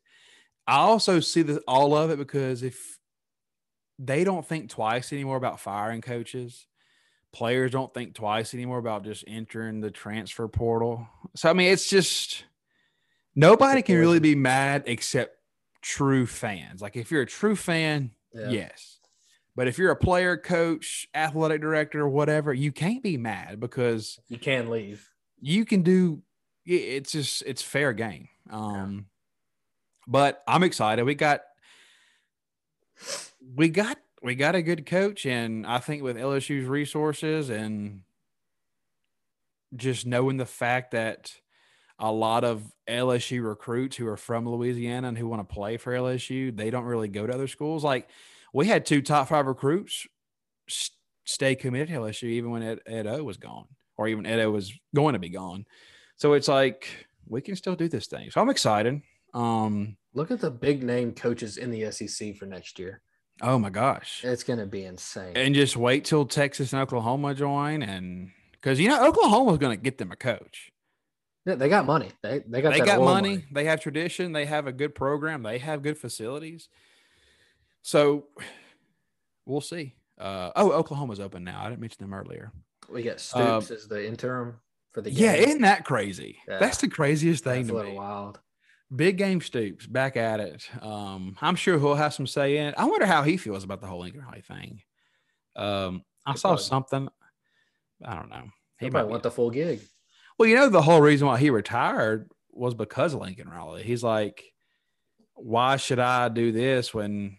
I 0.66 0.78
also 0.78 1.20
see 1.20 1.44
the 1.44 1.60
all 1.68 1.96
of 1.96 2.10
it 2.10 2.18
because 2.18 2.64
if 2.64 2.98
they 4.00 4.24
don't 4.24 4.46
think 4.46 4.70
twice 4.70 5.12
anymore 5.14 5.38
about 5.38 5.60
firing 5.60 6.02
coaches, 6.02 6.68
players 7.34 7.72
don't 7.72 7.94
think 7.94 8.14
twice 8.16 8.54
anymore 8.54 8.78
about 8.80 9.04
just 9.04 9.24
entering 9.28 9.80
the 9.82 9.92
transfer 9.92 10.48
portal. 10.48 11.08
So 11.36 11.50
I 11.50 11.54
mean, 11.54 11.72
it's 11.72 11.90
just 11.90 12.46
Nobody 13.36 13.84
can 13.84 13.98
really 13.98 14.20
be 14.20 14.34
mad 14.34 14.84
except 14.88 15.36
true 15.84 16.26
fans. 16.26 16.82
Like 16.82 16.96
if 16.96 17.12
you're 17.12 17.22
a 17.22 17.26
true 17.28 17.56
fan, 17.56 18.10
Yeah. 18.34 18.50
yes. 18.50 18.98
But 19.58 19.68
if 19.68 19.80
you're 19.80 19.90
a 19.92 19.96
player, 19.96 20.38
coach, 20.38 21.08
athletic 21.16 21.62
director, 21.62 22.02
or 22.02 22.10
whatever, 22.10 22.54
you 22.54 22.72
can't 22.72 23.02
be 23.02 23.18
mad 23.18 23.60
because 23.60 24.20
You 24.30 24.38
can 24.38 24.70
leave. 24.70 25.10
you 25.42 25.66
can 25.66 25.82
do 25.82 26.22
it's 26.64 27.12
just 27.12 27.42
it's 27.46 27.62
fair 27.64 27.92
game. 27.92 28.30
Um 28.52 29.08
but 30.08 30.44
I'm 30.48 30.62
excited. 30.64 31.04
We 31.06 31.16
got 31.16 31.42
we 33.56 33.70
got 33.70 33.98
we 34.22 34.36
got 34.36 34.54
a 34.56 34.62
good 34.62 34.86
coach 34.86 35.26
and 35.26 35.66
I 35.66 35.80
think 35.80 36.04
with 36.04 36.18
LSU's 36.18 36.68
resources 36.68 37.50
and 37.50 38.02
just 39.76 40.06
knowing 40.06 40.38
the 40.38 40.46
fact 40.46 40.92
that 40.92 41.34
a 42.00 42.12
lot 42.12 42.44
of 42.44 42.64
LSU 42.88 43.44
recruits 43.44 43.98
who 43.98 44.08
are 44.08 44.18
from 44.18 44.48
Louisiana 44.48 45.08
and 45.08 45.18
who 45.18 45.28
want 45.28 45.48
to 45.48 45.54
play 45.54 45.78
for 45.78 45.92
LSU, 45.94 46.56
they 46.56 46.70
don't 46.70 46.86
really 46.86 47.08
go 47.08 47.26
to 47.26 47.34
other 47.34 47.48
schools. 47.48 47.84
Like 47.84 48.08
we 48.58 48.66
had 48.66 48.88
two 48.88 49.04
top 49.04 49.28
five 49.28 49.46
recruits 49.46 50.08
stay 51.26 51.54
committed 51.54 51.90
to 51.90 51.94
LSU 51.94 52.24
even 52.24 52.50
when 52.50 52.64
Ed, 52.64 52.80
Ed 52.88 53.06
O 53.06 53.24
was 53.24 53.38
gone, 53.38 53.68
or 53.98 54.08
even 54.08 54.26
Ed 54.26 54.40
O 54.40 54.50
was 54.50 54.74
going 54.96 55.14
to 55.14 55.20
be 55.20 55.30
gone. 55.30 55.66
So 56.16 56.34
it's 56.34 56.48
like 56.48 57.08
we 57.28 57.40
can 57.40 57.56
still 57.56 57.76
do 57.76 57.88
this 57.88 58.08
thing. 58.08 58.32
So 58.32 58.42
I'm 58.42 58.50
excited. 58.50 59.00
Um, 59.36 59.96
Look 60.16 60.32
at 60.32 60.42
the 60.42 60.50
big 60.50 60.82
name 60.82 61.12
coaches 61.12 61.58
in 61.58 61.70
the 61.70 61.92
SEC 61.92 62.36
for 62.36 62.48
next 62.48 62.80
year. 62.80 63.02
oh 63.44 63.60
my 63.60 63.70
gosh. 63.70 64.22
It's 64.24 64.44
going 64.44 64.58
to 64.58 64.66
be 64.66 64.86
insane. 64.86 65.38
And 65.38 65.54
just 65.54 65.78
wait 65.78 66.06
till 66.06 66.26
Texas 66.26 66.74
and 66.74 66.82
Oklahoma 66.82 67.36
join 67.36 67.84
and 67.84 68.32
because 68.54 68.80
you 68.80 68.90
know 68.90 69.08
Oklahoma's 69.08 69.60
going 69.60 69.78
to 69.78 69.84
get 69.84 70.00
them 70.00 70.12
a 70.12 70.16
coach. 70.16 70.72
Yeah, 71.46 71.54
they 71.54 71.70
got 71.70 71.86
money. 71.86 72.10
They 72.24 72.44
they 72.48 72.64
got 72.64 72.74
they 72.74 72.80
got 72.80 72.98
oil 72.98 73.06
money, 73.06 73.46
They 73.52 73.66
have 73.66 73.82
tradition. 73.82 74.32
They 74.32 74.46
have 74.46 74.66
a 74.66 74.72
good 74.72 74.96
program. 74.96 75.44
They 75.44 75.60
have 75.60 75.84
good 75.84 76.00
facilities. 76.00 76.70
So 77.88 78.26
we'll 79.46 79.62
see. 79.62 79.96
Uh, 80.20 80.52
oh, 80.58 80.72
Oklahoma's 80.74 81.22
open 81.22 81.46
now. 81.46 81.62
I 81.64 81.70
didn't 81.70 81.80
mention 81.80 82.04
them 82.04 82.14
earlier. 82.14 82.52
We 82.90 83.02
got 83.02 83.16
Uh, 83.34 83.62
Stoops 83.62 83.72
as 83.72 83.88
the 83.88 84.06
interim 84.06 84.60
for 84.92 85.02
the 85.02 85.10
Yeah, 85.10 85.38
game. 85.38 85.48
isn't 85.48 85.62
that 85.62 85.86
crazy? 85.86 86.38
Yeah. 86.50 86.60
That's 86.60 86.80
the 86.80 86.90
craziest 86.90 87.46
thing 87.46 87.62
That's 87.62 87.70
a 87.70 87.72
to 87.72 87.78
little 87.78 87.92
me. 87.92 87.98
wild. 87.98 88.42
Big 88.94 89.18
game 89.18 89.40
Stoops 89.40 89.88
back 89.88 90.18
at 90.18 90.42
it. 90.42 90.70
Um, 90.84 91.38
I'm 91.40 91.56
sure 91.56 91.80
he'll 91.80 91.96
have 91.96 92.14
some 92.14 92.28
say 92.28 92.58
in 92.58 92.68
it. 92.68 92.76
I 92.78 92.84
wonder 92.84 93.06
how 93.06 93.24
he 93.24 93.38
feels 93.38 93.64
about 93.64 93.80
the 93.80 93.88
whole 93.88 94.02
Lincoln 94.02 94.22
Riley 94.22 94.42
thing. 94.42 94.82
Um, 95.56 96.04
I 96.26 96.34
He 96.34 96.38
saw 96.40 96.50
probably- 96.50 96.64
something. 96.66 97.10
I 98.04 98.16
don't 98.16 98.30
know. 98.30 98.50
He 98.82 98.90
might 98.90 99.04
want 99.08 99.24
the 99.24 99.32
full 99.32 99.50
gig. 99.50 99.80
Well, 100.38 100.50
you 100.50 100.56
know, 100.56 100.68
the 100.68 100.82
whole 100.82 101.00
reason 101.00 101.26
why 101.26 101.38
he 101.40 101.50
retired 101.52 102.30
was 102.52 102.74
because 102.74 103.14
of 103.14 103.22
Lincoln 103.22 103.48
Riley. 103.50 103.84
He's 103.84 104.04
like, 104.04 104.44
why 105.36 105.78
should 105.78 106.00
I 106.00 106.28
do 106.28 106.52
this 106.52 106.94
when 106.94 107.38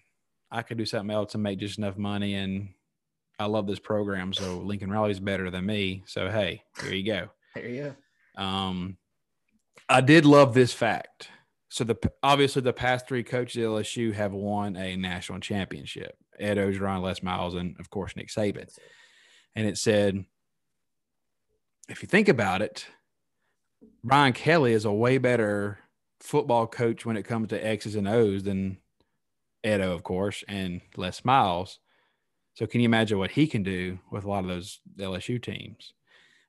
I 0.51 0.63
could 0.63 0.79
do 0.79 0.87
something 0.87 1.15
else 1.15 1.35
and 1.35 1.43
make 1.43 1.59
just 1.59 1.79
enough 1.79 1.97
money? 1.97 2.35
And 2.35 2.71
I 3.39 3.47
love 3.47 3.67
this 3.67 3.79
program. 3.79 4.33
So 4.33 4.59
Lincoln 4.59 4.91
Riley's 4.91 5.21
better 5.21 5.51
than 5.51 5.67
me. 5.67 6.03
So, 6.07 6.31
hey, 6.31 6.63
here 6.83 6.95
you 6.95 7.05
go. 7.05 7.29
There 7.55 7.69
you 7.69 7.95
go. 8.37 8.43
Um, 8.43 8.97
I 9.89 10.01
did 10.01 10.25
love 10.25 10.55
this 10.55 10.73
fact. 10.73 11.29
So 11.71 11.85
the 11.85 11.97
obviously 12.23 12.63
the 12.63 12.73
past 12.73 13.07
three 13.07 13.23
coaches 13.23 13.63
at 13.63 13.69
LSU 13.69 14.13
have 14.15 14.33
won 14.33 14.77
a 14.77 14.97
national 14.97 15.41
championship. 15.41 16.17
Ed 16.39 16.57
Orgeron, 16.57 17.03
Les 17.03 17.23
Miles, 17.23 17.55
and 17.55 17.77
of 17.79 17.91
course 17.91 18.17
Nick 18.17 18.29
Saban. 18.29 18.69
And 19.55 19.67
it 19.67 19.77
said, 19.77 20.25
if 21.89 22.03
you 22.03 22.09
think 22.09 22.29
about 22.29 22.63
it, 22.63 22.87
Brian 24.05 24.33
Kelly 24.33 24.73
is 24.73 24.85
a 24.85 24.93
way 24.93 25.19
better 25.19 25.79
football 26.21 26.67
coach 26.67 27.05
when 27.05 27.17
it 27.17 27.25
comes 27.25 27.49
to 27.49 27.67
X's 27.67 27.95
and 27.95 28.09
O's 28.09 28.43
than 28.43 28.79
Ed 29.65 29.81
O, 29.81 29.93
of 29.93 30.03
course, 30.03 30.45
and 30.49 30.81
Les 30.97 31.25
Miles. 31.25 31.79
So 32.55 32.67
can 32.67 32.81
you 32.81 32.87
imagine 32.87 33.19
what 33.19 33.31
he 33.31 33.47
can 33.47 33.63
do 33.63 33.99
with 34.11 34.25
a 34.25 34.29
lot 34.29 34.45
of 34.45 34.49
those 34.49 34.81
LSU 34.99 35.41
teams? 35.43 35.93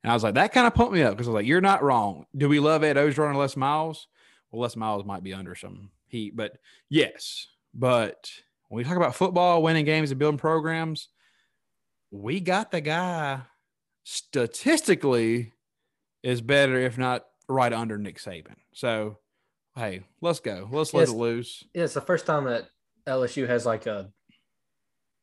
And 0.03 0.11
I 0.11 0.13
was 0.13 0.23
like, 0.23 0.35
that 0.35 0.53
kind 0.53 0.65
of 0.65 0.73
pumped 0.73 0.93
me 0.93 1.03
up 1.03 1.11
because 1.13 1.27
I 1.27 1.31
was 1.31 1.35
like, 1.35 1.45
you're 1.45 1.61
not 1.61 1.83
wrong. 1.83 2.25
Do 2.35 2.47
we 2.49 2.59
love 2.59 2.83
Ed 2.83 2.95
Orgeron 2.95 3.29
and 3.29 3.37
Les 3.37 3.57
Miles? 3.57 4.07
Well, 4.51 4.61
Les 4.61 4.75
Miles 4.75 5.05
might 5.05 5.23
be 5.23 5.33
under 5.33 5.55
some 5.55 5.91
heat, 6.07 6.35
but 6.35 6.57
yes. 6.89 7.47
But 7.73 8.31
when 8.69 8.77
we 8.77 8.83
talk 8.83 8.97
about 8.97 9.15
football, 9.15 9.61
winning 9.61 9.85
games, 9.85 10.09
and 10.11 10.19
building 10.19 10.39
programs, 10.39 11.09
we 12.11 12.39
got 12.39 12.71
the 12.71 12.81
guy 12.81 13.41
statistically 14.03 15.53
is 16.23 16.41
better, 16.41 16.79
if 16.79 16.97
not 16.97 17.25
right 17.47 17.71
under 17.73 17.97
Nick 17.97 18.17
Saban. 18.19 18.55
So, 18.73 19.17
hey, 19.75 20.03
let's 20.21 20.39
go. 20.39 20.67
Let's 20.71 20.93
let 20.93 21.01
Yes. 21.01 21.09
it 21.09 21.15
loose. 21.17 21.63
Yeah, 21.73 21.83
it's 21.83 21.93
the 21.93 22.01
first 22.01 22.25
time 22.25 22.45
that 22.45 22.69
LSU 23.09 23.47
has 23.47 23.65
like 23.65 23.85
a, 23.87 24.11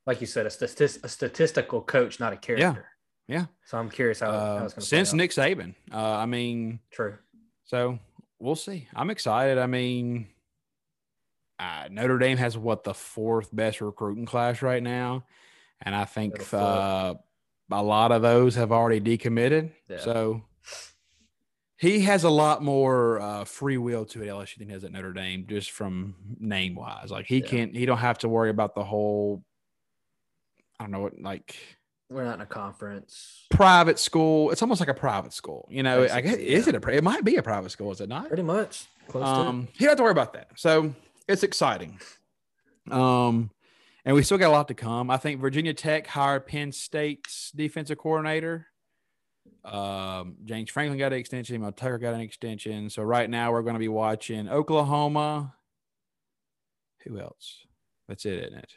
like 0.06 0.20
you 0.20 0.26
said, 0.26 0.46
a, 0.46 0.50
statist- 0.50 1.04
a 1.04 1.08
statistical 1.08 1.80
coach, 1.80 2.20
not 2.20 2.32
a 2.32 2.36
character. 2.36 2.86
Yeah. 3.28 3.36
Yeah. 3.38 3.46
So 3.64 3.78
I'm 3.78 3.90
curious 3.90 4.20
how, 4.20 4.30
how 4.30 4.38
Uh, 4.38 4.64
it's 4.64 4.74
going 4.74 4.80
to 4.82 4.86
since 4.86 5.12
Nick 5.12 5.30
Saban, 5.32 5.74
uh, 5.92 5.96
I 5.96 6.26
mean, 6.26 6.78
True. 6.92 7.16
So 7.64 7.98
we'll 8.38 8.54
see. 8.54 8.86
I'm 8.94 9.10
excited. 9.10 9.58
I 9.58 9.66
mean, 9.66 10.28
uh, 11.58 11.88
Notre 11.90 12.18
Dame 12.18 12.38
has 12.38 12.56
what 12.56 12.84
the 12.84 12.94
fourth 12.94 13.48
best 13.54 13.80
recruiting 13.80 14.26
class 14.26 14.62
right 14.62 14.82
now, 14.82 15.24
and 15.82 15.94
I 15.94 16.04
think 16.04 16.52
uh, 16.54 17.14
a 17.72 17.82
lot 17.82 18.12
of 18.12 18.22
those 18.22 18.54
have 18.54 18.70
already 18.70 19.00
decommitted. 19.00 19.72
Yeah. 19.88 19.98
So 19.98 20.42
he 21.78 22.00
has 22.00 22.24
a 22.24 22.30
lot 22.30 22.62
more 22.62 23.20
uh, 23.20 23.44
free 23.44 23.76
will 23.78 24.04
to 24.06 24.22
it 24.22 24.26
LSU 24.28 24.56
than 24.58 24.68
he 24.68 24.72
has 24.72 24.84
at 24.84 24.92
Notre 24.92 25.12
Dame, 25.12 25.46
just 25.48 25.70
from 25.70 26.14
name 26.40 26.74
wise. 26.74 27.10
Like 27.10 27.26
he 27.26 27.38
Yeah. 27.40 27.46
can't, 27.46 27.76
he 27.76 27.84
don't 27.86 27.98
have 27.98 28.18
to 28.18 28.28
worry 28.28 28.50
about 28.50 28.74
the 28.74 28.84
whole. 28.84 29.42
I 30.80 30.84
don't 30.84 30.90
know 30.90 31.00
what 31.00 31.20
like 31.20 31.56
We're 32.10 32.24
not 32.24 32.34
in 32.36 32.40
a 32.40 32.46
conference. 32.46 33.46
private 33.50 33.98
school. 33.98 34.50
It's 34.50 34.62
almost 34.62 34.80
like 34.80 34.88
a 34.88 34.94
private 34.94 35.32
school. 35.32 35.68
You 35.70 35.82
know, 35.82 36.04
I 36.04 36.20
guess 36.20 36.36
Basically, 36.36 36.48
is 36.54 36.68
it 36.68 36.74
a? 36.74 36.88
It 36.90 37.04
might 37.04 37.24
be 37.24 37.36
a 37.36 37.42
private 37.42 37.70
school. 37.70 37.92
Is 37.92 38.00
it 38.00 38.08
not? 38.08 38.28
Pretty 38.28 38.42
much. 38.42 38.86
Close 39.08 39.24
to 39.24 39.28
Um, 39.30 39.68
he 39.72 39.80
don't 39.84 39.90
have 39.90 39.96
to 39.98 40.02
worry 40.02 40.12
about 40.12 40.32
that. 40.34 40.48
So 40.56 40.94
it's 41.28 41.42
exciting. 41.42 41.98
Um, 42.90 43.50
and 44.04 44.14
we 44.14 44.22
still 44.22 44.38
got 44.38 44.48
a 44.48 44.52
lot 44.52 44.68
to 44.68 44.74
come. 44.74 45.10
I 45.10 45.16
think 45.16 45.40
Virginia 45.40 45.74
Tech 45.74 46.06
hired 46.06 46.46
Penn 46.46 46.72
State's 46.72 47.50
defensive 47.52 47.98
coordinator. 47.98 48.66
Um, 49.66 50.36
James 50.44 50.70
Franklin 50.70 50.98
got 50.98 51.12
an 51.12 51.18
extension. 51.18 51.60
Mel 51.60 51.72
Tucker 51.72 51.98
got 51.98 52.14
an 52.14 52.20
extension. 52.20 52.88
So 52.88 53.02
right 53.02 53.28
now 53.28 53.50
we're 53.50 53.62
going 53.62 53.74
to 53.74 53.80
be 53.80 53.88
watching 53.88 54.48
Oklahoma. 54.48 55.54
Who 57.04 57.18
else? 57.18 57.66
That's 58.08 58.24
it, 58.24 58.44
isn't 58.44 58.58
it? 58.58 58.72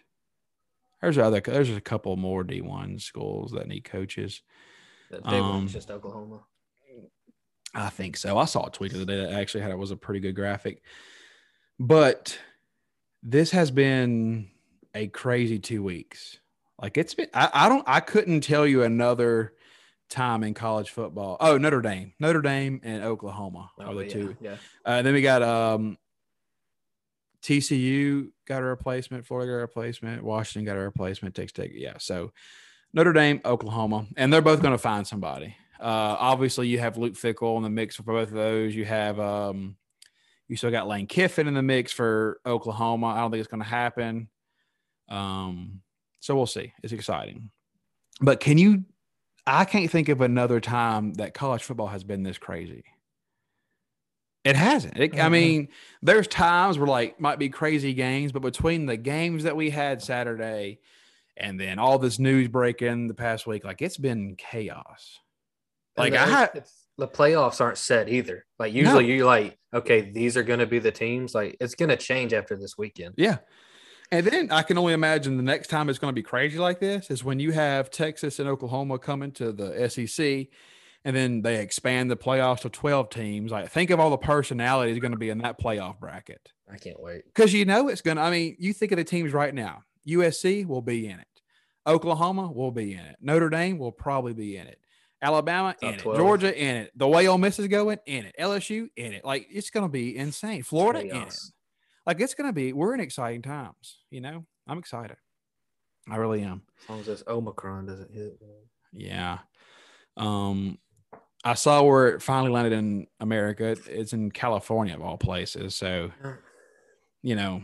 There's 1.02 1.18
other. 1.18 1.40
There's 1.40 1.70
a 1.70 1.80
couple 1.80 2.16
more 2.18 2.44
D1 2.44 3.02
schools 3.02 3.52
that 3.52 3.68
need 3.68 3.84
coaches. 3.84 4.42
The 5.12 5.18
big 5.18 5.34
um, 5.34 5.50
one's 5.50 5.74
just 5.74 5.92
Oklahoma. 5.92 6.42
I 7.76 7.90
think 7.90 8.18
so. 8.18 8.38
I 8.38 8.46
saw 8.46 8.66
a 8.66 8.72
tweet 8.72 8.92
the 8.92 9.04
other 9.04 9.06
day 9.06 9.18
that 9.18 9.40
actually 9.40 9.62
had 9.62 9.72
it 9.72 9.78
was 9.78 9.92
a 9.92 9.96
pretty 9.96 10.20
good 10.20 10.36
graphic. 10.36 10.82
But 11.80 12.38
this 13.22 13.52
has 13.52 13.70
been 13.70 14.50
a 14.96 15.08
crazy 15.08 15.60
two 15.60 15.84
weeks. 15.84 16.40
Like 16.82 16.98
it's 16.98 17.14
been 17.14 17.30
I, 17.34 17.50
I 17.54 17.70
don't 17.70 17.84
I 17.88 18.00
couldn't 18.00 18.42
tell 18.42 18.66
you 18.66 18.84
another 18.84 19.54
time 20.10 20.44
in 20.44 20.54
college 20.54 20.90
football. 20.90 21.38
Oh, 21.40 21.58
Notre 21.58 21.82
Dame. 21.82 22.14
Notre 22.20 22.42
Dame 22.42 22.82
and 22.84 23.04
Oklahoma 23.04 23.72
are 23.80 23.90
Oh, 23.90 23.96
the 23.96 24.06
yeah, 24.06 24.14
two. 24.14 24.38
Yeah. 24.42 24.56
Uh, 24.86 25.02
then 25.02 25.14
we 25.14 25.22
got 25.22 25.42
um 25.44 25.98
TCU 27.42 28.30
got 28.46 28.62
a 28.62 28.66
replacement, 28.66 29.26
Florida 29.26 29.52
got 29.52 29.58
a 29.58 29.62
replacement, 29.62 30.24
Washington 30.24 30.66
got 30.66 30.78
a 30.80 30.84
replacement, 30.84 31.36
Texas 31.36 31.54
Tech. 31.54 31.72
Yeah. 31.74 31.94
So 32.00 32.32
Notre 32.94 33.14
Dame, 33.14 33.40
Oklahoma, 33.46 34.08
and 34.18 34.34
they're 34.34 34.42
both 34.42 34.62
going 34.62 34.74
to 34.74 34.78
find 34.80 35.06
somebody. 35.06 35.56
Uh, 35.80 36.16
obviously, 36.20 36.68
you 36.68 36.80
have 36.80 36.98
Luke 36.98 37.14
Fickell 37.14 37.56
in 37.58 37.64
the 37.64 37.70
mix 37.70 37.96
for 37.96 38.04
both 38.04 38.30
of 38.30 38.34
those. 38.34 38.76
You 38.76 38.84
have 38.86 39.20
um, 39.20 39.78
you 40.48 40.58
still 40.58 40.72
got 40.72 40.88
Lane 40.88 41.08
Kiffin 41.08 41.48
in 41.48 41.54
the 41.54 41.62
mix 41.62 41.94
for 41.94 42.42
Oklahoma. 42.46 43.08
I 43.08 43.20
don't 43.20 43.32
think 43.32 43.40
it's 43.40 43.50
going 43.50 43.64
to 43.64 43.70
happen. 43.70 44.28
Um, 45.08 45.82
so 46.20 46.36
we'll 46.36 46.48
see. 46.48 46.74
It's 46.84 46.92
exciting, 46.92 47.52
but 48.20 48.40
can 48.40 48.58
you? 48.58 48.84
I 49.52 49.66
can't 49.66 49.90
think 49.90 50.10
of 50.10 50.22
another 50.22 50.60
time 50.60 51.14
that 51.16 51.34
college 51.34 51.64
football 51.64 51.88
has 51.88 52.04
been 52.04 52.24
this 52.24 52.38
crazy. 52.38 52.84
It 54.46 54.56
hasn't. 54.56 54.98
It, 54.98 55.14
I 55.16 55.28
Mhm. 55.28 55.32
mean, 55.32 55.68
there's 56.02 56.28
times 56.28 56.78
where 56.80 56.88
like 56.88 57.20
might 57.20 57.40
be 57.40 57.50
crazy 57.50 57.94
games, 57.94 58.32
but 58.32 58.42
between 58.42 58.86
the 58.86 58.96
games 58.98 59.44
that 59.44 59.56
we 59.56 59.70
had 59.70 60.02
Saturday 60.02 60.80
and 61.36 61.60
then 61.60 61.78
all 61.80 62.00
this 62.00 62.20
news 62.20 62.48
breaking 62.48 63.08
the 63.08 63.14
past 63.14 63.46
week, 63.48 63.64
like 63.66 63.82
it's 63.82 63.98
been 63.98 64.36
chaos. 64.38 65.20
Like 65.98 66.14
And 66.14 66.22
I 66.32 66.46
the, 66.54 66.66
the 66.98 67.08
playoffs 67.08 67.60
aren't 67.60 67.78
set 67.78 68.08
either. 68.08 68.46
Like 68.58 68.74
usually 68.74 69.12
you're 69.14 69.26
like, 69.26 69.58
okay, 69.74 70.02
these 70.12 70.38
are 70.38 70.44
going 70.44 70.60
to 70.60 70.66
be 70.68 70.80
the 70.80 70.92
teams. 70.92 71.36
Like 71.36 71.58
it's 71.60 71.76
going 71.76 71.90
to 71.90 71.98
change 71.98 72.32
after 72.34 72.56
this 72.56 72.78
weekend. 72.78 73.16
yeah. 73.18 73.40
And 74.12 74.26
then 74.26 74.52
I 74.52 74.64
can 74.64 74.78
only 74.78 74.94
imagine 74.94 75.38
the 75.38 75.44
next 75.44 75.68
time 75.68 75.88
it's 75.88 76.00
going 76.00 76.12
to 76.12 76.16
be 76.16 76.24
crazy 76.24 76.58
like 76.58 76.80
this 76.80 77.12
is 77.12 77.24
when 77.24 77.40
you 77.40 77.52
have 77.52 77.92
Texas 77.92 78.40
and 78.40 78.50
Oklahoma 78.50 78.98
coming 78.98 79.32
to 79.34 79.52
the 79.52 79.88
SEC, 79.88 80.48
and 81.06 81.16
then 81.16 81.44
they 81.44 81.62
expand 81.62 82.10
the 82.10 82.18
playoffs 82.18 82.62
to 82.62 82.70
12 82.70 83.10
teams. 83.10 83.52
Like, 83.52 83.70
think 83.70 83.92
of 83.92 84.00
all 84.00 84.10
the 84.10 84.18
personalities 84.18 84.98
going 85.00 85.12
to 85.12 85.18
be 85.18 85.30
in 85.30 85.38
that 85.40 85.60
playoff 85.60 86.00
bracket. 86.00 86.52
I 86.72 86.78
can't 86.78 87.00
wait. 87.00 87.24
Because 87.26 87.54
you 87.54 87.66
know 87.66 87.88
it's 87.88 88.02
going 88.02 88.18
to, 88.18 88.24
I 88.24 88.32
mean, 88.32 88.56
you 88.60 88.74
think 88.74 88.92
of 88.92 88.98
the 88.98 89.04
teams 89.04 89.32
right 89.32 89.54
now 89.54 89.84
USC 90.08 90.66
will 90.66 90.82
be 90.82 91.08
in 91.08 91.20
it, 91.20 91.28
Oklahoma 91.86 92.52
will 92.52 92.72
be 92.72 92.94
in 92.94 93.00
it, 93.00 93.16
Notre 93.22 93.50
Dame 93.50 93.78
will 93.78 93.92
probably 93.92 94.34
be 94.34 94.58
in 94.58 94.66
it, 94.66 94.80
Alabama 95.22 95.74
Top 95.74 95.84
in 95.84 96.00
it, 96.00 96.02
12. 96.02 96.18
Georgia 96.18 96.60
in 96.60 96.76
it, 96.78 96.92
the 96.96 97.08
way 97.08 97.28
Ole 97.28 97.38
Miss 97.38 97.60
is 97.60 97.68
going 97.68 98.00
in 98.08 98.26
it, 98.26 98.36
LSU 98.40 98.90
in 98.96 99.14
it. 99.14 99.24
Like, 99.24 99.48
it's 99.52 99.70
going 99.70 99.86
to 99.86 99.92
be 99.92 100.18
insane. 100.18 100.64
Florida 100.64 101.02
in 101.02 101.16
it. 101.16 101.36
Like, 102.10 102.22
it's 102.22 102.34
going 102.34 102.50
to 102.50 102.54
be, 102.54 102.74
we're 102.74 102.96
in 102.96 103.02
exciting 103.02 103.44
times. 103.44 104.00
You 104.10 104.22
know, 104.22 104.44
I'm 104.68 104.80
excited. 104.80 105.18
I 106.10 106.16
really 106.16 106.42
am. 106.42 106.64
As 106.82 106.90
long 106.90 107.00
as 107.02 107.06
this 107.06 107.24
Omicron 107.28 107.86
doesn't 107.86 108.12
hit. 108.12 108.42
Yeah. 108.92 109.38
Um, 110.18 110.80
I 111.44 111.54
saw 111.54 111.84
where 111.84 112.08
it 112.08 112.24
finally 112.24 112.52
landed 112.52 112.74
in 112.74 113.06
America. 113.20 113.78
It's 113.88 114.14
in 114.14 114.32
California 114.32 114.96
of 114.96 115.04
all 115.04 115.20
places. 115.20 115.76
So, 115.76 116.10
you 117.22 117.36
know, 117.36 117.62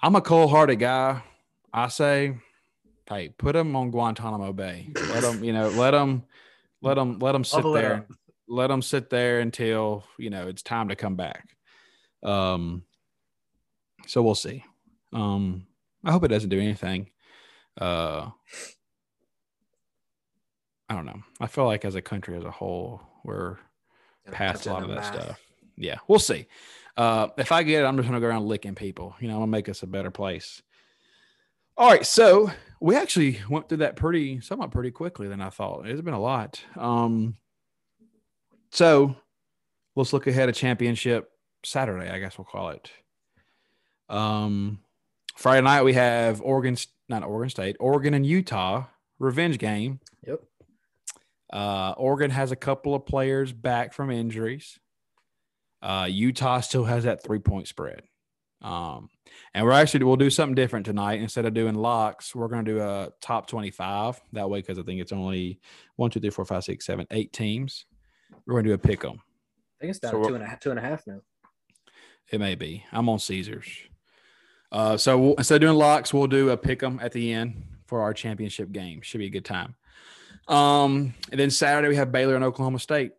I'm 0.00 0.14
a 0.14 0.20
cold 0.20 0.50
hearted 0.50 0.76
guy. 0.76 1.20
I 1.72 1.88
say, 1.88 2.38
hey, 3.08 3.30
put 3.30 3.54
them 3.54 3.74
on 3.74 3.90
Guantanamo 3.90 4.52
Bay. 4.52 4.92
Let 4.94 5.22
them, 5.22 5.42
you 5.42 5.52
know, 5.52 5.70
let 5.70 5.90
them, 5.90 6.22
let 6.82 6.94
them, 6.94 7.18
let 7.18 7.32
them 7.32 7.42
sit 7.42 7.64
there. 7.64 8.06
Let 8.46 8.68
them 8.68 8.80
sit 8.80 9.10
there 9.10 9.40
until 9.40 10.04
you 10.18 10.30
know 10.30 10.46
it's 10.46 10.62
time 10.62 10.88
to 10.90 10.94
come 10.94 11.16
back. 11.16 11.48
Um, 12.22 12.84
so 14.08 14.22
we'll 14.22 14.34
see. 14.34 14.64
Um, 15.12 15.66
I 16.02 16.12
hope 16.12 16.24
it 16.24 16.28
doesn't 16.28 16.48
do 16.48 16.60
anything. 16.60 17.10
Uh, 17.78 18.30
I 20.88 20.94
don't 20.94 21.04
know. 21.04 21.22
I 21.40 21.46
feel 21.46 21.66
like 21.66 21.84
as 21.84 21.94
a 21.94 22.02
country 22.02 22.36
as 22.36 22.44
a 22.44 22.50
whole, 22.50 23.02
we're 23.22 23.58
past 24.32 24.66
a 24.66 24.72
lot 24.72 24.82
of 24.82 24.88
that 24.88 25.04
stuff. 25.04 25.40
Yeah, 25.76 25.98
we'll 26.08 26.18
see. 26.18 26.46
Uh, 26.96 27.28
if 27.36 27.52
I 27.52 27.62
get 27.62 27.82
it, 27.82 27.86
I'm 27.86 27.96
just 27.96 28.08
gonna 28.08 28.20
go 28.20 28.26
around 28.26 28.46
licking 28.46 28.74
people. 28.74 29.14
You 29.20 29.28
know, 29.28 29.34
I'm 29.34 29.40
gonna 29.40 29.52
make 29.52 29.68
us 29.68 29.82
a 29.82 29.86
better 29.86 30.10
place. 30.10 30.62
All 31.76 31.90
right, 31.90 32.04
so 32.04 32.50
we 32.80 32.96
actually 32.96 33.40
went 33.48 33.68
through 33.68 33.78
that 33.78 33.94
pretty, 33.94 34.40
somewhat 34.40 34.70
pretty 34.70 34.90
quickly 34.90 35.28
than 35.28 35.40
I 35.40 35.50
thought. 35.50 35.86
It's 35.86 36.00
been 36.00 36.14
a 36.14 36.20
lot. 36.20 36.60
Um, 36.76 37.36
so 38.72 39.14
let's 39.94 40.12
look 40.12 40.26
ahead 40.26 40.48
a 40.48 40.52
championship 40.52 41.30
Saturday. 41.64 42.10
I 42.10 42.18
guess 42.18 42.38
we'll 42.38 42.46
call 42.46 42.70
it. 42.70 42.90
Um, 44.08 44.80
Friday 45.36 45.62
night 45.62 45.82
we 45.82 45.92
have 45.94 46.40
Oregon, 46.42 46.76
not 47.08 47.24
Oregon 47.24 47.50
State, 47.50 47.76
Oregon 47.80 48.14
and 48.14 48.26
Utah 48.26 48.86
revenge 49.18 49.58
game. 49.58 50.00
Yep. 50.26 50.40
Uh, 51.52 51.94
Oregon 51.96 52.30
has 52.30 52.52
a 52.52 52.56
couple 52.56 52.94
of 52.94 53.06
players 53.06 53.52
back 53.52 53.92
from 53.92 54.10
injuries. 54.10 54.78
Uh, 55.80 56.06
Utah 56.10 56.60
still 56.60 56.84
has 56.84 57.04
that 57.04 57.22
three 57.22 57.38
point 57.38 57.68
spread. 57.68 58.02
Um, 58.60 59.08
and 59.54 59.64
we're 59.64 59.70
actually 59.72 60.02
we'll 60.04 60.16
do 60.16 60.30
something 60.30 60.56
different 60.56 60.84
tonight. 60.84 61.20
Instead 61.20 61.46
of 61.46 61.54
doing 61.54 61.76
locks, 61.76 62.34
we're 62.34 62.48
going 62.48 62.64
to 62.64 62.72
do 62.72 62.80
a 62.80 63.10
top 63.20 63.46
twenty 63.46 63.70
five 63.70 64.20
that 64.32 64.50
way 64.50 64.60
because 64.60 64.78
I 64.78 64.82
think 64.82 65.00
it's 65.00 65.12
only 65.12 65.60
one, 65.94 66.10
two, 66.10 66.18
three, 66.18 66.30
four, 66.30 66.44
five, 66.44 66.64
six, 66.64 66.84
seven, 66.84 67.06
eight 67.12 67.32
teams. 67.32 67.84
We're 68.46 68.54
going 68.54 68.64
to 68.64 68.70
do 68.70 68.74
a 68.74 68.78
pick 68.78 69.04
'em. 69.04 69.20
I 69.80 69.80
think 69.80 69.90
it's 69.90 70.00
down 70.00 70.10
So 70.10 70.16
to 70.16 70.18
we're- 70.18 70.28
two 70.30 70.34
and 70.34 70.44
a 70.44 70.46
half, 70.48 70.58
two 70.60 70.70
and 70.70 70.78
a 70.78 70.82
half 70.82 71.06
now. 71.06 71.20
It 72.32 72.40
may 72.40 72.56
be. 72.56 72.84
I'm 72.90 73.08
on 73.08 73.20
Caesars. 73.20 73.68
Uh, 74.70 74.96
so 74.96 75.18
we'll, 75.18 75.34
instead 75.34 75.56
of 75.56 75.60
doing 75.62 75.76
locks, 75.78 76.12
we'll 76.12 76.26
do 76.26 76.50
a 76.50 76.56
pick 76.56 76.82
'em 76.82 76.98
at 77.02 77.12
the 77.12 77.32
end 77.32 77.62
for 77.86 78.02
our 78.02 78.12
championship 78.12 78.70
game. 78.72 79.00
Should 79.00 79.18
be 79.18 79.26
a 79.26 79.30
good 79.30 79.44
time. 79.44 79.74
Um, 80.46 81.14
and 81.30 81.40
then 81.40 81.50
Saturday 81.50 81.88
we 81.88 81.96
have 81.96 82.12
Baylor 82.12 82.34
and 82.34 82.44
Oklahoma 82.44 82.78
State. 82.78 83.12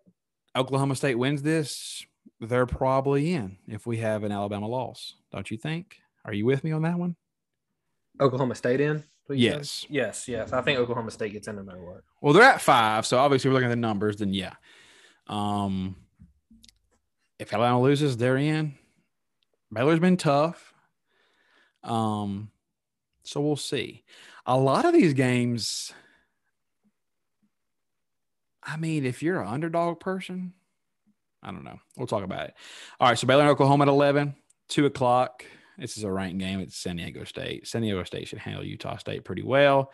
Oklahoma 0.56 0.96
State 0.96 1.16
wins 1.16 1.42
this, 1.42 2.06
they're 2.40 2.66
probably 2.66 3.34
in 3.34 3.58
if 3.68 3.86
we 3.86 3.98
have 3.98 4.24
an 4.24 4.32
Alabama 4.32 4.68
loss. 4.68 5.16
Don't 5.32 5.50
you 5.52 5.58
think? 5.58 5.98
Are 6.26 6.34
you 6.34 6.46
with 6.46 6.64
me 6.64 6.72
on 6.72 6.84
that 6.84 6.98
one? 6.98 7.16
Oklahoma 8.20 8.56
State 8.56 8.82
in? 8.82 9.04
What 9.26 9.38
you 9.38 9.50
said? 9.50 9.58
Yes. 9.58 9.86
Yes, 9.90 10.28
yes. 10.28 10.54
I 10.54 10.62
think 10.62 10.80
Oklahoma 10.80 11.12
State 11.12 11.34
gets 11.34 11.48
in 11.48 11.56
no 11.56 11.64
matter 11.64 11.84
what. 11.84 12.02
Well, 12.22 12.34
they're 12.34 12.44
at 12.44 12.62
five, 12.62 13.06
so 13.06 13.18
obviously 13.18 13.50
we're 13.50 13.56
looking 13.56 13.68
at 13.68 13.76
the 13.76 13.76
numbers. 13.76 14.18
Then 14.18 14.34
yeah, 14.34 14.54
um, 15.28 15.96
if 17.38 17.54
Alabama 17.54 17.82
loses, 17.82 18.18
they're 18.18 18.38
in. 18.38 18.74
Baylor's 19.72 20.00
been 20.00 20.18
tough, 20.18 20.69
um, 21.84 22.52
so 23.24 23.42
we'll 23.42 23.56
see. 23.56 24.04
A 24.46 24.58
lot 24.58 24.86
of 24.86 24.94
these 24.94 25.14
games, 25.14 25.94
I 28.64 28.78
mean, 28.78 29.06
if 29.06 29.22
you're 29.24 29.42
an 29.42 29.48
underdog 29.48 30.00
person, 30.00 30.54
I 31.42 31.52
don't 31.52 31.64
know. 31.64 31.80
We'll 31.98 32.08
talk 32.08 32.24
about 32.24 32.48
it. 32.48 32.54
All 33.00 33.08
right, 33.08 33.18
so 33.18 33.28
Baylor 33.28 33.42
and 33.44 33.50
Oklahoma 33.52 33.84
at 33.84 33.88
eleven, 33.88 34.36
two 34.68 34.86
o'clock. 34.86 35.46
This 35.78 35.96
is 35.98 36.04
a 36.04 36.12
ranked 36.12 36.40
game. 36.40 36.60
It's 36.60 36.76
San 36.76 36.98
Diego 36.98 37.24
State. 37.24 37.66
San 37.66 37.82
Diego 37.84 38.04
State 38.04 38.28
should 38.28 38.40
handle 38.40 38.66
Utah 38.66 38.98
State 38.98 39.24
pretty 39.24 39.44
well. 39.44 39.94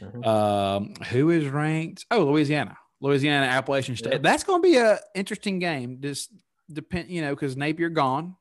Mhm. 0.00 0.26
Um, 0.26 0.94
who 1.10 1.30
is 1.30 1.46
ranked? 1.46 2.06
Oh, 2.10 2.24
Louisiana, 2.24 2.76
Louisiana, 3.00 3.46
Appalachian 3.46 3.94
State. 3.94 4.14
Yeah. 4.14 4.18
That's 4.18 4.42
going 4.42 4.60
to 4.60 4.68
be 4.68 4.76
a 4.76 4.98
interesting 5.14 5.60
game. 5.60 5.98
Just 6.00 6.32
depend, 6.72 7.10
you 7.10 7.22
know, 7.22 7.30
because 7.34 7.56
Napier 7.56 7.90
gone. 7.90 8.34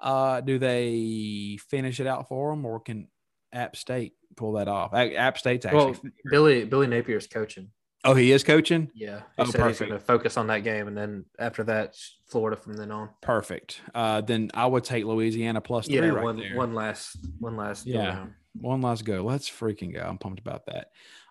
Uh, 0.00 0.40
do 0.40 0.58
they 0.58 1.58
finish 1.68 2.00
it 2.00 2.06
out 2.06 2.28
for 2.28 2.50
them, 2.50 2.64
or 2.64 2.80
can 2.80 3.08
App 3.52 3.76
State 3.76 4.14
pull 4.36 4.52
that 4.52 4.68
off? 4.68 4.94
App 4.94 5.38
State's 5.38 5.66
actually. 5.66 5.92
Well, 5.92 6.00
Billy 6.30 6.64
Billy 6.64 6.86
Napier's 6.86 7.26
coaching. 7.26 7.70
oh, 8.04 8.14
he 8.14 8.32
is 8.32 8.42
coaching. 8.42 8.90
Yeah. 8.94 9.20
Oh, 9.38 9.44
He 9.44 9.50
said 9.52 9.66
he's 9.66 9.78
going 9.78 9.90
to 9.92 9.98
focus 9.98 10.36
on 10.38 10.46
that 10.46 10.64
game, 10.64 10.88
and 10.88 10.96
then 10.96 11.26
after 11.38 11.64
that, 11.64 11.96
Florida 12.28 12.56
from 12.56 12.74
then 12.74 12.90
on. 12.90 13.10
Perfect. 13.20 13.80
Uh, 13.94 14.20
then 14.22 14.50
I 14.54 14.66
would 14.66 14.84
take 14.84 15.04
Louisiana 15.04 15.60
plus 15.60 15.86
three 15.86 15.96
Yeah, 15.96 16.06
right 16.08 16.24
one 16.24 16.36
there. 16.38 16.56
one 16.56 16.74
last 16.74 17.16
one 17.38 17.56
last 17.56 17.86
Yeah. 17.86 18.08
round. 18.08 18.32
One 18.54 18.80
last 18.80 19.04
go. 19.04 19.22
Let's 19.22 19.48
freaking 19.50 19.92
go. 19.94 20.00
I'm 20.00 20.18
pumped 20.18 20.40
about 20.40 20.66
that. 20.66 20.88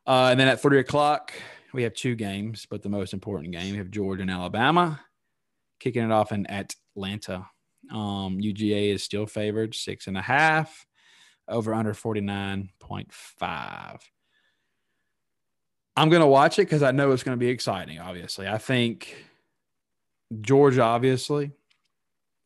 Uh, 0.07 0.30
and 0.32 0.39
then 0.39 0.47
at 0.47 0.61
three 0.61 0.80
o'clock, 0.80 1.34
we 1.74 1.84
have 1.84 1.93
two 1.93 2.15
games, 2.15 2.65
but 2.70 2.82
the 2.82 2.89
most 2.89 3.13
important 3.13 3.51
game, 3.51 3.72
we 3.74 3.78
have 3.78 3.91
Georgia 3.91 4.22
and 4.22 4.32
Alabama 4.32 5.01
kicking 5.80 6.03
it 6.03 6.11
off 6.11 6.32
in 6.32 6.45
Atlanta. 6.49 7.47
Um, 7.91 8.39
UGA 8.39 8.93
is 8.93 9.03
still 9.03 9.25
favored 9.25 9.75
six 9.75 10.07
and 10.07 10.17
a 10.17 10.21
half 10.21 10.85
over 11.47 11.73
under 11.73 11.93
49.5. 11.93 13.99
I'm 15.95 16.09
going 16.09 16.21
to 16.21 16.27
watch 16.27 16.59
it 16.59 16.63
because 16.63 16.83
I 16.83 16.91
know 16.91 17.11
it's 17.11 17.23
going 17.23 17.37
to 17.37 17.39
be 17.39 17.49
exciting, 17.49 17.99
obviously. 17.99 18.47
I 18.47 18.57
think 18.57 19.25
Georgia, 20.41 20.83
obviously. 20.83 21.51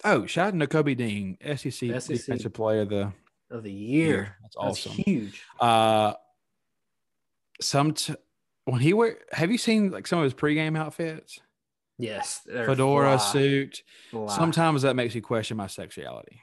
Oh, 0.03 0.25
shout 0.25 0.53
out 0.53 0.59
to 0.59 0.67
Kobe 0.67 0.95
Dean, 0.95 1.37
SEC, 1.41 1.71
SEC. 1.71 2.07
defensive 2.07 2.53
player 2.53 2.81
of 2.81 2.89
the 2.89 3.11
Of 3.51 3.63
the 3.63 3.71
year. 3.71 4.35
That's 4.41 4.55
That's 4.55 4.87
awesome. 4.87 4.91
huge. 4.93 5.41
Uh, 5.59 6.13
some 7.61 7.93
t- 7.93 8.15
when 8.65 8.81
he 8.81 8.93
wear, 8.93 9.17
have 9.31 9.51
you 9.51 9.57
seen 9.57 9.91
like 9.91 10.07
some 10.07 10.19
of 10.19 10.23
his 10.23 10.33
pregame 10.33 10.77
outfits? 10.77 11.39
Yes. 11.97 12.41
Fedora 12.45 13.17
fly, 13.17 13.31
suit. 13.31 13.83
fly. 14.09 14.35
Sometimes 14.35 14.81
that 14.81 14.95
makes 14.95 15.15
me 15.15 15.21
question 15.21 15.57
my 15.57 15.67
sexuality. 15.67 16.41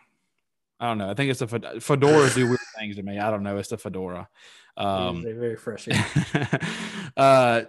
I 0.78 0.88
don't 0.88 0.98
know. 0.98 1.10
I 1.10 1.14
think 1.14 1.30
it's 1.30 1.40
the 1.40 1.46
fedoras 1.46 2.34
do 2.34 2.46
weird 2.46 2.58
things 2.78 2.96
to 2.96 3.02
me. 3.02 3.18
I 3.18 3.30
don't 3.30 3.42
know. 3.42 3.58
It's 3.58 3.68
the 3.68 3.76
fedora. 3.76 4.28
Um, 4.76 5.22
they're 5.22 5.34
very 5.34 5.56
fresh. 5.56 5.88
uh, 7.16 7.62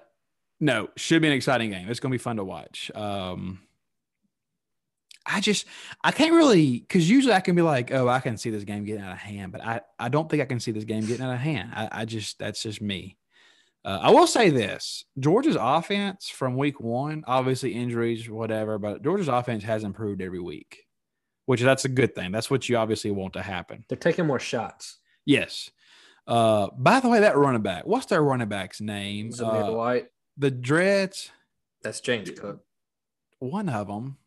no, 0.61 0.89
should 0.95 1.21
be 1.21 1.27
an 1.27 1.33
exciting 1.33 1.71
game. 1.71 1.89
It's 1.89 1.99
going 1.99 2.11
to 2.11 2.17
be 2.17 2.21
fun 2.21 2.37
to 2.37 2.45
watch. 2.45 2.89
Um, 2.95 3.59
I 5.25 5.39
just 5.39 5.65
I 6.03 6.11
can't 6.11 6.33
really 6.33 6.79
because 6.79 7.09
usually 7.09 7.33
I 7.33 7.41
can 7.41 7.55
be 7.55 7.61
like, 7.61 7.91
oh, 7.91 8.07
I 8.07 8.19
can 8.19 8.37
see 8.37 8.49
this 8.49 8.63
game 8.63 8.85
getting 8.85 9.03
out 9.03 9.11
of 9.11 9.17
hand, 9.17 9.51
but 9.51 9.61
I 9.61 9.81
I 9.99 10.09
don't 10.09 10.29
think 10.29 10.41
I 10.41 10.45
can 10.45 10.59
see 10.59 10.71
this 10.71 10.83
game 10.83 11.05
getting 11.05 11.25
out 11.25 11.33
of 11.33 11.39
hand. 11.39 11.71
I, 11.73 11.89
I 11.91 12.05
just 12.05 12.39
that's 12.39 12.63
just 12.63 12.81
me. 12.81 13.17
Uh, 13.83 13.99
I 14.01 14.11
will 14.11 14.27
say 14.27 14.49
this: 14.49 15.05
Georgia's 15.19 15.57
offense 15.59 16.29
from 16.29 16.55
week 16.55 16.79
one, 16.79 17.23
obviously 17.27 17.73
injuries, 17.73 18.29
whatever, 18.29 18.77
but 18.77 19.03
Georgia's 19.03 19.27
offense 19.27 19.63
has 19.63 19.83
improved 19.83 20.21
every 20.21 20.39
week, 20.39 20.85
which 21.47 21.61
that's 21.61 21.85
a 21.85 21.89
good 21.89 22.13
thing. 22.13 22.31
That's 22.31 22.49
what 22.51 22.69
you 22.69 22.77
obviously 22.77 23.11
want 23.11 23.33
to 23.33 23.41
happen. 23.41 23.83
They're 23.89 23.97
taking 23.97 24.27
more 24.27 24.39
shots. 24.39 24.99
Yes. 25.25 25.71
Uh, 26.27 26.67
by 26.77 26.99
the 26.99 27.09
way, 27.09 27.21
that 27.21 27.35
running 27.35 27.63
back, 27.63 27.85
what's 27.87 28.05
their 28.05 28.21
running 28.21 28.47
back's 28.49 28.79
name? 28.81 29.29
Zamir 29.31 29.69
Uh, 29.69 29.73
White. 29.73 30.07
the 30.37 30.51
Dreads, 30.51 31.31
That's 31.81 31.99
James 31.99 32.29
Cook. 32.29 32.63
one 33.39 33.67
of 33.67 33.87
them. 33.87 34.17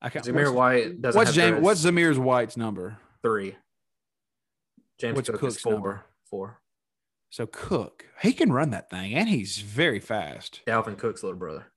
I 0.00 0.08
can't. 0.08 0.24
Zamir 0.24 0.52
White 0.52 1.00
doesn't 1.00 1.16
what's 1.16 1.36
have 1.36 1.52
James? 1.52 1.62
What's 1.62 1.84
Zamir's 1.84 2.18
White's 2.18 2.56
number? 2.56 2.98
three. 3.22 3.54
James 4.98 5.14
what's 5.14 5.30
Cook 5.30 5.38
Cook's 5.40 5.56
is 5.56 5.60
four. 5.62 5.72
number? 5.74 6.04
Four. 6.24 6.58
So 7.32 7.46
Cook, 7.46 8.04
he 8.20 8.34
can 8.34 8.52
run 8.52 8.72
that 8.72 8.90
thing, 8.90 9.14
and 9.14 9.26
he's 9.26 9.56
very 9.56 10.00
fast. 10.00 10.60
Dalvin 10.66 10.98
Cook's 10.98 11.22
little 11.22 11.38
brother. 11.38 11.72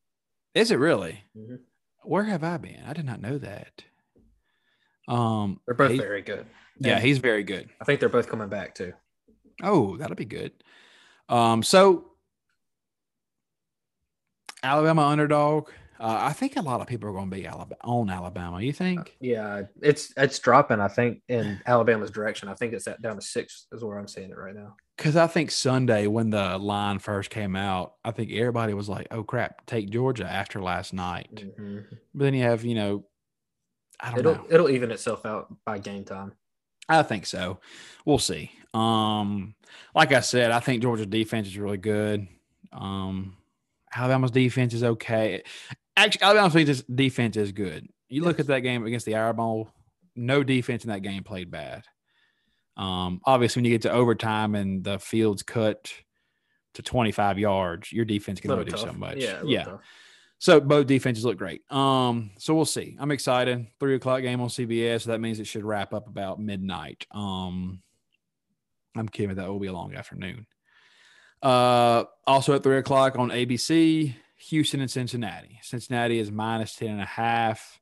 Is 0.53 0.69
it 0.69 0.79
really? 0.79 1.23
Mhm. 1.33 1.59
Where 2.03 2.25
have 2.25 2.43
I 2.43 2.57
been? 2.57 2.83
I 2.85 2.91
did 2.91 3.05
not 3.05 3.21
know 3.21 3.37
that. 3.37 3.85
Um, 5.07 5.61
They're 5.65 5.73
both 5.75 5.91
he- 5.91 5.97
very 5.97 6.21
good. 6.21 6.45
yeah, 6.77 6.95
And 6.97 7.05
he's 7.05 7.19
very 7.19 7.43
good. 7.43 7.69
I 7.79 7.85
think 7.85 8.01
they're 8.01 8.09
both 8.09 8.27
coming 8.27 8.49
back 8.49 8.75
too. 8.75 8.91
Oh, 9.63 9.95
that'll 9.95 10.17
be 10.17 10.25
good. 10.25 10.51
Um, 11.29 11.63
so 11.63 12.11
Alabama 14.61 15.03
underdog. 15.03 15.69
Uh, 15.99 16.17
I 16.21 16.33
think 16.33 16.57
a 16.57 16.61
lot 16.61 16.81
of 16.81 16.87
people 16.87 17.09
are 17.09 17.13
going 17.13 17.29
to 17.29 17.35
be 17.35 17.45
Alabama, 17.47 17.75
on 17.83 18.09
Alabama. 18.09 18.61
You 18.61 18.73
think? 18.73 19.15
Yeah, 19.19 19.63
it's 19.81 20.13
it's 20.17 20.39
dropping. 20.39 20.79
I 20.81 20.87
think 20.89 21.21
in 21.29 21.61
Alabama's 21.65 22.11
direction. 22.11 22.49
I 22.49 22.53
think 22.53 22.73
it's 22.73 22.87
at 22.87 23.01
down 23.01 23.15
to 23.15 23.21
six 23.21 23.67
is 23.71 23.83
where 23.83 23.97
I'm 23.97 24.07
seeing 24.07 24.29
it 24.29 24.37
right 24.37 24.55
now. 24.55 24.75
Because 24.97 25.15
I 25.15 25.27
think 25.27 25.51
Sunday 25.51 26.07
when 26.07 26.29
the 26.29 26.57
line 26.57 26.99
first 26.99 27.29
came 27.29 27.55
out, 27.55 27.95
I 28.03 28.11
think 28.11 28.31
everybody 28.31 28.73
was 28.73 28.89
like, 28.89 29.07
"Oh 29.11 29.23
crap, 29.23 29.65
take 29.65 29.89
Georgia 29.89 30.25
after 30.25 30.61
last 30.61 30.93
night." 30.93 31.29
Mhm. 31.33 31.85
But 32.13 32.23
then 32.25 32.33
you 32.33 32.43
have, 32.43 32.63
you 32.65 32.75
know, 32.75 33.05
I 33.99 34.11
don't 34.11 34.19
It'll 34.19 34.35
know. 34.35 34.45
it'll 34.49 34.69
even 34.69 34.91
itself 34.91 35.25
out 35.25 35.53
by 35.65 35.79
game 35.79 36.03
time. 36.03 36.33
I 36.87 37.03
think 37.03 37.25
so. 37.25 37.59
We'll 38.05 38.19
see. 38.19 38.51
Um, 38.73 39.55
like 39.95 40.11
I 40.11 40.19
said, 40.19 40.51
I 40.51 40.59
think 40.59 40.81
Georgia's 40.81 41.07
defense 41.07 41.47
is 41.47 41.57
really 41.57 41.77
good. 41.77 42.27
Um, 42.71 43.37
Alabama's 43.93 44.31
defense 44.31 44.73
is 44.73 44.83
okay. 44.83 45.41
Actually, 45.97 46.23
Alabama's 46.23 46.53
defense- 46.53 46.83
defense 46.83 47.37
is 47.37 47.51
good. 47.51 47.87
You 48.09 48.23
look 48.23 48.39
at 48.39 48.47
that 48.47 48.59
game 48.59 48.85
against 48.85 49.05
the 49.05 49.15
Iron 49.15 49.35
Bowl, 49.35 49.69
no 50.15 50.43
defense 50.43 50.83
in 50.83 50.89
that 50.89 51.01
game 51.01 51.23
played 51.23 51.49
bad. 51.49 51.83
Um, 52.77 53.21
obviously, 53.25 53.61
when 53.61 53.65
you 53.65 53.71
get 53.71 53.83
to 53.83 53.91
overtime 53.91 54.55
and 54.55 54.83
the 54.83 54.99
field's 54.99 55.43
cut 55.43 55.91
to 56.73 56.81
25 56.81 57.39
yards, 57.39 57.91
your 57.91 58.05
defense 58.05 58.39
can 58.39 58.51
only 58.51 58.65
do 58.65 58.77
so 58.77 58.93
much. 58.93 59.17
Yeah, 59.17 59.41
yeah. 59.45 59.63
tough. 59.63 59.81
So 60.37 60.59
both 60.59 60.87
defenses 60.87 61.23
look 61.23 61.37
great. 61.37 61.61
Um, 61.71 62.31
so 62.37 62.53
we'll 62.53 62.65
see. 62.65 62.97
I'm 62.99 63.11
excited. 63.11 63.67
Three 63.79 63.95
o'clock 63.95 64.21
game 64.21 64.41
on 64.41 64.49
CBS. 64.49 65.03
So 65.03 65.11
that 65.11 65.21
means 65.21 65.39
it 65.39 65.47
should 65.47 65.63
wrap 65.63 65.93
up 65.93 66.07
about 66.07 66.39
midnight. 66.39 67.07
Um, 67.11 67.81
I'm 68.95 69.07
kidding. 69.07 69.35
That 69.35 69.47
will 69.47 69.59
be 69.59 69.67
a 69.67 69.73
long 69.73 69.95
afternoon. 69.95 70.45
Uh, 71.41 72.03
also 72.27 72.53
at 72.53 72.63
three 72.63 72.77
o'clock 72.77 73.17
on 73.17 73.29
ABC, 73.29 74.13
Houston 74.37 74.81
and 74.81 74.91
Cincinnati. 74.91 75.59
Cincinnati 75.61 76.19
is 76.19 76.31
minus 76.31 76.75
10 76.75 76.89
and 76.89 77.01
a 77.01 77.05
half. 77.05 77.79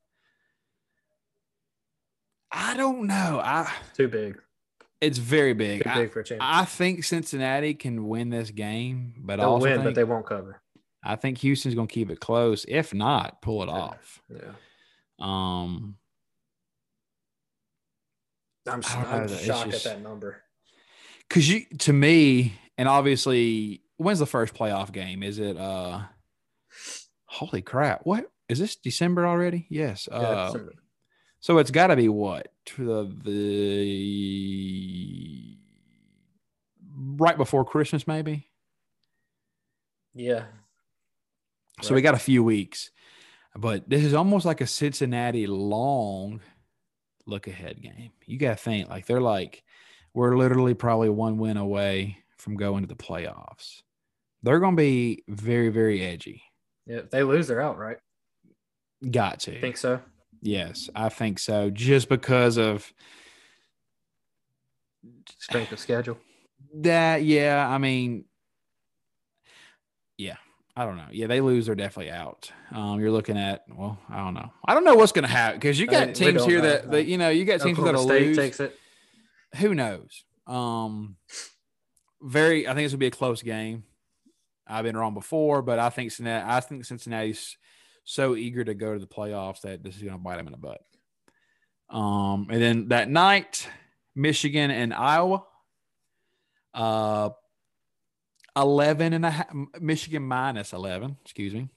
I 2.51 2.77
don't 2.77 3.07
know. 3.07 3.41
I 3.43 3.71
Too 3.95 4.07
big. 4.07 4.39
it's 5.01 5.17
very 5.17 5.53
big. 5.53 5.83
Too 5.83 5.89
I, 5.89 5.95
big 5.95 6.11
for 6.11 6.21
a. 6.21 6.37
I 6.39 6.65
think 6.65 7.03
Cincinnati 7.03 7.73
can 7.73 8.07
win 8.07 8.29
this 8.29 8.51
game, 8.51 9.15
but 9.17 9.39
I 9.39 9.43
They'll 9.43 9.49
also 9.53 9.63
win, 9.65 9.73
think, 9.77 9.83
but 9.85 9.95
they 9.95 10.03
won't 10.03 10.25
cover. 10.25 10.61
I 11.03 11.15
think 11.15 11.39
Houston's 11.39 11.75
going 11.75 11.87
to 11.87 11.93
keep 11.93 12.09
it 12.11 12.19
close. 12.19 12.65
If 12.67 12.93
not, 12.93 13.41
pull 13.41 13.63
it 13.63 13.67
Yeah. 13.67 13.71
off. 13.73 14.21
Yeah. 14.29 14.51
Um, 15.19 15.95
I'm, 18.69 18.81
I 18.85 18.93
don't 19.01 19.03
know, 19.03 19.17
I'm 19.17 19.27
shocked 19.43 19.71
just- 19.71 19.85
at 19.85 19.95
that 19.95 20.01
number. 20.03 20.41
because 21.27 21.49
you 21.49 21.65
to 21.79 21.91
me, 21.91 22.53
and 22.77 22.87
obviously, 22.87 23.81
when's 23.97 24.19
the 24.19 24.25
first 24.25 24.53
playoff 24.53 24.91
game? 24.91 25.23
Is 25.23 25.39
it 25.39 25.57
uh 25.57 26.03
holy 27.33 27.61
crap, 27.61 28.01
what 28.05 28.31
is 28.49 28.59
this 28.59 28.75
December 28.75 29.25
already? 29.27 29.65
Yes. 29.69 30.07
Yeah, 30.11 30.17
Uh 30.17 30.51
so- 31.39 31.57
it's 31.57 31.71
gotta 31.71 31.95
be 31.95 32.09
what? 32.09 32.49
The 32.77 33.11
the 33.23 34.63
right 36.95 37.37
before 37.37 37.65
Christmas, 37.65 38.07
maybe. 38.07 38.49
yeah. 40.13 40.45
So 41.81 41.95
we 41.95 42.01
got 42.01 42.13
a 42.13 42.19
few 42.19 42.43
weeks. 42.43 42.91
But 43.55 43.89
this 43.89 44.03
is 44.03 44.13
almost 44.13 44.45
like 44.45 44.61
a 44.61 44.67
Cincinnati 44.67 45.47
long 45.47 46.39
look 47.25 47.47
ahead 47.47 47.81
game. 47.81 48.11
You 48.25 48.37
got 48.37 48.57
to 48.57 48.63
think 48.63 48.89
like 48.89 49.05
they're 49.05 49.21
like, 49.21 49.63
we're 50.13 50.37
literally 50.37 50.75
probably 50.75 51.09
one 51.09 51.37
win 51.39 51.57
away 51.57 52.17
from 52.37 52.55
going 52.55 52.83
to 52.83 52.87
the 52.87 52.95
playoffs. 52.95 53.81
They're 54.43 54.59
going 54.59 54.75
to 54.75 54.81
be 54.81 55.23
very, 55.27 55.69
very 55.69 56.01
edgy. 56.03 56.43
Yeah. 56.87 56.97
If 56.97 57.09
they 57.11 57.23
lose, 57.23 57.47
they're 57.47 57.61
out, 57.61 57.77
right? 57.77 57.97
Got 59.09 59.39
to. 59.41 59.59
Think 59.59 59.77
so. 59.77 59.99
yes, 60.41 60.89
I 60.95 61.09
think 61.09 61.39
so. 61.39 61.69
Just 61.69 62.09
because 62.09 62.57
of 62.57 62.91
Strength 65.39 65.71
of 65.73 65.79
schedule. 65.79 66.17
that. 66.75 67.23
Yeah. 67.23 67.67
I 67.67 67.77
mean, 67.77 68.25
yeah. 70.17 70.35
I 70.75 70.85
don't 70.85 70.97
know. 70.97 71.05
Yeah, 71.11 71.27
they 71.27 71.39
lose, 71.39 71.67
they're 71.67 71.75
definitely 71.75 72.11
out. 72.11 72.51
Um, 72.71 72.99
you're 72.99 73.11
looking 73.11 73.37
at 73.37 73.63
well, 73.69 73.99
I 74.09 74.17
don't 74.23 74.33
know. 74.33 74.51
I 74.65 74.73
don't 74.73 74.83
know 74.83 74.95
what's 74.95 75.11
going 75.11 75.23
to 75.23 75.29
happen 75.29 75.59
because 75.59 75.79
you 75.79 75.85
I 75.87 75.91
got 75.91 76.05
mean, 76.07 76.15
teams 76.15 76.45
here 76.45 76.61
that, 76.61 76.89
that 76.91 77.05
you 77.05 77.17
know 77.19 77.29
you 77.29 77.45
got 77.45 77.61
teams 77.61 77.77
State 77.77 77.95
lose. 77.95 78.37
takes 78.37 78.59
it. 78.59 78.77
who 79.57 79.75
knows? 79.75 80.23
Um, 80.47 81.17
very. 82.21 82.67
I 82.67 82.73
think 82.73 82.85
this 82.85 82.91
will 82.91 82.99
be 82.99 83.05
a 83.05 83.11
close 83.11 83.43
game. 83.43 83.83
I've 84.67 84.83
been 84.83 84.97
wrong 84.97 85.13
before, 85.13 85.61
but 85.61 85.79
I 85.79 85.89
think. 85.89 86.11
I 86.21 86.59
think 86.59 86.85
Cincinnati's 86.85 87.57
so 88.05 88.35
eager 88.35 88.63
to 88.63 88.73
go 88.73 88.93
to 88.93 88.99
the 88.99 89.07
playoffs 89.07 89.61
that 89.61 89.83
this 89.83 89.95
is 89.95 90.01
going 90.03 90.13
to 90.13 90.19
bite 90.19 90.37
them 90.37 90.47
in 90.47 90.51
the 90.51 90.57
butt. 90.57 90.81
Um, 91.89 92.47
and 92.49 92.61
then 92.61 92.87
that 92.89 93.09
night, 93.09 93.67
Michigan 94.15 94.71
and 94.71 94.93
Iowa. 94.93 95.43
Uh, 96.73 97.29
11 98.55 99.13
and 99.13 99.25
a 99.25 99.31
half, 99.31 99.47
Michigan 99.79 100.23
minus 100.23 100.73
11, 100.73 101.17
excuse 101.23 101.53
me. 101.53 101.69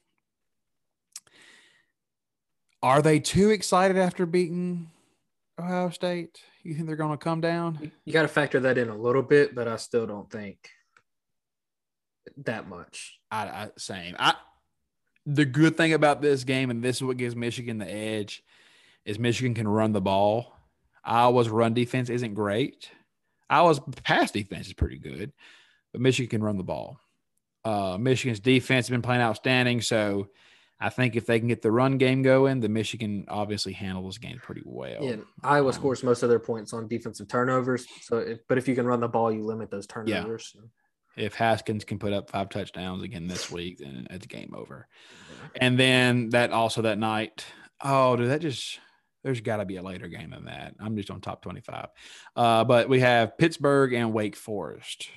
Are 2.83 3.03
they 3.03 3.19
too 3.19 3.51
excited 3.51 3.97
after 3.97 4.27
beating 4.27 4.91
Ohio 5.59 5.91
State? 5.91 6.39
You 6.63 6.75
think 6.75 6.87
they're 6.87 6.97
going 6.97 7.17
to 7.17 7.17
come 7.17 7.41
down? 7.41 7.91
You 8.05 8.13
got 8.13 8.23
to 8.23 8.29
factor 8.29 8.61
that 8.61 8.79
in 8.79 8.89
a 8.89 8.97
little 8.97 9.23
bit, 9.23 9.55
but 9.55 9.67
I 9.67 9.77
still 9.77 10.07
don't 10.07 10.31
think 10.31 10.71
that 12.45 12.69
much. 12.69 13.19
I, 13.31 13.47
I 13.47 13.71
same. 13.77 14.17
I 14.19 14.35
the 15.27 15.45
good 15.45 15.77
thing 15.77 15.93
about 15.93 16.23
this 16.23 16.45
game, 16.45 16.71
and 16.71 16.83
this 16.83 16.97
is 16.97 17.03
what 17.03 17.17
gives 17.17 17.35
Michigan 17.35 17.79
the 17.79 17.91
edge, 17.91 18.45
is 19.05 19.19
Michigan 19.19 19.55
can 19.55 19.69
run 19.69 19.93
the 19.93 20.01
ball. 20.01 20.53
Iowa's 21.05 21.49
run 21.49 21.75
defense 21.75 22.11
isn't 22.11 22.35
great. 22.35 22.91
Iowa's 23.49 23.81
pass 24.05 24.31
defense 24.31 24.67
is 24.67 24.73
pretty 24.73 24.99
good, 24.99 25.33
but 25.93 26.01
Michigan 26.01 26.31
can 26.31 26.43
run 26.43 26.57
the 26.57 26.65
ball. 26.65 26.99
Uh, 27.65 27.97
Michigan's 27.99 28.41
defense 28.41 28.87
has 28.87 28.91
been 28.91 29.03
playing 29.03 29.23
outstanding, 29.23 29.81
so 29.81 30.29
I 30.79 30.91
think 30.91 31.17
if 31.17 31.27
they 31.27 31.39
can 31.39 31.49
get 31.49 31.63
the 31.63 31.71
run 31.71 31.99
game 31.99 32.23
going, 32.23 32.61
the 32.61 32.69
Michigan 32.69 33.25
obviously 33.29 33.73
handle 33.73 34.07
this 34.07 34.19
game 34.19 34.39
pretty 34.43 34.63
well. 34.65 35.03
Yeah, 35.03 35.17
Iowa 35.43 35.69
um, 35.69 35.73
scores 35.73 36.03
most 36.03 36.23
of 36.23 36.29
their 36.29 36.39
points 36.39 36.73
on 36.73 36.87
defensive 36.87 37.29
turnovers. 37.29 37.87
So, 38.03 38.19
if, 38.19 38.41
but 38.49 38.59
if 38.59 38.69
you 38.69 38.75
can 38.75 38.87
run 38.87 39.01
the 39.01 39.09
ball, 39.09 39.33
you 39.33 39.45
limit 39.45 39.71
those 39.71 39.87
turnovers. 39.87 40.55
If 41.17 41.35
Haskins 41.35 41.85
can 41.85 41.99
put 41.99 42.13
up 42.13 42.31
five 42.31 42.51
touchdowns 42.51 43.03
again 43.03 43.27
this 43.27 43.51
week, 43.51 43.79
then 43.79 44.07
it's 44.11 44.27
game 44.27 44.53
over. 44.55 44.87
And 45.61 45.79
then 45.79 46.31
that 46.31 46.53
also 46.53 46.83
that 46.83 46.99
night, 46.99 47.47
oh, 47.83 48.17
dude, 48.17 48.31
that 48.31 48.41
just 48.41 48.79
there's 49.25 49.41
got 49.41 49.57
to 49.57 49.65
be 49.65 49.77
a 49.77 49.83
later 49.83 50.09
game 50.09 50.31
than 50.31 50.45
that. 50.45 50.75
I'm 50.79 50.97
just 50.97 51.11
on 51.11 51.21
top 51.21 51.43
25. 51.43 51.89
Uh, 52.37 52.65
but 52.65 52.89
we 52.89 53.01
have 53.01 53.39
Pittsburgh 53.39 53.93
and 53.93 54.13
Wake 54.13 54.37
Forest. 54.37 55.09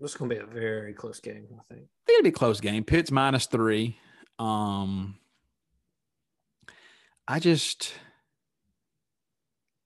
This 0.00 0.12
is 0.12 0.16
going 0.16 0.30
to 0.30 0.36
be 0.36 0.42
a 0.42 0.46
very 0.46 0.94
close 0.94 1.20
game, 1.20 1.48
I 1.52 1.74
think. 1.74 1.86
I 1.86 2.06
think 2.06 2.18
it'll 2.18 2.22
be 2.22 2.28
a 2.28 2.32
close 2.32 2.60
game. 2.60 2.84
Pitt's 2.84 3.10
minus 3.10 3.46
three. 3.46 3.98
Um, 4.38 5.18
I 7.26 7.40
just 7.40 7.92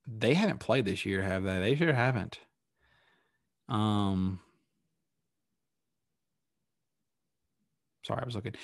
they 0.07 0.33
haven't 0.33 0.59
played 0.59 0.85
this 0.85 1.05
year, 1.05 1.21
have 1.21 1.43
they? 1.43 1.59
They 1.59 1.75
sure 1.75 1.93
haven't. 1.93 2.39
Um, 3.69 4.39
sorry, 8.03 8.21
I 8.21 8.25
was 8.25 8.35
looking. 8.35 8.55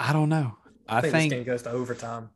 I 0.00 0.12
don't 0.12 0.28
know. 0.28 0.56
I, 0.88 1.00
this 1.00 1.12
think 1.12 1.32
game 1.32 1.44
goes 1.44 1.62
to 1.62 1.70
overtime. 1.70 2.30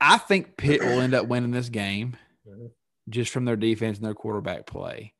I 0.00 0.18
think 0.18 0.56
Pitt 0.56 0.80
will 0.82 1.00
end 1.00 1.14
up 1.14 1.26
winning 1.26 1.50
this 1.50 1.68
game 1.68 2.16
Mhm. 2.46 2.70
just 3.08 3.32
from 3.32 3.44
their 3.44 3.56
defense 3.56 3.96
and 3.98 4.06
their 4.06 4.14
quarterback 4.14 4.66
play. 4.66 5.14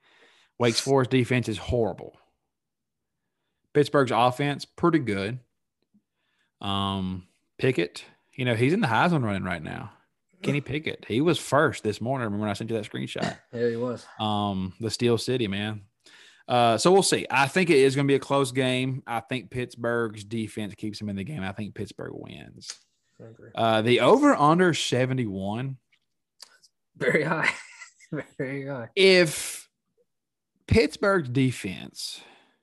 Wake's 0.59 0.81
Forest 0.81 1.11
defense 1.11 1.49
is 1.49 1.59
horrible. 1.59 2.17
Pittsburgh's 3.73 4.13
offense 4.13 4.65
pretty 4.65 5.01
good. 5.01 5.41
Um, 6.61 7.27
Pickett, 7.59 8.05
you 8.35 8.45
know, 8.45 8.55
he's 8.55 8.73
in 8.73 8.81
the 8.81 8.87
Heisman 8.87 9.25
running 9.25 9.43
right 9.45 9.63
now. 9.63 9.93
Kenny 10.43 10.61
Pickett, 10.61 11.07
he 11.09 11.21
was 11.23 11.39
first 11.39 11.83
this 11.83 12.01
morning. 12.01 12.27
Remember 12.27 12.43
when 12.43 12.51
I 12.51 12.53
sent 12.53 12.69
you 12.71 12.77
that 12.77 12.89
screenshot? 12.91 13.37
Yeah, 13.53 13.69
he 13.71 13.77
was. 13.77 14.07
um, 14.21 14.75
the 14.79 14.91
Steel 14.91 15.17
City, 15.19 15.49
man. 15.49 15.83
Uh, 16.47 16.77
so 16.77 16.93
we'll 16.93 17.03
see. 17.03 17.27
I 17.31 17.49
think 17.49 17.71
it 17.71 17.79
is 17.79 17.97
going 17.97 18.07
to 18.07 18.11
be 18.11 18.17
a 18.17 18.21
close 18.21 18.53
game. 18.53 19.03
I 19.07 19.21
think 19.21 19.51
Pittsburgh's 19.51 20.25
defense 20.25 20.75
keeps 20.75 20.99
them 20.99 21.09
in 21.09 21.17
the 21.17 21.25
game. 21.25 21.43
I 21.43 21.53
think 21.53 21.75
Pittsburgh 21.75 22.13
wins. 22.15 22.75
I. 23.19 23.53
Uh, 23.55 23.83
the 23.83 24.01
over 24.01 24.35
under 24.35 24.75
71. 24.75 25.79
Very 26.97 27.23
high. 27.23 27.51
very 28.39 28.67
high. 28.67 28.91
If 28.95 29.69
Pittsburgh's 30.67 31.29
defense 31.29 32.21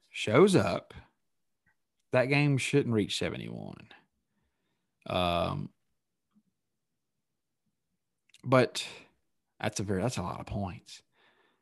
shows 0.10 0.56
up, 0.56 0.94
that 2.12 2.26
game 2.26 2.58
shouldn't 2.58 2.94
reach 2.94 3.18
71. 3.18 3.76
Um, 5.10 5.70
but 8.44 8.86
that's 9.60 9.80
a 9.80 9.84
very 9.84 10.02
that's 10.02 10.18
a 10.18 10.22
lot 10.22 10.40
of 10.40 10.46
points. 10.46 11.02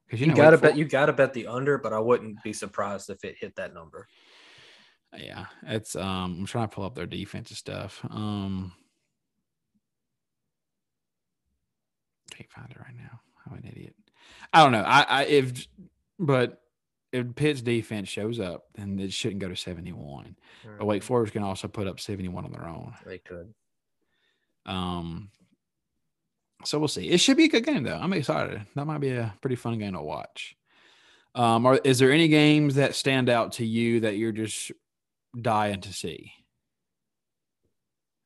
Because 0.09 0.21
You, 0.21 0.27
know 0.27 0.35
gotta 0.35 0.57
bet 0.57 0.75
you 0.75 0.85
gotta 0.85 1.13
bet 1.13 1.33
the 1.33 1.45
under, 1.45 1.77
but 1.77 1.93
I 1.93 1.99
wouldn't 1.99 2.41
be 2.41 2.51
surprised 2.51 3.11
if 3.11 3.23
it 3.23 3.37
hit 3.39 3.55
that 3.57 3.75
number. 3.75 4.07
Yeah, 5.15 5.45
it's 5.67 5.95
um. 5.95 6.37
I'm 6.39 6.45
trying 6.45 6.67
to 6.67 6.73
pull 6.73 6.83
up 6.83 6.95
their 6.95 7.05
defensive 7.05 7.57
stuff. 7.57 8.03
Um, 8.09 8.73
can't 12.31 12.51
find 12.51 12.71
it 12.71 12.79
right 12.79 12.95
now. 12.97 13.19
I'm 13.45 13.57
an 13.57 13.69
idiot. 13.69 13.95
I 14.51 14.63
don't 14.63 14.71
know. 14.71 14.83
I, 14.83 15.01
I 15.01 15.23
if 15.25 15.67
but 16.17 16.61
if 17.11 17.35
Pitt's 17.35 17.61
defense 17.61 18.09
shows 18.09 18.39
up, 18.39 18.65
then 18.75 18.99
it 18.99 19.13
shouldn't 19.13 19.41
go 19.41 19.49
to 19.49 19.55
71. 19.55 20.35
But 20.77 20.85
Wake 20.85 21.03
Forest 21.03 21.33
can 21.33 21.43
also 21.43 21.67
put 21.67 21.87
up 21.87 21.99
71 21.99 22.45
on 22.45 22.51
their 22.51 22.67
own. 22.67 22.93
They 23.05 23.17
could. 23.17 23.53
Um, 24.65 25.29
so 26.63 26.77
we'll 26.79 26.87
see. 26.87 27.09
It 27.09 27.19
should 27.19 27.37
be 27.37 27.45
a 27.45 27.49
good 27.49 27.65
game 27.65 27.83
though. 27.83 27.97
I'm 27.97 28.13
excited. 28.13 28.61
That 28.75 28.85
might 28.85 28.99
be 28.99 29.11
a 29.11 29.33
pretty 29.41 29.55
fun 29.55 29.77
game 29.79 29.93
to 29.93 30.01
watch. 30.01 30.55
Um, 31.35 31.65
are 31.65 31.79
is 31.83 31.99
there 31.99 32.11
any 32.11 32.27
games 32.27 32.75
that 32.75 32.95
stand 32.95 33.29
out 33.29 33.53
to 33.53 33.65
you 33.65 34.01
that 34.01 34.17
you're 34.17 34.31
just 34.31 34.71
dying 35.39 35.81
to 35.81 35.93
see? 35.93 36.33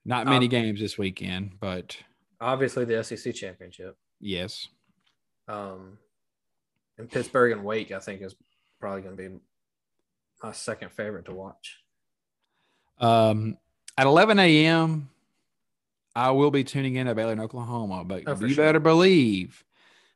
Not 0.05 0.25
many 0.27 0.45
Um, 0.45 0.49
games 0.49 0.79
this 0.79 0.97
weekend, 0.97 1.59
but 1.59 1.97
Obviously, 2.41 2.83
the 2.85 3.01
SEC 3.03 3.33
championship. 3.33 3.97
yes. 4.19 4.67
Um, 5.47 5.97
and 6.97 7.09
Pittsburgh 7.09 7.51
and 7.53 7.63
Wake, 7.63 7.91
I 7.91 7.99
think, 7.99 8.21
is 8.21 8.35
probably 8.79 9.01
going 9.01 9.15
to 9.17 9.29
be 9.29 9.35
my 10.41 10.51
second 10.51 10.91
favorite 10.91 11.25
to 11.25 11.33
watch. 11.33 11.77
Um, 12.99 13.57
at 13.97 14.07
11 14.07 14.39
a.m., 14.39 15.09
I 16.15 16.31
will 16.31 16.51
be 16.51 16.63
tuning 16.63 16.95
in 16.95 17.07
to 17.07 17.15
Baylor 17.15 17.33
in 17.33 17.39
Oklahoma, 17.39 18.03
but 18.05 18.23
Oh, 18.27 18.35
you 18.39 18.49
sure. 18.53 18.65
better 18.65 18.79
believe 18.79 19.63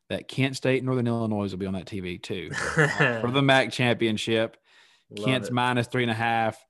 that 0.10 0.28
Kent 0.28 0.56
State, 0.56 0.84
Northern 0.84 1.08
Illinois 1.08 1.52
will 1.52 1.58
be 1.58 1.66
on 1.66 1.74
that 1.74 1.86
TV 1.86 2.22
too 2.22 2.52
for 3.22 3.30
the 3.32 3.42
MAC 3.42 3.72
championship. 3.72 4.58
Love 5.10 5.26
Kent's 5.26 5.52
minus 5.52 5.88
three 5.88 6.04
and 6.04 6.12
a 6.12 6.16
half. 6.16 6.64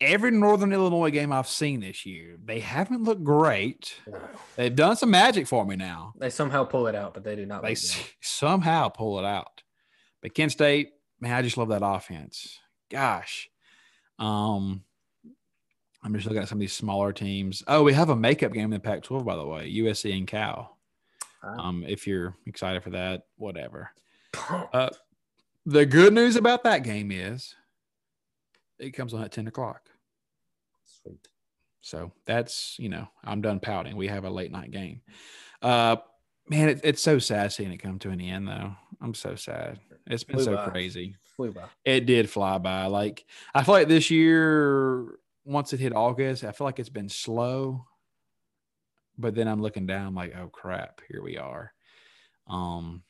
Every 0.00 0.30
Northern 0.32 0.72
Illinois 0.72 1.10
game 1.10 1.32
I've 1.32 1.46
seen 1.46 1.80
this 1.80 2.04
year, 2.04 2.36
they 2.44 2.58
haven't 2.60 3.04
looked 3.04 3.22
great. 3.22 3.94
No. 4.10 4.18
They've 4.56 4.74
done 4.74 4.96
some 4.96 5.10
magic 5.10 5.46
for 5.46 5.64
me 5.64 5.76
now. 5.76 6.14
They 6.18 6.30
somehow 6.30 6.64
pull 6.64 6.86
it 6.88 6.94
out, 6.94 7.14
but 7.14 7.22
they 7.22 7.36
do 7.36 7.46
not. 7.46 7.62
They 7.62 7.72
s- 7.72 8.02
somehow 8.20 8.88
pull 8.88 9.18
it 9.20 9.24
out. 9.24 9.62
But 10.20 10.34
Kent 10.34 10.52
State, 10.52 10.90
man, 11.20 11.32
I 11.34 11.42
just 11.42 11.56
love 11.56 11.68
that 11.68 11.84
offense. 11.84 12.58
Gosh. 12.90 13.48
Um, 14.18 14.82
I'm 16.04 16.14
just 16.14 16.26
looking 16.26 16.42
at 16.42 16.48
some 16.48 16.58
of 16.58 16.60
these 16.60 16.74
smaller 16.74 17.12
teams. 17.12 17.62
Oh, 17.66 17.82
we 17.82 17.94
have 17.94 18.10
a 18.10 18.16
makeup 18.16 18.52
game 18.52 18.64
in 18.64 18.70
the 18.70 18.78
Pac 18.78 19.02
12, 19.02 19.24
by 19.24 19.36
the 19.36 19.46
way, 19.46 19.72
USC 19.72 20.16
and 20.16 20.26
Cal. 20.26 20.76
Wow. 21.42 21.56
Um, 21.58 21.84
if 21.86 22.06
you're 22.06 22.36
excited 22.46 22.82
for 22.82 22.90
that, 22.90 23.22
whatever. 23.36 23.90
Uh, 24.72 24.90
the 25.64 25.86
good 25.86 26.12
news 26.12 26.36
about 26.36 26.64
that 26.64 26.82
game 26.82 27.10
is 27.10 27.54
it 28.78 28.90
comes 28.90 29.14
on 29.14 29.22
at 29.22 29.32
10 29.32 29.46
o'clock. 29.46 29.88
Sweet. 30.84 31.28
So 31.80 32.12
that's, 32.26 32.76
you 32.78 32.88
know, 32.88 33.06
I'm 33.22 33.40
done 33.40 33.60
pouting. 33.60 33.96
We 33.96 34.08
have 34.08 34.24
a 34.24 34.30
late 34.30 34.50
night 34.50 34.72
game. 34.72 35.02
Uh, 35.62 35.96
man, 36.48 36.70
it, 36.70 36.80
it's 36.82 37.02
so 37.02 37.18
sad 37.18 37.52
seeing 37.52 37.72
it 37.72 37.78
come 37.78 37.98
to 38.00 38.10
an 38.10 38.20
end, 38.20 38.48
though. 38.48 38.74
I'm 39.00 39.14
so 39.14 39.36
sad. 39.36 39.78
It's 40.06 40.24
been 40.24 40.36
Flew 40.36 40.44
so 40.44 40.56
by. 40.56 40.68
crazy. 40.68 41.16
Flew 41.36 41.52
by. 41.52 41.64
It 41.84 42.06
did 42.06 42.28
fly 42.28 42.58
by. 42.58 42.86
Like, 42.86 43.24
I 43.54 43.62
feel 43.62 43.74
like 43.74 43.88
this 43.88 44.10
year, 44.10 45.18
once 45.44 45.72
it 45.72 45.80
hit 45.80 45.94
August, 45.94 46.44
I 46.44 46.52
feel 46.52 46.66
like 46.66 46.78
it's 46.78 46.88
been 46.88 47.08
slow. 47.08 47.84
But 49.16 49.34
then 49.34 49.46
I'm 49.46 49.62
looking 49.62 49.86
down, 49.86 50.14
like, 50.14 50.34
oh 50.36 50.48
crap, 50.48 51.00
here 51.08 51.22
we 51.22 51.38
are. 51.38 51.72
Um, 52.48 53.02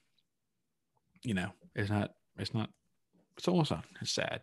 you 1.23 1.33
know, 1.35 1.51
it's 1.75 1.89
not, 1.89 2.11
it's 2.37 2.53
not, 2.53 2.69
it's 3.39 3.49
almost 3.49 3.73
on. 3.73 3.83
It's 4.03 4.11
sad. 4.13 4.43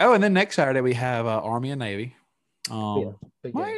Oh, 0.00 0.14
and 0.14 0.22
then 0.24 0.32
next 0.32 0.56
Saturday 0.56 0.80
we 0.80 0.94
have 0.94 1.26
uh, 1.26 1.40
Army 1.40 1.70
and 1.72 1.78
Navy. 1.78 2.16
Um, 2.70 3.14
Yeah, 3.44 3.50
might- 3.52 3.76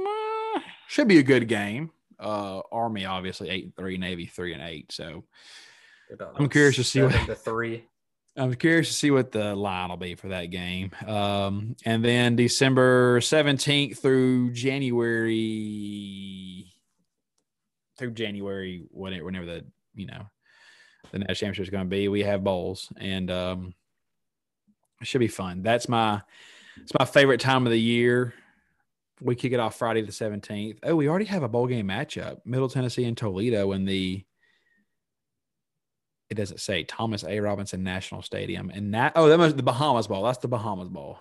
uh, 0.00 0.60
should 0.86 1.08
be 1.08 1.18
a 1.18 1.22
good 1.24 1.48
game. 1.48 1.90
Uh, 2.20 2.60
Army 2.70 3.04
obviously 3.06 3.48
eight 3.50 3.64
and 3.64 3.74
three, 3.76 3.98
Navy 3.98 4.26
three 4.26 4.52
and 4.52 4.62
eight. 4.62 4.92
So 4.92 5.24
I'm 6.36 6.48
curious 6.48 6.76
to 6.76 6.84
see 6.84 7.02
what- 7.02 7.26
the 7.26 7.34
three. 7.34 7.87
I'm 8.38 8.54
curious 8.54 8.88
to 8.88 8.94
see 8.94 9.10
what 9.10 9.32
the 9.32 9.54
line 9.56 9.88
will 9.90 9.96
be 9.96 10.14
for 10.14 10.28
that 10.28 10.46
game. 10.46 10.92
Um, 11.06 11.74
and 11.84 12.04
then 12.04 12.36
December 12.36 13.18
17th 13.20 13.98
through 13.98 14.52
January 14.52 16.18
through 17.98 18.12
January, 18.12 18.84
whenever, 18.90 19.24
whenever 19.24 19.46
the 19.46 19.64
you 19.94 20.06
know 20.06 20.26
the 21.10 21.18
national 21.18 21.34
championship 21.34 21.64
is 21.64 21.70
going 21.70 21.84
to 21.84 21.90
be, 21.90 22.08
we 22.08 22.22
have 22.22 22.44
bowls, 22.44 22.90
and 22.98 23.30
um, 23.30 23.74
it 25.00 25.06
should 25.06 25.18
be 25.18 25.28
fun. 25.28 25.62
That's 25.62 25.88
my 25.88 26.22
it's 26.80 26.92
my 26.98 27.04
favorite 27.04 27.40
time 27.40 27.66
of 27.66 27.72
the 27.72 27.80
year. 27.80 28.34
We 29.20 29.34
kick 29.34 29.52
it 29.52 29.58
off 29.58 29.76
Friday 29.76 30.02
the 30.02 30.12
17th. 30.12 30.78
Oh, 30.84 30.94
we 30.94 31.08
already 31.08 31.24
have 31.24 31.42
a 31.42 31.48
bowl 31.48 31.66
game 31.66 31.88
matchup: 31.88 32.38
Middle 32.44 32.68
Tennessee 32.68 33.04
and 33.04 33.16
Toledo 33.16 33.72
in 33.72 33.84
the 33.84 34.24
it 36.30 36.34
doesn't 36.34 36.60
say 36.60 36.84
Thomas 36.84 37.24
A. 37.24 37.40
Robinson 37.40 37.82
National 37.82 38.22
Stadium. 38.22 38.70
And 38.70 38.92
that 38.94 39.12
oh, 39.16 39.28
that 39.28 39.38
must 39.38 39.56
the 39.56 39.62
Bahamas 39.62 40.06
Bowl. 40.06 40.24
That's 40.24 40.38
the 40.38 40.48
Bahamas 40.48 40.88
Bowl. 40.88 41.18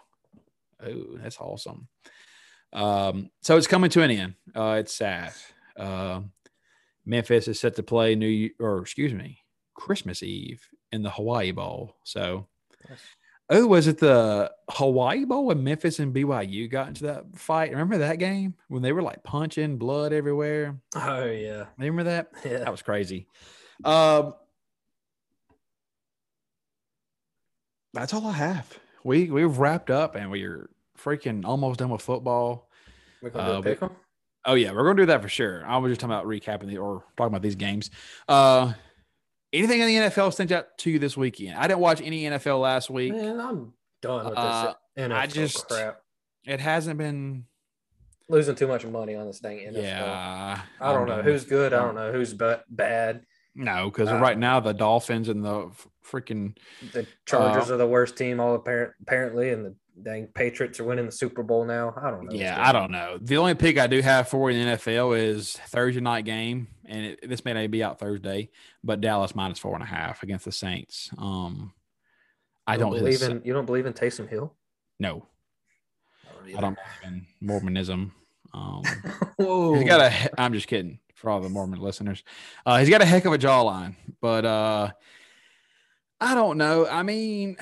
Oh, 0.85 1.17
that's 1.17 1.39
awesome. 1.39 1.87
Um, 2.73 3.29
so 3.41 3.57
it's 3.57 3.67
coming 3.67 3.89
to 3.91 4.01
an 4.01 4.11
end. 4.11 4.33
Uh, 4.55 4.77
it's 4.79 4.93
sad. 4.93 5.33
Uh, 5.77 6.21
Memphis 7.05 7.47
is 7.47 7.59
set 7.59 7.75
to 7.77 7.83
play 7.83 8.15
New 8.15 8.49
or 8.59 8.79
excuse 8.79 9.13
me, 9.13 9.39
Christmas 9.73 10.21
Eve 10.21 10.67
in 10.91 11.03
the 11.03 11.09
Hawaii 11.09 11.51
Bowl. 11.51 11.95
So 12.03 12.47
oh, 13.49 13.65
was 13.65 13.87
it 13.87 13.99
the 13.99 14.51
Hawaii 14.69 15.23
Bowl 15.23 15.45
when 15.45 15.63
Memphis 15.63 15.99
and 15.99 16.13
BYU 16.13 16.69
got 16.69 16.89
into 16.89 17.03
that 17.03 17.37
fight? 17.37 17.71
Remember 17.71 17.99
that 17.99 18.19
game 18.19 18.55
when 18.67 18.81
they 18.81 18.91
were 18.91 19.01
like 19.01 19.23
punching 19.23 19.77
blood 19.77 20.11
everywhere? 20.11 20.77
Oh 20.95 21.25
yeah, 21.25 21.65
Remember 21.77 22.03
that? 22.03 22.31
yeah. 22.45 22.59
That 22.59 22.71
was 22.71 22.81
crazy. 22.81 23.27
Um, 23.85 24.33
that's 27.99 28.13
all 28.13 28.27
I 28.27 28.33
have. 28.33 28.79
We 29.03 29.29
we've 29.31 29.57
wrapped 29.57 29.89
up 29.89 30.15
and 30.15 30.29
we're 30.31 30.69
freaking 30.97 31.45
almost 31.45 31.79
done 31.79 31.89
with 31.89 32.01
football. 32.01 32.69
We're 33.21 33.29
gonna 33.29 33.59
uh, 33.59 33.61
do 33.61 33.77
a? 33.81 33.91
Oh 34.45 34.53
yeah, 34.53 34.71
we're 34.71 34.83
gonna 34.83 35.01
do 35.01 35.05
that 35.07 35.21
for 35.21 35.29
sure. 35.29 35.65
I 35.65 35.77
was 35.77 35.91
just 35.91 36.01
talking 36.01 36.13
about 36.13 36.25
recapping 36.25 36.67
the 36.67 36.77
or 36.77 37.03
talking 37.17 37.27
about 37.33 37.41
these 37.41 37.55
games. 37.55 37.89
Uh, 38.27 38.73
anything 39.53 39.79
in 39.81 39.87
the 39.87 39.95
NFL 40.09 40.33
stands 40.33 40.51
out 40.51 40.77
to 40.79 40.89
you 40.91 40.99
this 40.99 41.17
weekend? 41.17 41.57
I 41.57 41.67
didn't 41.67 41.79
watch 41.79 42.01
any 42.01 42.23
NFL 42.23 42.61
last 42.61 42.89
week. 42.89 43.13
Man, 43.13 43.39
I'm 43.39 43.73
done 44.01 44.25
with 44.25 44.37
Uh, 44.37 44.73
this 44.95 45.05
NFL 45.07 45.15
I 45.15 45.27
just- 45.27 45.67
crap. 45.67 46.01
It 46.45 46.59
hasn't 46.61 46.97
been. 46.97 47.45
Losing 48.29 48.55
too 48.55 48.67
much 48.67 48.85
money 48.85 49.15
on 49.15 49.25
this 49.27 49.39
thing. 49.39 49.59
NFL. 49.59 49.81
Yeah, 49.83 50.61
I 50.81 50.91
don't 50.93 51.03
I'm 51.03 51.07
know 51.07 51.15
done 51.17 51.25
who's 51.25 51.45
good. 51.45 51.73
I 51.73 51.79
don't 51.79 51.95
know 51.95 52.11
who's 52.11 52.33
ba- 52.33 52.63
bad. 52.69 53.25
No, 53.57 53.89
because 53.89 54.09
Uh, 54.09 54.19
right 54.19 54.37
now 54.37 54.59
the 54.59 54.73
Dolphins 54.73 55.29
and 55.29 55.43
the 55.43 55.71
freaking 56.05 56.55
The 56.93 57.07
Chargers 57.25 57.71
Uh, 57.71 57.73
are 57.73 57.77
the 57.77 57.87
worst 57.87 58.15
team, 58.15 58.39
all 58.39 58.53
apparent 58.53 58.93
apparently, 59.01 59.49
and 59.49 59.65
the 59.65 59.75
dang 60.03 60.27
Patriots 60.27 60.79
are 60.79 60.83
winning 60.83 61.07
the 61.07 61.11
Super 61.11 61.41
Bowl 61.41 61.65
now. 61.65 61.91
I 61.99 62.11
don't 62.11 62.25
know. 62.25 62.31
Yeah, 62.37 62.55
I 62.63 62.71
don't 62.71 62.91
know. 62.91 63.17
The 63.19 63.37
only 63.37 63.55
pick 63.55 63.79
I 63.79 63.87
do 63.87 63.99
have 64.01 64.29
for 64.29 64.51
in 64.51 64.63
the 64.63 64.73
NFL 64.77 65.17
is 65.17 65.53
Thursday 65.69 66.01
night 66.01 66.23
game, 66.25 66.67
and 66.85 67.03
it, 67.07 67.27
this 67.27 67.43
may 67.43 67.53
not 67.53 67.71
be 67.71 67.83
out 67.83 67.97
Thursday, 67.97 68.51
but 68.83 69.01
Dallas 69.01 69.33
minus 69.33 69.57
four 69.57 69.73
and 69.73 69.83
a 69.83 69.87
half 69.87 70.21
against 70.21 70.45
the 70.45 70.51
Saints. 70.51 71.09
Um, 71.17 71.73
I 72.67 72.73
You 72.73 72.79
don't 72.79 72.93
believe 72.93 73.23
in. 73.23 73.41
You 73.43 73.53
don't 73.53 73.65
believe 73.65 73.87
in 73.87 73.93
Taysom 73.93 74.29
Hill? 74.29 74.53
No, 74.99 75.25
I 76.55 76.61
don't 76.61 76.77
believe 76.77 77.03
in 77.05 77.25
Mormonism. 77.41 78.13
Um, 78.53 78.83
Whoa. 79.37 79.73
he's 79.79 79.87
got 79.87 79.99
a. 79.99 80.39
I'm 80.39 80.53
just 80.53 80.67
kidding 80.67 80.99
for 81.17 81.29
all 81.29 81.41
the 81.41 81.49
Mormon 81.49 81.79
listeners. 81.81 82.23
Uh, 82.65 82.77
he's 82.79 82.89
got 82.89 83.01
a 83.01 83.05
heck 83.05 83.25
of 83.25 83.33
a 83.33 83.37
jawline, 83.37 83.95
but 84.21 84.45
uh, 84.45 84.91
I 86.21 86.35
don't 86.35 86.57
know. 86.57 86.87
I 86.87 87.03
mean, 87.03 87.57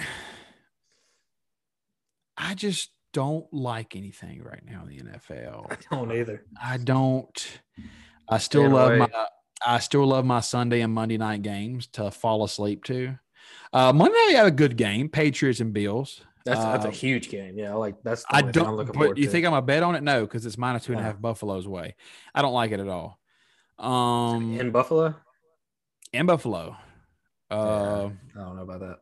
I 2.38 2.53
just 2.53 2.91
don't 3.14 3.51
like 3.53 3.95
anything 3.95 4.43
right 4.43 4.62
now 4.66 4.84
in 4.84 4.89
the 4.89 5.03
NFL. 5.03 5.72
I 5.72 5.78
don't 5.95 6.12
either. 6.12 6.45
I 6.62 6.78
don't. 6.78 7.60
I 8.30 8.38
still 8.39 8.64
Staying 8.64 8.74
love 8.74 8.88
away. 8.89 8.99
my. 8.99 9.28
I 9.66 9.80
still 9.80 10.06
love 10.06 10.26
my 10.26 10.41
Sunday 10.41 10.82
and 10.82 10.93
Monday 10.93 11.18
night 11.18 11.41
games 11.41 11.88
to 11.93 12.12
fall 12.12 12.43
asleep 12.43 12.84
to. 12.86 13.18
Uh, 13.72 13.93
Monday 13.93 14.14
night 14.14 14.26
we 14.30 14.34
had 14.36 14.45
a 14.47 14.51
good 14.51 14.76
game, 14.78 15.08
Patriots 15.10 15.60
and 15.62 15.74
Bills. 15.74 16.22
That's 16.43 16.60
that's 16.64 16.86
a 16.86 16.89
Uh, 16.89 16.91
huge 16.91 17.30
game. 17.30 17.58
Yeah, 17.58 17.74
like 17.76 17.95
that's. 18.03 18.24
The 18.24 18.36
I 18.36 18.39
only 18.41 18.51
thing 18.53 18.62
I'm 18.62 18.68
don't. 18.68 18.76
looking 18.78 18.93
But 18.93 18.99
forward 18.99 19.18
you 19.18 19.26
to. 19.26 19.32
think 19.32 19.45
I'm 19.45 19.53
a 19.53 19.62
bet 19.62 19.82
on 19.82 19.95
it? 19.95 20.03
No, 20.03 20.22
because 20.22 20.45
it's 20.45 20.58
minus 20.58 20.84
two 20.84 20.91
and 20.91 20.99
a 20.99 21.03
No. 21.03 21.10
half 21.10 21.22
Buffalo's 21.22 21.68
way. 21.68 21.95
I 22.36 22.41
don't 22.41 22.53
like 22.53 22.72
it 22.72 22.80
at 22.80 22.88
all. 22.89 23.18
Um, 23.78 24.59
in 24.59 24.71
Buffalo? 24.71 25.15
in 26.13 26.26
Buffalo. 26.26 26.76
Uh, 27.51 28.09
I 28.36 28.39
don't 28.39 28.55
know 28.55 28.63
about 28.63 28.80
that. 28.80 28.99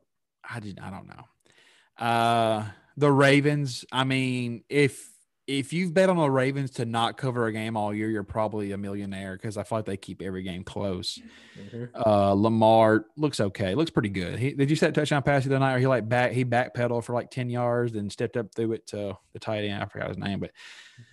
I 0.50 0.60
just 0.60 0.80
I 0.82 0.90
don't 0.90 1.08
know. 1.08 2.06
Uh, 2.06 2.66
the 2.98 3.12
Ravens. 3.12 3.86
I 3.92 4.04
mean, 4.04 4.64
if 4.70 5.10
if 5.46 5.74
you've 5.74 5.94
bet 5.94 6.10
on 6.10 6.18
the 6.18 6.30
Ravens 6.30 6.72
to 6.72 6.86
not 6.86 7.18
cover 7.18 7.48
a 7.48 7.52
game 7.52 7.76
all 7.78 7.94
year, 7.94 8.10
you're 8.10 8.24
probably 8.24 8.72
a 8.72 8.78
millionaire 8.78 9.34
because 9.36 9.58
I 9.58 9.64
feel 9.64 9.78
like 9.80 9.86
they 9.86 9.98
keep 9.98 10.22
every 10.22 10.42
game 10.42 10.64
close. 10.64 11.20
Mhm. 11.58 11.90
Uh, 11.94 12.32
Lamar 12.34 13.06
looks 13.18 13.40
okay, 13.40 13.76
looks 13.76 13.92
pretty 13.92 14.10
good. 14.10 14.40
He, 14.40 14.54
did 14.54 14.70
you 14.70 14.76
set 14.76 14.94
touchdown 14.96 15.22
pass 15.22 15.44
the 15.44 15.50
other 15.52 15.60
night, 15.60 15.76
or 15.76 15.80
he 15.80 15.88
like 15.88 16.08
back 16.10 16.32
he 16.32 16.44
backpedaled 16.46 17.04
for 17.04 17.14
like 17.14 17.30
ten 17.30 17.50
yards, 17.50 17.94
and 17.96 18.12
stepped 18.12 18.38
up 18.38 18.54
through 18.56 18.72
it 18.74 18.88
to 18.88 19.18
the 19.34 19.40
tight 19.40 19.64
end. 19.66 19.84
I 19.84 19.86
forgot 19.86 20.08
his 20.10 20.18
name, 20.18 20.40
but 20.40 20.52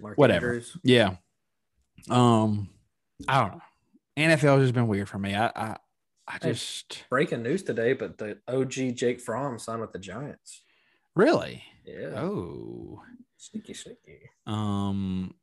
Mark 0.01 0.17
Whatever. 0.17 0.47
Andrews. 0.47 0.77
yeah. 0.83 1.17
Um, 2.09 2.71
I 3.29 3.41
don't 3.41 3.53
know. 3.53 3.63
NFL 4.19 4.57
has 4.59 4.65
just 4.65 4.75
been 4.75 4.89
weird 4.89 5.09
for 5.09 5.19
me. 5.19 5.35
I 5.35 5.47
I, 5.49 5.77
I 6.29 6.33
Hey. 6.43 6.53
just 6.53 7.05
Breaking 7.11 7.43
news 7.43 7.63
today, 7.63 7.93
but 7.93 8.19
the 8.19 8.39
OG 8.49 8.93
Jake 8.97 9.21
Fromm 9.21 9.59
signed 9.59 9.81
with 9.81 9.93
the 9.93 9.99
Giants. 9.99 10.63
really 11.17 11.65
Yeah. 11.85 12.21
oh 12.21 13.03
Sneaky, 13.37 13.75
sneaky. 13.75 14.21
um. 14.47 15.35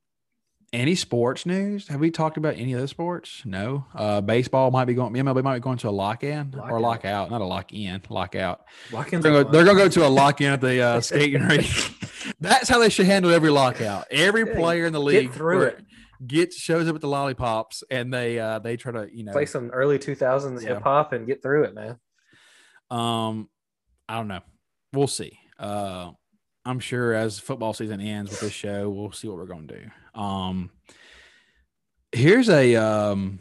Any 0.74 0.96
sports 0.96 1.46
news? 1.46 1.88
Have 1.88 2.02
we 2.02 2.12
talked 2.12 2.36
about 2.36 2.56
any 2.58 2.74
of 2.74 2.82
the 2.82 2.90
sports? 2.90 3.42
No. 3.46 3.86
Uh, 3.96 4.20
baseball 4.20 4.70
might 4.70 4.84
be 4.84 4.94
going. 4.94 5.14
MLB 5.14 5.42
might 5.42 5.54
be 5.56 5.60
going 5.62 5.78
to 5.78 5.88
a 5.88 5.92
lock 5.92 6.26
in 6.26 6.54
or 6.56 6.82
Lockout. 6.82 6.82
lock 6.82 7.06
out, 7.06 7.32
not 7.32 7.40
a 7.40 7.46
lock 7.46 7.72
in, 7.74 8.02
lockout. 8.10 8.66
lock 8.92 9.14
out. 9.14 9.22
They're 9.24 9.32
gonna, 9.32 9.50
they're 9.50 9.64
gonna 9.64 9.80
go 9.80 9.88
to 9.88 10.06
a 10.06 10.10
lock 10.10 10.42
in 10.42 10.52
at 10.52 10.60
the 10.60 10.82
uh, 10.82 11.00
skating 11.02 11.42
rink. 11.44 11.66
That's 12.42 12.68
how 12.68 12.80
they 12.80 12.90
should 12.90 13.06
handle 13.06 13.32
every 13.32 13.50
lockout. 13.50 14.08
Every 14.12 14.46
Yeah, 14.46 14.56
player 14.56 14.86
in 14.88 14.92
the 14.94 15.00
get 15.00 15.06
league 15.06 15.32
through 15.32 15.58
where- 15.58 15.68
it. 15.70 15.86
Gets 16.26 16.56
shows 16.58 16.88
up 16.88 16.94
with 16.94 17.02
the 17.02 17.08
lollipops, 17.08 17.84
and 17.92 18.14
they 18.14 18.40
uh, 18.40 18.60
they 18.60 18.78
try 18.78 18.92
to 18.92 19.08
you 19.12 19.24
know 19.24 19.32
play 19.34 19.46
some 19.46 19.70
early 19.72 20.00
2000s 20.00 20.62
Yeah. 20.64 20.70
hip 20.76 20.84
hop 20.84 21.14
and 21.14 21.28
get 21.28 21.42
through 21.42 21.64
it, 21.66 21.76
man. 21.76 21.98
Um, 22.90 23.50
I 24.10 24.16
don't 24.16 24.28
know. 24.28 24.42
We'll 24.94 25.08
see. 25.08 25.38
Uh, 25.60 26.12
I'm 26.66 26.80
sure 26.80 27.14
as 27.14 27.40
football 27.40 27.74
season 27.74 28.00
ends 28.02 28.32
with 28.32 28.40
this 28.42 28.54
show, 28.54 28.90
we'll 28.90 29.12
see 29.12 29.28
what 29.28 29.38
we're 29.38 29.46
going 29.46 29.68
to 29.68 29.80
do. 29.80 30.20
Um, 30.20 30.72
here's 32.12 32.50
a 32.50 32.76
um, 32.76 33.40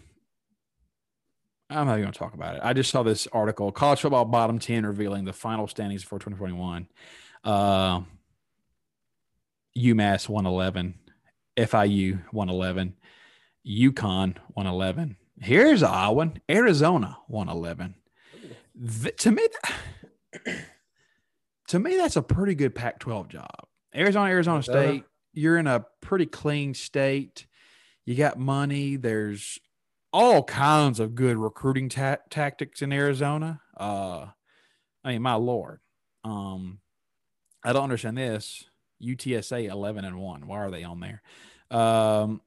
I'm 1.71 1.87
not 1.87 1.93
even 1.95 2.03
going 2.03 2.13
to 2.13 2.19
talk 2.19 2.35
about 2.35 2.57
it. 2.57 2.61
I 2.65 2.73
just 2.73 2.91
saw 2.91 3.03
this 3.03 3.27
article, 3.33 3.73
college 3.73 4.01
football 4.01 4.25
bottom 4.25 4.59
ten 4.59 4.85
revealing 4.87 5.25
the 5.25 5.33
final 5.33 5.67
standings 5.67 6.03
for 6.05 6.19
2021. 6.19 6.89
Uh, 7.45 8.01
UMass 9.77 10.29
111, 10.29 10.95
FIU 11.57 12.23
111, 12.33 12.95
UConn 13.67 14.37
111. 14.55 15.17
Here's 15.41 15.83
one, 15.83 16.41
Arizona 16.51 17.19
111. 17.29 17.95
Th- 19.03 19.17
to 19.17 19.31
me, 19.31 19.47
that- 19.63 20.55
to 21.69 21.79
me, 21.79 21.97
that's 21.97 22.17
a 22.17 22.23
pretty 22.23 22.55
good 22.55 22.75
Pac-12 22.75 23.29
job. 23.29 23.51
Arizona, 23.95 24.31
Arizona 24.31 24.57
Arizona. 24.57 24.63
State. 24.89 25.05
You're 25.33 25.59
in 25.59 25.67
a 25.67 25.85
pretty 26.01 26.27
clean 26.27 26.75
state. 26.75 27.47
You 28.05 28.15
got 28.15 28.39
money. 28.39 28.97
There's 28.97 29.59
all 30.13 30.43
kinds 30.45 31.01
of 31.01 31.15
good 31.15 31.37
recruiting 31.37 31.89
ta- 31.89 32.19
tactics 32.31 32.81
in 32.83 32.93
Arizona. 32.93 33.61
Uh, 33.77 34.27
I 35.05 35.13
mean, 35.13 35.23
my 35.23 35.35
lord. 35.35 35.81
Um, 36.25 36.81
I 37.65 37.73
don't 37.73 37.85
understand 37.85 38.17
this. 38.17 38.65
UTSA 39.03 39.69
11 39.69 40.05
and 40.05 40.19
one. 40.19 40.47
Why 40.47 40.59
are 40.59 40.71
they 40.71 40.85
on 40.85 41.01
there? 41.01 41.23
Um, 41.71 42.41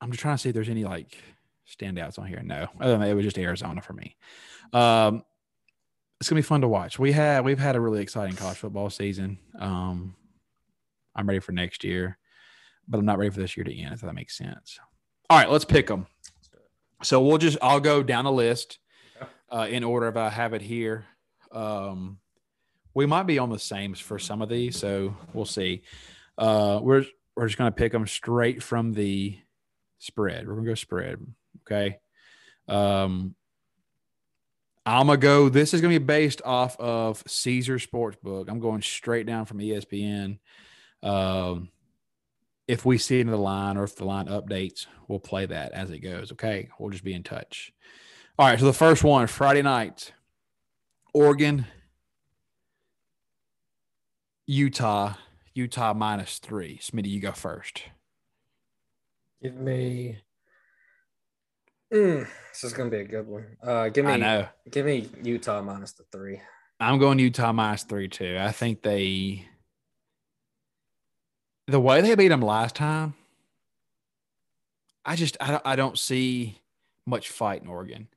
I'm 0.00 0.10
just 0.10 0.20
trying 0.20 0.36
to 0.36 0.42
see 0.42 0.48
if 0.50 0.54
there's 0.54 0.68
any 0.68 0.84
like 0.84 1.18
standouts 1.68 2.18
on 2.18 2.26
here. 2.26 2.40
No, 2.42 2.68
other 2.80 2.92
than 2.92 3.00
that, 3.00 3.08
it 3.08 3.14
was 3.14 3.24
just 3.24 3.38
Arizona 3.38 3.80
for 3.80 3.92
me. 3.92 4.16
Um, 4.72 5.22
it's 6.20 6.28
gonna 6.28 6.38
be 6.38 6.42
fun 6.42 6.60
to 6.60 6.68
watch. 6.68 6.98
We 6.98 7.12
had 7.12 7.44
we've 7.44 7.58
had 7.58 7.76
a 7.76 7.80
really 7.80 8.02
exciting 8.02 8.36
college 8.36 8.58
football 8.58 8.90
season. 8.90 9.38
Um, 9.58 10.14
I'm 11.14 11.26
ready 11.26 11.40
for 11.40 11.52
next 11.52 11.82
year, 11.82 12.18
but 12.86 12.98
I'm 12.98 13.06
not 13.06 13.18
ready 13.18 13.30
for 13.30 13.40
this 13.40 13.56
year 13.56 13.64
to 13.64 13.74
end. 13.74 13.94
If 13.94 14.02
that 14.02 14.14
makes 14.14 14.36
sense. 14.36 14.78
All 15.28 15.38
right, 15.38 15.50
let's 15.50 15.64
pick 15.64 15.86
them. 15.86 16.06
So 17.02 17.20
we'll 17.22 17.38
just 17.38 17.56
I'll 17.62 17.80
go 17.80 18.02
down 18.02 18.24
the 18.24 18.32
list 18.32 18.78
uh, 19.50 19.66
in 19.70 19.82
order 19.84 20.08
if 20.08 20.16
I 20.16 20.28
have 20.28 20.52
it 20.52 20.62
here. 20.62 21.06
Um, 21.52 22.18
we 22.94 23.06
might 23.06 23.24
be 23.24 23.38
on 23.38 23.50
the 23.50 23.58
same 23.58 23.94
for 23.94 24.18
some 24.18 24.42
of 24.42 24.48
these, 24.48 24.78
so 24.78 25.16
we'll 25.32 25.44
see. 25.44 25.82
Uh, 26.36 26.80
we're 26.82 27.04
we're 27.36 27.46
just 27.46 27.58
gonna 27.58 27.70
pick 27.70 27.92
them 27.92 28.06
straight 28.06 28.62
from 28.62 28.92
the 28.92 29.38
spread. 29.98 30.46
We're 30.46 30.54
gonna 30.54 30.66
go 30.66 30.74
spread. 30.74 31.18
Okay. 31.62 31.98
Um, 32.68 33.34
I'm 34.84 35.06
gonna 35.06 35.18
go. 35.18 35.48
This 35.48 35.74
is 35.74 35.80
gonna 35.80 35.98
be 35.98 36.04
based 36.04 36.42
off 36.44 36.78
of 36.80 37.22
Caesar 37.26 37.78
Sportsbook. 37.78 38.48
I'm 38.48 38.60
going 38.60 38.82
straight 38.82 39.26
down 39.26 39.44
from 39.44 39.58
ESPN. 39.58 40.38
Um, 41.02 41.70
if 42.66 42.84
we 42.84 42.98
see 42.98 43.20
in 43.20 43.26
the 43.26 43.36
line 43.36 43.76
or 43.76 43.84
if 43.84 43.96
the 43.96 44.04
line 44.04 44.26
updates, 44.26 44.86
we'll 45.08 45.18
play 45.18 45.46
that 45.46 45.72
as 45.72 45.90
it 45.90 45.98
goes. 45.98 46.32
Okay, 46.32 46.68
we'll 46.78 46.90
just 46.90 47.04
be 47.04 47.14
in 47.14 47.22
touch. 47.22 47.72
All 48.38 48.46
right. 48.46 48.58
So 48.58 48.64
the 48.64 48.72
first 48.72 49.04
one, 49.04 49.26
Friday 49.26 49.62
night, 49.62 50.12
Oregon, 51.12 51.66
Utah, 54.50 55.14
Utah 55.54 55.94
minus 55.94 56.38
three. 56.38 56.78
Smitty, 56.78 57.06
you 57.06 57.20
go 57.20 57.30
first. 57.30 57.84
Give 59.40 59.54
me. 59.54 60.18
Mm, 61.94 62.26
this 62.50 62.64
is 62.64 62.72
gonna 62.72 62.90
be 62.90 62.96
a 62.96 63.04
good 63.04 63.28
one. 63.28 63.46
Uh, 63.62 63.90
give 63.90 64.04
me, 64.04 64.10
I 64.10 64.16
know. 64.16 64.48
give 64.68 64.86
me 64.86 65.08
Utah 65.22 65.62
minus 65.62 65.92
the 65.92 66.02
three. 66.10 66.40
I'm 66.80 66.98
going 66.98 67.20
Utah 67.20 67.52
minus 67.52 67.84
three 67.84 68.08
too. 68.08 68.38
I 68.40 68.50
think 68.50 68.82
they, 68.82 69.46
the 71.68 71.78
way 71.78 72.00
they 72.00 72.16
beat 72.16 72.28
them 72.28 72.42
last 72.42 72.74
time, 72.74 73.14
I 75.04 75.14
just 75.14 75.36
I 75.40 75.52
don't, 75.52 75.62
I 75.64 75.76
don't 75.76 75.96
see 75.96 76.58
much 77.06 77.28
fight 77.28 77.62
in 77.62 77.68
Oregon. 77.68 78.08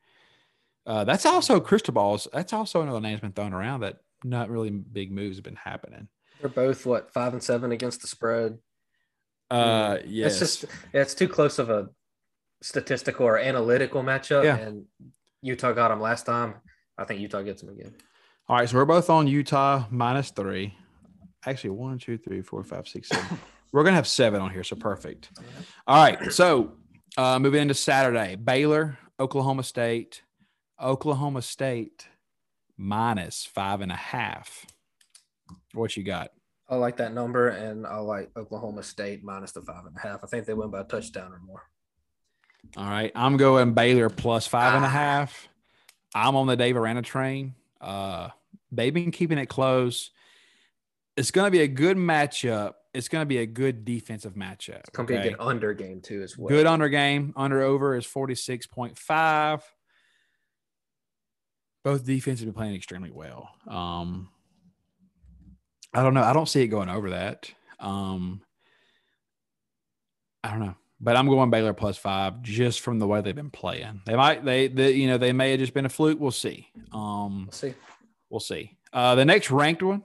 Uh, 0.87 1.03
that's 1.03 1.27
also 1.27 1.59
Cristobal's. 1.59 2.27
That's 2.33 2.53
also 2.53 2.81
another 2.81 3.01
name's 3.01 3.21
been 3.21 3.33
thrown 3.33 3.53
around 3.53 3.81
that 3.81 3.99
not 4.23 4.49
really 4.49 4.71
big 4.71 5.11
moves 5.11 5.37
have 5.37 5.43
been 5.43 5.57
happening. 5.57 6.07
They're 6.43 6.51
both 6.51 6.85
what 6.85 7.13
five 7.13 7.31
and 7.31 7.41
seven 7.41 7.71
against 7.71 8.01
the 8.01 8.07
spread. 8.07 8.57
Uh, 9.49 9.99
yes, 10.05 10.31
It's 10.31 10.39
just 10.39 10.73
yeah, 10.93 11.01
it's 11.01 11.13
too 11.13 11.29
close 11.29 11.57
of 11.57 11.69
a 11.69 11.87
statistical 12.61 13.25
or 13.25 13.37
analytical 13.37 14.03
matchup. 14.03 14.43
Yeah. 14.43 14.57
And 14.57 14.85
Utah 15.41 15.71
got 15.71 15.87
them 15.87 16.01
last 16.01 16.25
time. 16.25 16.55
I 16.97 17.05
think 17.05 17.21
Utah 17.21 17.43
gets 17.43 17.61
them 17.61 17.71
again. 17.71 17.93
All 18.49 18.57
right, 18.57 18.67
so 18.67 18.75
we're 18.75 18.83
both 18.83 19.09
on 19.09 19.25
Utah 19.25 19.85
minus 19.89 20.31
three. 20.31 20.75
Actually, 21.45 21.69
one, 21.69 21.97
two, 21.97 22.17
three, 22.17 22.41
four, 22.41 22.61
five, 22.65 22.89
six, 22.89 23.07
seven. 23.07 23.39
we're 23.71 23.85
gonna 23.85 23.95
have 23.95 24.07
seven 24.07 24.41
on 24.41 24.51
here, 24.51 24.65
so 24.65 24.75
perfect. 24.75 25.29
All 25.87 26.03
right, 26.03 26.29
so 26.29 26.73
uh, 27.15 27.39
moving 27.39 27.61
into 27.61 27.73
Saturday, 27.73 28.35
Baylor, 28.35 28.97
Oklahoma 29.17 29.63
State, 29.63 30.23
Oklahoma 30.81 31.41
State 31.41 32.09
minus 32.77 33.45
five 33.45 33.79
and 33.79 33.93
a 33.93 33.95
half. 33.95 34.65
What 35.73 35.95
you 35.97 36.03
got? 36.03 36.31
I 36.69 36.75
like 36.75 36.97
that 36.97 37.13
number, 37.13 37.49
and 37.49 37.85
I 37.85 37.97
like 37.97 38.31
Oklahoma 38.37 38.83
State 38.83 39.23
minus 39.23 39.51
the 39.51 39.61
five 39.61 39.85
and 39.85 39.95
a 39.95 39.99
half. 39.99 40.23
I 40.23 40.27
think 40.27 40.45
they 40.45 40.53
win 40.53 40.69
by 40.69 40.81
a 40.81 40.83
touchdown 40.83 41.31
or 41.31 41.39
more. 41.39 41.63
All 42.77 42.89
right, 42.89 43.11
I'm 43.15 43.37
going 43.37 43.73
Baylor 43.73 44.09
plus 44.09 44.47
five 44.47 44.73
and 44.73 44.85
a 44.85 44.89
half. 44.89 45.49
I'm 46.15 46.35
on 46.35 46.47
the 46.47 46.55
Dave 46.55 46.77
Aranda 46.77 47.01
train. 47.01 47.55
Uh, 47.81 48.29
they've 48.71 48.93
been 48.93 49.11
keeping 49.11 49.37
it 49.37 49.47
close. 49.47 50.11
It's 51.17 51.31
going 51.31 51.47
to 51.47 51.51
be 51.51 51.61
a 51.61 51.67
good 51.67 51.97
matchup. 51.97 52.73
It's 52.93 53.07
going 53.07 53.21
to 53.23 53.27
be 53.27 53.39
a 53.39 53.45
good 53.45 53.85
defensive 53.85 54.33
matchup. 54.33 54.79
It's 54.79 54.89
gonna 54.91 55.07
be 55.07 55.17
okay? 55.17 55.27
a 55.27 55.31
good 55.31 55.39
under 55.39 55.73
game 55.73 55.99
too 55.99 56.21
as 56.21 56.37
well. 56.37 56.49
Good 56.49 56.67
under 56.67 56.89
game. 56.89 57.33
Under 57.35 57.61
over 57.61 57.95
is 57.95 58.05
46.5. 58.05 59.61
Both 61.83 62.05
defenses 62.05 62.45
have 62.45 62.53
been 62.53 62.59
playing 62.59 62.75
extremely 62.75 63.11
well. 63.11 63.49
Um, 63.67 64.29
I 65.93 66.01
don't 66.03 66.13
know. 66.13 66.23
I 66.23 66.33
don't 66.33 66.49
see 66.49 66.61
it 66.61 66.67
going 66.67 66.89
over 66.89 67.11
that. 67.11 67.51
Um, 67.79 68.41
I 70.43 70.49
don't 70.51 70.59
know. 70.59 70.75
But 70.99 71.17
I'm 71.17 71.27
going 71.27 71.49
Baylor 71.49 71.73
plus 71.73 71.97
five 71.97 72.41
just 72.41 72.79
from 72.79 72.97
the 72.97 73.07
way 73.07 73.19
they've 73.21 73.35
been 73.35 73.49
playing. 73.49 74.01
They 74.05 74.15
might 74.15 74.45
they, 74.45 74.67
they 74.69 74.93
you 74.93 75.07
know 75.07 75.17
they 75.17 75.33
may 75.33 75.51
have 75.51 75.59
just 75.59 75.73
been 75.73 75.85
a 75.85 75.89
fluke. 75.89 76.19
We'll 76.19 76.31
see. 76.31 76.67
Um, 76.93 77.43
We'll 77.47 77.51
see. 77.51 77.73
we'll 78.29 78.39
see. 78.39 78.77
Uh, 78.93 79.15
the 79.15 79.25
next 79.25 79.51
ranked 79.51 79.83
one. 79.83 80.03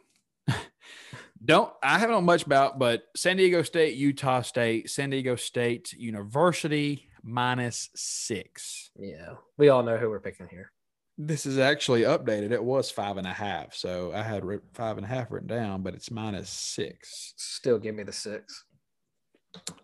Don't 1.45 1.73
I 1.85 1.99
haven't 2.01 2.17
know 2.17 2.21
much 2.21 2.45
about, 2.45 2.81
but 2.81 3.05
San 3.15 3.37
Diego 3.37 3.63
State, 3.63 3.95
Utah 3.97 4.43
State, 4.43 4.91
San 4.91 5.11
Diego 5.11 5.37
State 5.37 5.93
University 5.93 7.09
minus 7.23 7.91
six. 7.95 8.91
Yeah, 8.99 9.35
we 9.57 9.69
all 9.69 9.85
know 9.85 9.99
who 9.99 10.11
we're 10.11 10.19
picking 10.19 10.49
here. 10.49 10.73
This 11.21 11.47
is 11.47 11.59
actually 11.59 12.03
updated. 12.03 12.53
It 12.53 12.63
was 12.63 12.93
five 12.93 13.17
and 13.17 13.27
a 13.27 13.33
half, 13.33 13.75
so 13.75 14.13
I 14.15 14.23
had 14.23 14.45
five 14.73 14.99
and 14.99 15.05
a 15.05 15.09
half 15.09 15.33
written 15.33 15.49
down, 15.49 15.83
but 15.83 15.95
it's 15.95 16.13
minus 16.13 16.49
six. 16.49 17.35
Still 17.37 17.79
give 17.79 17.97
me 17.97 18.05
the 18.05 18.13
six. 18.13 18.65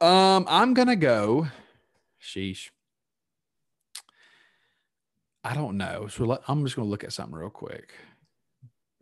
Um, 0.00 0.46
I'm 0.48 0.74
gonna 0.74 0.94
go. 0.94 1.48
Sheesh. 2.22 2.70
I 5.42 5.54
don't 5.54 5.76
know. 5.76 6.06
So 6.06 6.24
let, 6.24 6.40
I'm 6.46 6.64
just 6.64 6.76
gonna 6.76 6.88
look 6.88 7.02
at 7.02 7.12
something 7.12 7.34
real 7.34 7.50
quick. 7.50 7.92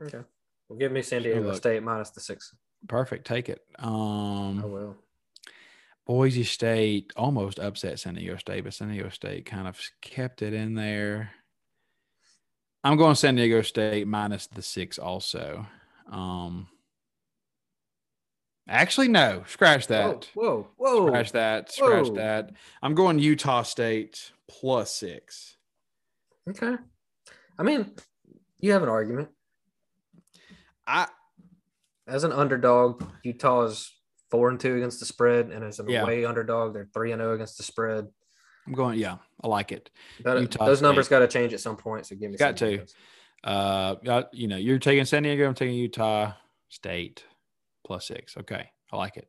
Okay. 0.02 0.22
Well, 0.68 0.78
give 0.78 0.90
me 0.90 1.02
San 1.02 1.22
Diego. 1.22 1.52
State 1.54 1.82
minus 1.82 2.10
the 2.10 2.20
six. 2.20 2.54
Perfect. 2.88 3.26
Take 3.26 3.50
it. 3.50 3.60
Um, 3.78 4.62
Oh 4.64 4.68
well. 4.68 4.96
Boise 6.06 6.44
State 6.44 7.12
almost 7.14 7.58
upset 7.58 8.00
San 8.00 8.14
Diego 8.14 8.36
State, 8.38 8.64
but 8.64 8.72
San 8.72 8.88
Diego 8.88 9.10
State 9.10 9.44
kind 9.44 9.68
of 9.68 9.78
kept 10.00 10.40
it 10.40 10.54
in 10.54 10.74
there. 10.74 11.30
I'm 12.84 12.96
going 12.96 13.14
San 13.14 13.36
Diego 13.36 13.62
State 13.62 14.06
minus 14.08 14.46
the 14.48 14.62
six 14.62 14.98
also. 14.98 15.66
Um, 16.10 16.66
actually, 18.68 19.08
no, 19.08 19.44
scratch 19.46 19.86
that. 19.86 20.28
Whoa, 20.34 20.66
whoa, 20.76 21.02
whoa. 21.02 21.06
Scratch 21.08 21.32
that. 21.32 21.72
Scratch 21.72 22.08
Whoa. 22.08 22.14
that. 22.16 22.50
I'm 22.82 22.94
going 22.94 23.18
Utah 23.18 23.62
State 23.62 24.32
plus 24.48 24.92
six. 24.94 25.56
Okay. 26.50 26.74
I 27.58 27.62
mean, 27.62 27.92
you 28.58 28.72
have 28.72 28.82
an 28.82 28.88
argument. 28.88 29.28
I 30.86 31.06
As 32.08 32.24
an 32.24 32.32
underdog, 32.32 33.04
Utah 33.22 33.62
is 33.66 33.92
four 34.28 34.48
and 34.48 34.58
two 34.58 34.74
against 34.74 34.98
the 34.98 35.06
spread, 35.06 35.50
and 35.50 35.62
as 35.62 35.78
an 35.78 35.88
Yeah. 35.88 36.02
away 36.02 36.24
underdog, 36.24 36.74
they're 36.74 36.88
three 36.92 37.12
and 37.12 37.20
zero 37.20 37.34
against 37.34 37.58
the 37.58 37.62
spread. 37.62 38.08
I'm 38.66 38.72
going. 38.72 38.98
Yeah, 38.98 39.16
I 39.42 39.48
like 39.48 39.72
it. 39.72 39.90
That- 40.24 40.40
Utah 40.40 40.66
those 40.66 40.78
State. 40.78 40.86
numbers 40.86 41.08
got 41.08 41.20
to 41.20 41.28
change 41.28 41.52
at 41.52 41.60
some 41.60 41.76
point. 41.76 42.06
So 42.06 42.16
give 42.16 42.30
me 42.30 42.36
Got 42.36 42.56
to. 42.58 42.86
Uh, 43.44 44.22
you 44.32 44.46
know, 44.46 44.56
you're 44.56 44.78
taking 44.78 45.04
San 45.04 45.24
Diego. 45.24 45.48
I'm 45.48 45.54
taking 45.54 45.74
Utah 45.74 46.32
State 46.68 47.24
plus 47.84 48.06
six. 48.06 48.36
Okay, 48.36 48.70
I 48.92 48.96
like 48.96 49.16
it. 49.16 49.28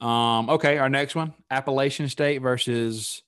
Um, 0.00 0.48
okay, 0.50 0.78
our 0.78 0.88
next 0.88 1.14
one: 1.14 1.34
Appalachian 1.50 2.08
State 2.08 2.38
versus. 2.38 3.22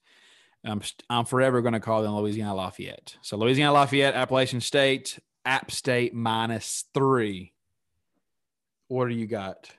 Um, 0.63 0.81
I'm 1.11 1.25
forever 1.25 1.61
going 1.61 1.73
to 1.75 1.79
call 1.79 2.01
them 2.01 2.15
Louisiana 2.15 2.55
Lafayette. 2.55 3.17
So 3.21 3.37
Louisiana 3.37 3.71
Lafayette, 3.71 4.15
Appalachian 4.15 4.61
State, 4.61 5.19
App 5.45 5.69
State 5.69 6.11
minus 6.15 6.85
three. 6.91 7.53
What 8.87 9.07
do 9.07 9.13
you 9.13 9.27
got? 9.27 9.69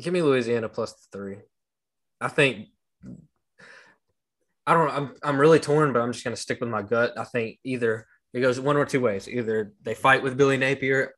Give 0.00 0.14
me 0.14 0.22
Louisiana 0.22 0.70
three. 1.12 1.36
I 2.22 2.28
think 2.28 2.68
I 4.66 4.74
don't 4.74 4.88
know. 4.88 4.94
I'm 4.94 5.14
I'm 5.22 5.40
really 5.40 5.58
torn, 5.58 5.92
but 5.92 6.00
I'm 6.00 6.12
just 6.12 6.24
gonna 6.24 6.36
stick 6.36 6.60
with 6.60 6.68
my 6.68 6.82
gut. 6.82 7.18
I 7.18 7.24
think 7.24 7.58
either 7.64 8.06
it 8.32 8.40
goes 8.40 8.60
one 8.60 8.76
or 8.76 8.84
two 8.84 9.00
ways. 9.00 9.28
Either 9.28 9.72
they 9.82 9.94
fight 9.94 10.22
with 10.22 10.36
Billy 10.36 10.56
Napier 10.56 11.14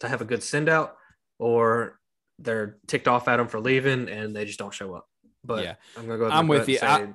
to 0.00 0.08
have 0.08 0.20
a 0.20 0.24
good 0.24 0.42
send 0.42 0.68
out, 0.68 0.96
or 1.38 1.98
they're 2.38 2.78
ticked 2.86 3.08
off 3.08 3.28
at 3.28 3.38
him 3.40 3.48
for 3.48 3.60
leaving 3.60 4.08
and 4.08 4.34
they 4.34 4.44
just 4.44 4.58
don't 4.58 4.74
show 4.74 4.94
up. 4.94 5.06
But 5.44 5.64
Yeah. 5.64 5.74
I'm 5.96 6.06
gonna 6.06 6.18
go 6.18 6.24
with 6.24 6.32
I'm 6.32 6.48
with 6.48 6.68
you. 6.68 6.78
say 6.78 7.08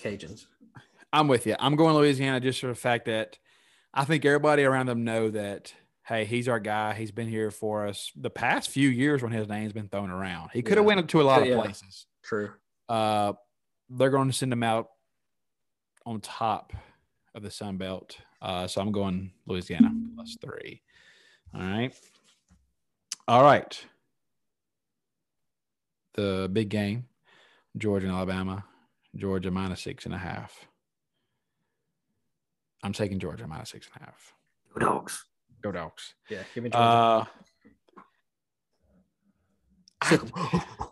Cajuns. 0.00 0.46
I'm 1.12 1.28
with 1.28 1.46
you. 1.46 1.56
I'm 1.58 1.76
going 1.76 1.92
to 1.92 1.98
Louisiana 1.98 2.40
just 2.40 2.60
for 2.60 2.68
the 2.68 2.74
fact 2.74 3.04
that 3.04 3.38
I 3.92 4.04
think 4.06 4.24
everybody 4.24 4.64
around 4.64 4.86
them 4.86 5.04
know 5.04 5.28
that 5.30 5.74
hey, 6.04 6.24
he's 6.24 6.48
our 6.48 6.58
guy. 6.58 6.94
He's 6.94 7.10
been 7.12 7.28
here 7.28 7.50
for 7.50 7.86
us 7.86 8.10
the 8.16 8.30
past 8.30 8.70
few 8.70 8.88
years 8.88 9.22
when 9.22 9.30
his 9.30 9.46
name's 9.48 9.72
been 9.72 9.88
thrown 9.88 10.10
around. 10.10 10.50
He 10.52 10.62
could 10.62 10.76
have 10.78 10.84
Yeah. 10.86 10.94
went 10.94 11.10
to 11.10 11.20
a 11.20 11.22
lot 11.22 11.42
of 11.42 11.48
Yeah. 11.48 11.60
places. 11.60 12.06
True. 12.24 12.50
Uh, 12.88 13.34
they're 13.90 14.10
going 14.10 14.28
to 14.28 14.36
send 14.36 14.52
him 14.52 14.62
out 14.62 14.88
on 16.06 16.20
top 16.20 16.72
of 17.34 17.42
the 17.42 17.50
Sun 17.50 17.76
Belt. 17.76 18.16
Uh, 18.40 18.66
so 18.66 18.80
I'm 18.80 18.92
going 18.92 19.30
Louisiana 19.46 19.92
plus 20.14 20.36
three. 20.40 20.82
All 21.54 21.60
right. 21.60 21.94
All 23.28 23.42
right. 23.42 23.84
The 26.14 26.50
big 26.52 26.68
game, 26.68 27.06
Georgia 27.76 28.06
and 28.06 28.14
Alabama. 28.14 28.64
Georgia 29.14 29.50
minus 29.50 29.82
six 29.82 30.06
and 30.06 30.14
a 30.14 30.18
half. 30.18 30.66
I'm 32.82 32.92
taking 32.92 33.18
Georgia 33.18 33.46
minus 33.46 33.70
six 33.70 33.88
and 33.92 34.02
a 34.02 34.06
half. 34.06 34.34
Go 34.74 34.80
dogs. 34.80 35.24
Go 35.62 35.70
dogs. 35.70 36.14
Yeah. 36.28 36.42
Give 36.54 36.64
me 36.64 36.70
Georgia. 36.70 36.84
Uh, 36.84 37.24
I, 40.34 40.88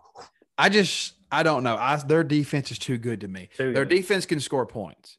I 0.61 0.68
just 0.68 1.14
I 1.32 1.42
don't 1.42 1.62
know. 1.62 1.76
I, 1.76 1.96
their 1.96 2.24
defense 2.24 2.70
is 2.70 2.78
too 2.78 2.98
good 2.98 3.20
to 3.22 3.28
me. 3.28 3.48
Too 3.56 3.72
Their 3.72 3.84
good. 3.84 3.94
defense 3.96 4.26
can 4.26 4.40
score 4.40 4.66
points. 4.66 5.16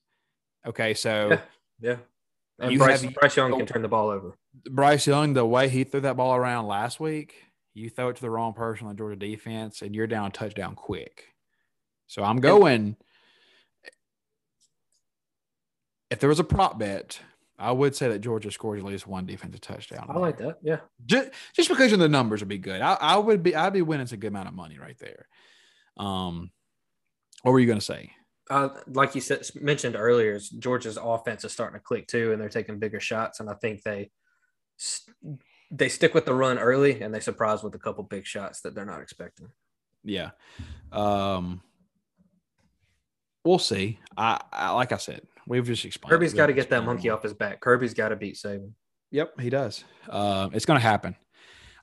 Okay, 0.68 0.94
so 0.94 1.30
Yeah. 1.32 1.40
yeah. 1.80 1.96
And 2.60 2.72
You 2.74 2.78
Bryce, 2.78 3.02
have- 3.02 3.14
Bryce 3.16 3.36
Young 3.36 3.54
oh. 3.54 3.58
can 3.58 3.66
turn 3.66 3.82
the 3.82 3.88
ball 3.88 4.10
over. 4.10 4.38
Bryce 4.70 5.08
Young, 5.08 5.34
the 5.34 5.46
way 5.46 5.68
he 5.70 5.84
threw 5.84 6.02
that 6.02 6.18
ball 6.18 6.36
around 6.36 6.68
last 6.68 7.00
week, 7.00 7.36
you 7.74 7.90
throw 7.90 8.10
it 8.10 8.18
to 8.18 8.22
the 8.22 8.30
wrong 8.30 8.54
person 8.54 8.86
on 8.86 8.94
the 8.94 8.98
Georgia 8.98 9.16
defense, 9.16 9.82
and 9.82 9.96
you're 9.96 10.06
down 10.08 10.28
a 10.28 10.30
touchdown 10.32 10.76
quick. 10.76 11.24
So 12.08 12.24
I'm 12.24 12.38
going. 12.38 12.98
If 16.12 16.20
there 16.20 16.30
was 16.30 16.40
a 16.40 16.44
prop 16.44 16.78
bet, 16.78 17.20
I 17.62 17.72
would 17.72 17.96
say 17.96 18.10
that 18.10 18.20
Georgia 18.20 18.52
scores 18.52 18.82
at 18.82 18.86
least 18.86 19.08
one 19.08 19.26
defensive 19.26 19.62
touchdown. 19.62 20.08
I 20.10 20.18
like 20.18 20.38
that. 20.38 20.58
Yeah. 20.62 20.80
just, 21.06 21.30
just 21.56 21.70
because 21.70 21.94
of 21.94 22.00
the 22.00 22.10
numbers 22.10 22.42
would 22.42 22.50
be 22.50 22.58
good. 22.58 22.82
I, 22.82 22.94
I 23.00 23.18
would 23.18 23.44
be 23.44 23.56
I'd 23.56 23.74
be 23.74 23.82
winning 23.82 24.08
a 24.12 24.18
good 24.18 24.28
amount 24.28 24.48
of 24.48 24.54
money 24.54 24.78
right 24.80 24.98
there. 25.00 25.28
Um, 25.98 26.52
what 27.44 27.52
were 27.52 27.60
you 27.60 27.68
gonna 27.68 27.82
say? 27.82 28.12
uh, 28.52 28.70
like 28.88 29.16
you 29.16 29.22
said 29.22 29.48
mentioned 29.56 29.96
earlier, 29.96 30.38
Georgia's 30.60 30.98
offense 31.02 31.46
is 31.46 31.54
starting 31.54 31.80
to 31.80 31.84
click 31.84 32.08
too, 32.08 32.34
and 32.34 32.42
they're 32.42 32.50
taking 32.50 32.80
bigger 32.80 33.00
shots. 33.00 33.40
And 33.40 33.50
I 33.50 33.54
think 33.54 33.82
they 33.82 34.12
they 35.72 35.88
stick 35.88 36.14
with 36.14 36.26
the 36.26 36.34
run 36.34 36.60
early, 36.60 37.02
and 37.02 37.14
they 37.14 37.22
surprise 37.22 37.64
with 37.64 37.74
a 37.76 37.80
couple 37.80 38.04
big 38.04 38.26
shots 38.26 38.62
that 38.62 38.76
they're 38.76 38.86
not 38.86 39.02
expecting. 39.02 39.48
Yeah, 40.04 40.32
um, 40.92 41.62
we'll 43.46 43.58
see. 43.58 44.00
I, 44.18 44.42
I 44.52 44.72
like 44.72 44.92
I 44.92 44.98
said, 44.98 45.22
we've 45.52 45.66
just 45.66 45.84
explained. 45.86 46.12
Kirby's 46.12 46.34
got 46.34 46.48
to 46.48 46.54
get 46.54 46.70
that 46.70 46.86
monkey 46.86 47.10
off 47.10 47.22
his 47.24 47.34
back. 47.34 47.60
Kirby's 47.60 47.94
got 47.94 48.10
to 48.10 48.16
beat 48.16 48.36
Saban. 48.36 48.72
Yep, 49.12 49.42
he 49.42 49.50
does. 49.50 49.84
Uh, 50.10 50.50
it's 50.54 50.66
gonna 50.66 50.80
happen. 50.80 51.16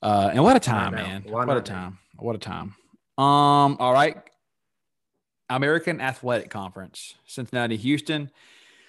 Uh, 0.02 0.30
and 0.32 0.42
what 0.42 0.56
a 0.56 0.60
time, 0.60 0.94
man! 0.94 1.22
What 1.26 1.50
a 1.50 1.54
now? 1.54 1.60
time! 1.60 1.98
What 2.16 2.34
a 2.34 2.38
time! 2.38 2.74
Um, 3.18 3.76
all 3.78 3.92
right. 3.92 4.16
American 5.50 6.00
Athletic 6.00 6.50
Conference, 6.50 7.14
Cincinnati, 7.26 7.76
Houston, 7.76 8.30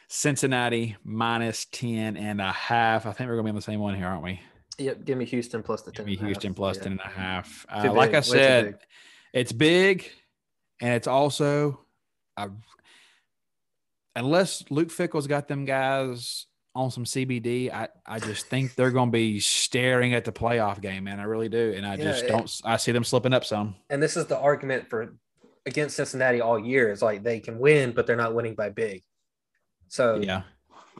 Cincinnati 0.09 0.97
minus 1.03 1.65
10 1.71 2.17
and 2.17 2.41
a 2.41 2.51
half. 2.51 3.05
I 3.05 3.11
think 3.13 3.29
we're 3.29 3.35
gonna 3.35 3.43
be 3.45 3.49
on 3.49 3.55
the 3.55 3.61
same 3.61 3.79
one 3.79 3.95
here, 3.95 4.07
aren't 4.07 4.23
we? 4.23 4.39
Yep, 4.77 5.03
give 5.05 5.17
me 5.17 5.25
Houston 5.25 5.61
plus 5.63 5.81
the 5.83 5.91
10. 5.91 6.05
Give 6.05 6.07
me 6.07 6.13
and 6.13 6.19
a 6.19 6.23
half. 6.23 6.27
Houston 6.29 6.53
plus 6.53 6.77
Yeah. 6.77 6.83
10 6.83 6.91
and 6.93 7.01
a 7.01 7.07
half. 7.07 7.65
Uh, 7.69 7.91
like 7.93 8.13
I 8.13 8.21
said, 8.21 8.65
big. 8.65 8.75
it's 9.33 9.51
big 9.51 10.09
and 10.81 10.93
it's 10.93 11.07
also 11.07 11.85
unless 14.15 14.63
Luke 14.69 14.91
Fickell's 14.91 15.27
got 15.27 15.47
them 15.47 15.65
guys 15.65 16.45
on 16.75 16.91
some 16.91 17.03
CBD, 17.05 17.71
I, 17.71 17.89
I 18.05 18.19
just 18.19 18.47
think 18.47 18.75
they're 18.75 18.91
going 18.91 19.09
to 19.09 19.11
be 19.11 19.39
staring 19.39 20.13
at 20.13 20.25
the 20.25 20.31
playoff 20.31 20.81
game, 20.81 21.05
man. 21.05 21.19
I 21.19 21.23
really 21.23 21.49
do. 21.49 21.73
And 21.75 21.85
I 21.85 21.95
Yeah, 21.95 22.03
just 22.03 22.27
don't, 22.27 22.61
I 22.63 22.77
see 22.77 22.91
them 22.91 23.03
slipping 23.03 23.33
up 23.33 23.43
some. 23.43 23.75
And 23.89 24.01
this 24.01 24.15
is 24.17 24.27
the 24.27 24.37
argument 24.37 24.89
for 24.89 25.15
against 25.65 25.95
Cincinnati 25.95 26.41
all 26.41 26.59
year. 26.59 26.91
Is 26.91 27.01
like 27.01 27.23
they 27.23 27.39
can 27.39 27.59
win, 27.59 27.91
but 27.91 28.07
they're 28.07 28.15
not 28.15 28.33
winning 28.33 28.55
by 28.55 28.69
big. 28.69 29.03
So 29.87 30.19
Yeah. 30.21 30.43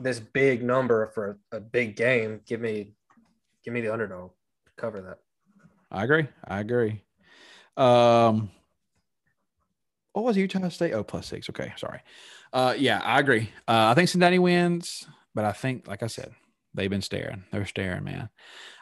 this 0.02 0.20
big 0.20 0.64
number 0.64 1.08
for 1.14 1.40
a 1.52 1.60
big 1.60 1.96
game, 1.96 2.42
give 2.46 2.60
me 2.62 2.94
give 3.64 3.74
me 3.74 3.82
the 3.82 3.94
underdog 3.94 4.32
to 4.66 4.72
cover 4.78 5.02
that. 5.02 5.20
I 5.92 6.04
agree. 6.04 6.28
I 6.48 6.60
agree. 6.60 7.02
Um, 7.78 8.52
what 10.14 10.26
was 10.26 10.38
Utah 10.38 10.70
State? 10.70 10.94
Oh, 10.94 11.04
plus 11.04 11.28
six. 11.28 11.50
Okay, 11.50 11.74
sorry. 11.78 12.00
Uh, 12.52 12.74
yeah, 12.78 13.00
I 13.04 13.20
agree. 13.20 13.52
Uh, 13.68 13.90
I 13.92 13.94
think 13.94 14.10
Cincinnati 14.10 14.40
wins, 14.40 15.06
but 15.36 15.46
I 15.46 15.52
think, 15.52 15.88
like 15.88 16.02
I 16.04 16.08
said, 16.08 16.32
they've 16.74 16.90
been 16.90 17.02
staring. 17.02 17.44
They're 17.52 17.66
staring, 17.66 18.04
man. 18.04 18.30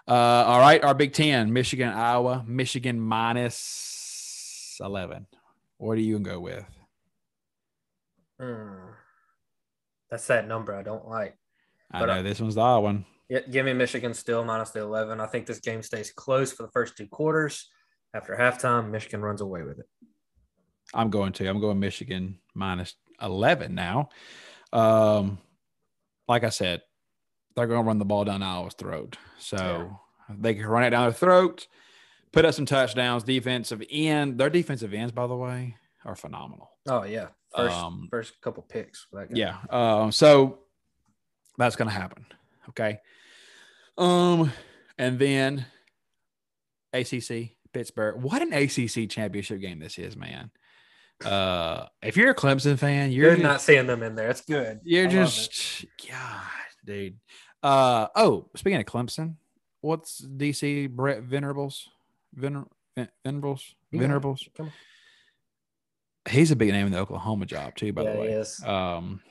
Uh, 0.08 0.14
all 0.14 0.60
right, 0.60 0.82
our 0.84 0.94
Big 0.94 1.14
Ten: 1.14 1.52
Michigan, 1.52 1.90
Iowa, 1.90 2.44
Michigan 2.48 3.00
minus 3.00 4.78
eleven. 4.80 5.28
What 5.78 5.96
do 5.96 6.02
you 6.02 6.18
gonna 6.18 6.30
go 6.36 6.40
with? 6.40 6.66
Hmm. 8.40 8.92
That's 10.10 10.28
that 10.28 10.48
number 10.48 10.74
I 10.74 10.84
don't 10.84 11.08
like. 11.08 11.38
I 11.92 12.00
But 12.00 12.06
know 12.06 12.14
I- 12.14 12.22
this 12.22 12.40
one's 12.40 12.56
the 12.56 12.62
odd 12.62 12.84
one. 12.84 13.06
Yeah, 13.30 13.42
give 13.42 13.66
me 13.66 13.74
Michigan 13.74 14.14
still 14.14 14.46
minus 14.46 14.70
the 14.70 14.80
11. 14.80 15.20
I 15.20 15.26
think 15.28 15.48
this 15.48 15.60
game 15.60 15.82
stays 15.84 16.12
close 16.14 16.54
for 16.54 16.64
the 16.64 16.72
first 16.72 16.96
two 16.96 17.08
quarters. 17.08 17.70
After 18.14 18.34
halftime, 18.38 18.90
Michigan 18.90 19.22
runs 19.22 19.42
away 19.42 19.64
with 19.64 19.80
it. 19.80 19.86
I'm 20.94 21.10
going 21.10 21.34
to. 21.34 21.46
I'm 21.50 21.60
going 21.60 21.78
Michigan 21.78 22.40
minus 22.56 22.94
11 23.22 23.74
now. 23.76 24.10
Um, 24.74 25.40
like 26.28 26.44
I 26.44 26.50
said, 26.50 26.82
they're 27.56 27.68
going 27.68 27.84
to 27.84 27.88
run 27.88 28.00
the 28.00 28.06
ball 28.06 28.26
down 28.26 28.44
Iowa's 28.44 28.74
throat. 28.74 29.18
So 29.40 30.00
they 30.30 30.54
can 30.54 30.66
run 30.66 30.84
it 30.84 30.92
down 30.92 31.04
their 31.04 31.14
throat, 31.14 31.68
put 32.32 32.46
up 32.46 32.54
some 32.54 32.66
touchdowns. 32.66 33.24
Defensive 33.24 33.82
end, 33.90 34.38
their 34.38 34.50
defensive 34.50 34.94
ends, 34.94 35.12
by 35.12 35.28
the 35.28 35.36
way, 35.36 35.76
are 36.06 36.16
phenomenal. 36.16 36.72
Oh 36.88 37.04
yeah, 37.04 37.28
first 37.56 37.76
Um, 37.76 38.08
first 38.12 38.40
couple 38.42 38.64
picks. 38.64 39.08
That. 39.14 39.36
Yeah. 39.36 39.58
Um, 39.70 40.12
so 40.12 40.60
that's 41.58 41.76
going 41.76 41.90
to 41.90 41.96
happen. 41.96 42.26
Okay. 42.70 43.00
Um, 43.98 44.52
and 44.98 45.18
then 45.18 45.66
ACC 46.94 47.56
Pittsburgh. 47.74 48.22
What 48.22 48.42
an 48.42 48.54
ACC 48.54 49.10
championship 49.10 49.62
game 49.62 49.80
this 49.80 49.98
is, 49.98 50.16
man. 50.16 50.52
Uh, 51.26 51.86
if 52.04 52.16
you're 52.16 52.30
a 52.32 52.36
Clemson 52.36 52.78
fan, 52.78 53.12
you're 53.12 53.38
not 53.38 53.62
seeing 53.62 53.88
them 53.88 54.04
in 54.04 54.16
there. 54.16 54.30
It's 54.30 54.42
good. 54.42 54.80
You're 54.84 55.08
I 55.08 55.12
just 55.12 55.86
God, 56.10 56.42
dude. 56.86 57.16
Uh 57.64 58.08
oh, 58.16 58.50
speaking 58.56 58.80
of 58.80 58.86
Clemson, 58.86 59.36
what's 59.82 60.22
DC 60.22 60.90
Brett 60.90 61.24
Venerables? 61.24 61.90
Vener, 62.38 62.68
Venerables? 63.26 63.76
It. 63.92 64.00
Venerables? 64.00 64.48
He's 66.30 66.52
a 66.52 66.56
big 66.56 66.72
name 66.72 66.86
in 66.88 66.92
the 66.92 67.00
Oklahoma 67.00 67.46
job 67.46 67.76
too, 67.76 67.94
by 67.94 68.04
yeah, 68.04 68.14
the 68.14 68.20
way. 68.20 68.30
Yes. 68.30 68.64
Um, 68.64 69.22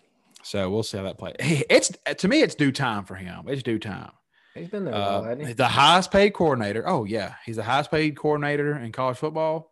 so 0.43 0.71
we'll 0.71 0.83
see 0.83 0.97
how 0.97 1.05
that 1.05 1.19
plays. 1.19 1.37
Hey, 1.39 1.63
it's 1.69 1.93
to 2.19 2.29
me, 2.29 2.41
it's 2.43 2.55
due 2.55 2.73
time 2.73 3.05
for 3.05 3.15
him. 3.15 3.45
It's 3.49 3.63
due 3.63 3.79
time. 3.79 4.11
He's 4.55 4.69
been 4.69 4.87
there 4.87 4.95
while, 4.95 5.25
Uh, 5.25 5.37
he? 5.37 5.53
the 5.53 5.69
highest 5.69 6.11
paid 6.11 6.31
coordinator. 6.33 6.89
Oh 6.89 7.05
yeah, 7.05 7.35
he's 7.45 7.57
the 7.57 7.63
highest 7.63 7.91
paid 7.91 8.17
coordinator 8.17 8.77
in 8.79 8.91
college 8.93 9.19
football, 9.19 9.71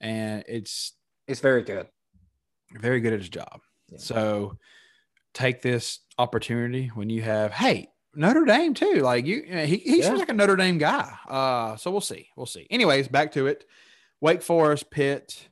and 0.00 0.42
it's 0.48 0.92
He's 1.26 1.40
very 1.40 1.62
good. 1.62 1.88
very 2.72 3.00
good 3.00 3.12
at 3.12 3.20
his 3.20 3.28
job. 3.28 3.60
Yeah. 3.90 3.98
So 3.98 4.58
take 5.34 5.62
this 5.62 6.00
opportunity 6.18 6.88
when 6.94 7.10
you 7.10 7.22
have 7.22 7.52
hey 7.52 7.88
Notre 8.14 8.44
Dame 8.44 8.74
too. 8.74 8.94
Like 9.02 9.26
you, 9.26 9.42
he 9.42 9.76
he 9.76 9.98
Yeah. 9.98 10.06
seems 10.06 10.18
like 10.18 10.28
a 10.28 10.32
Notre 10.34 10.56
Dame 10.56 10.78
guy. 10.78 11.12
Uh, 11.28 11.76
so 11.76 11.90
we'll 11.90 12.00
see, 12.00 12.28
we'll 12.36 12.46
see. 12.46 12.66
Anyways, 12.70 13.08
back 13.08 13.32
to 13.32 13.46
it. 13.46 13.64
Wake 14.20 14.42
Forest, 14.42 14.90
Pitt, 14.90 15.48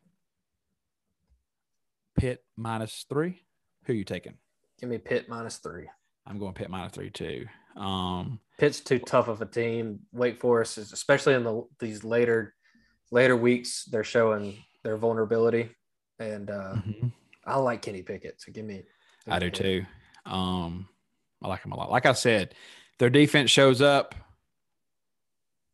Pitt 2.19 2.43
minus 2.57 3.05
three. 3.09 3.43
Who 3.85 3.93
are 3.93 3.97
you 3.97 4.05
taking? 4.05 4.35
Give 4.81 4.89
me 4.89 4.99
Pitt 4.99 5.29
minus 5.29 5.59
three. 5.59 5.89
I'm 6.27 6.39
going 6.39 6.55
Pitt 6.55 6.71
minus 6.71 6.93
three 6.93 7.11
too. 7.11 7.47
Um, 7.77 8.41
Pitt's 8.59 8.81
too 8.81 8.99
tough 9.01 9.29
of 9.29 9.43
a 9.43 9.47
team. 9.47 10.01
Wake 10.13 10.39
Forest 10.41 10.79
is, 10.79 10.93
especially 10.93 11.35
in 11.35 11.45
the 11.45 11.63
these 11.81 12.05
later 12.05 12.55
later 13.11 13.37
weeks, 13.37 13.85
they're 13.85 14.05
showing 14.05 14.57
their 14.85 14.97
vulnerability. 14.97 15.71
And 16.21 16.49
uh, 16.51 16.75
mhm. 16.77 17.13
I 17.45 17.57
like 17.59 17.83
Kenny 17.83 18.03
Pickett, 18.03 18.41
so 18.41 18.53
give 18.53 18.65
me. 18.65 18.85
I 19.29 19.41
do 19.41 19.51
too. 19.51 19.85
Um, 20.27 20.89
I 21.43 21.49
like 21.49 21.63
them 21.63 21.73
a 21.73 21.77
lot. 21.77 21.91
Like 21.91 22.07
I 22.07 22.13
said, 22.13 22.55
their 22.99 23.11
defense 23.11 23.51
shows 23.51 23.83
up. 23.83 24.15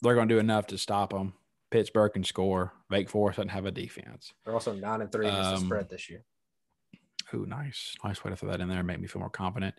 They're 0.00 0.14
going 0.14 0.28
to 0.28 0.34
do 0.34 0.38
enough 0.38 0.68
to 0.68 0.78
stop 0.78 1.10
them. 1.10 1.34
Pittsburgh 1.70 2.12
can 2.12 2.24
score. 2.24 2.72
Wake 2.88 3.10
Forest 3.10 3.36
doesn't 3.36 3.50
have 3.50 3.66
a 3.66 3.70
defense. 3.70 4.32
They're 4.44 4.54
also 4.54 4.74
nine 4.74 5.02
and 5.02 5.12
three 5.12 5.26
against 5.26 5.50
the 5.50 5.56
Um, 5.56 5.64
spread 5.66 5.90
this 5.90 6.08
year. 6.08 6.24
Ooh, 7.34 7.46
nice. 7.46 7.94
Nice 8.02 8.24
way 8.24 8.30
to 8.30 8.36
throw 8.36 8.50
that 8.50 8.60
in 8.60 8.68
there. 8.68 8.82
Make 8.82 8.98
me 9.00 9.06
feel 9.06 9.20
more 9.20 9.30
confident. 9.30 9.74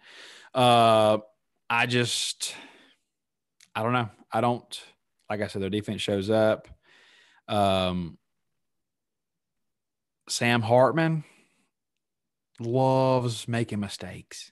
Uh, 0.53 1.17
I 1.69 1.85
just, 1.85 2.55
I 3.75 3.83
don't 3.83 3.93
know. 3.93 4.09
I 4.31 4.39
don't, 4.39 4.81
like 5.29 5.41
I 5.41 5.47
said, 5.47 5.61
their 5.61 5.69
defense 5.69 6.01
shows 6.01 6.29
up. 6.29 6.67
Um, 7.47 8.17
Sam 10.29 10.61
Hartman 10.61 11.23
loves 12.59 13.47
making 13.47 13.79
mistakes, 13.79 14.51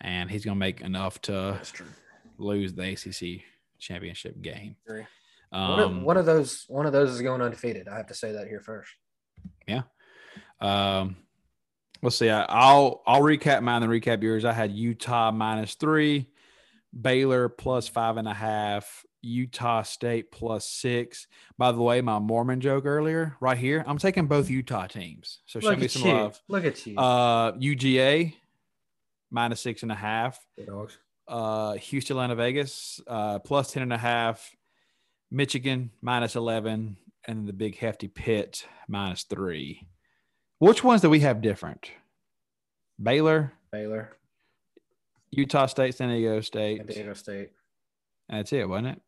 and 0.00 0.30
he's 0.30 0.44
going 0.44 0.56
to 0.56 0.58
make 0.58 0.80
enough 0.80 1.20
to 1.22 1.60
lose 2.38 2.74
the 2.74 2.92
ACC 2.92 3.42
championship 3.78 4.40
game. 4.40 4.76
Um, 5.52 5.70
one, 5.70 5.80
of, 5.80 6.02
one 6.02 6.16
of 6.16 6.26
those, 6.26 6.64
one 6.68 6.86
of 6.86 6.92
those 6.92 7.10
is 7.10 7.22
going 7.22 7.42
undefeated. 7.42 7.88
I 7.88 7.96
have 7.96 8.06
to 8.08 8.14
say 8.14 8.32
that 8.32 8.46
here 8.46 8.60
first. 8.60 8.92
Um, 10.60 11.16
let's 12.02 12.16
see. 12.16 12.30
I, 12.30 12.42
I'll 12.48 13.02
I'll 13.06 13.22
recap 13.22 13.62
mine 13.62 13.82
and 13.82 13.90
recap 13.90 14.22
yours. 14.22 14.44
I 14.44 14.52
had 14.52 14.72
Utah 14.72 15.30
minus 15.30 15.74
three, 15.74 16.30
Baylor 16.98 17.48
plus 17.48 17.88
five 17.88 18.16
and 18.16 18.28
a 18.28 18.34
half, 18.34 19.04
Utah 19.22 19.82
State 19.82 20.30
plus 20.30 20.66
six. 20.66 21.26
By 21.58 21.72
the 21.72 21.80
way, 21.82 22.00
my 22.00 22.18
Mormon 22.18 22.60
joke 22.60 22.86
earlier, 22.86 23.36
right 23.40 23.58
here, 23.58 23.84
I'm 23.86 23.98
taking 23.98 24.26
both 24.26 24.50
Utah 24.50 24.86
teams. 24.86 25.40
So 25.46 25.60
show 25.60 25.70
Look 25.70 25.78
me 25.78 25.88
some 25.88 26.02
you. 26.02 26.12
love. 26.14 26.40
Look 26.48 26.64
at 26.64 26.86
you. 26.86 26.98
Uh, 26.98 27.52
UGA 27.52 28.34
minus 29.30 29.60
six 29.60 29.82
and 29.82 29.92
a 29.92 29.96
half. 29.96 30.38
Dogs. 30.66 30.98
Uh, 31.28 31.74
Houston, 31.74 32.16
Atlanta, 32.16 32.34
Vegas 32.34 33.00
uh, 33.06 33.38
plus 33.38 33.72
ten 33.72 33.82
and 33.82 33.92
a 33.92 33.98
half. 33.98 34.54
Michigan 35.30 35.90
minus 36.02 36.34
eleven, 36.34 36.96
and 37.26 37.38
then 37.38 37.46
the 37.46 37.52
big 37.52 37.76
hefty 37.76 38.08
Pitt 38.08 38.66
minus 38.88 39.22
three. 39.22 39.86
Which 40.58 40.82
ones 40.82 41.02
do 41.02 41.10
we 41.10 41.20
have 41.20 41.40
different? 41.40 41.90
Baylor, 43.00 43.52
Baylor, 43.70 44.16
Utah 45.30 45.66
State, 45.66 45.94
San 45.94 46.08
Diego 46.08 46.40
State. 46.40 46.78
San 46.78 46.86
Diego 46.86 47.14
State. 47.14 47.50
That's 48.28 48.52
it, 48.52 48.68
wasn't 48.68 48.88
it? 48.88 49.02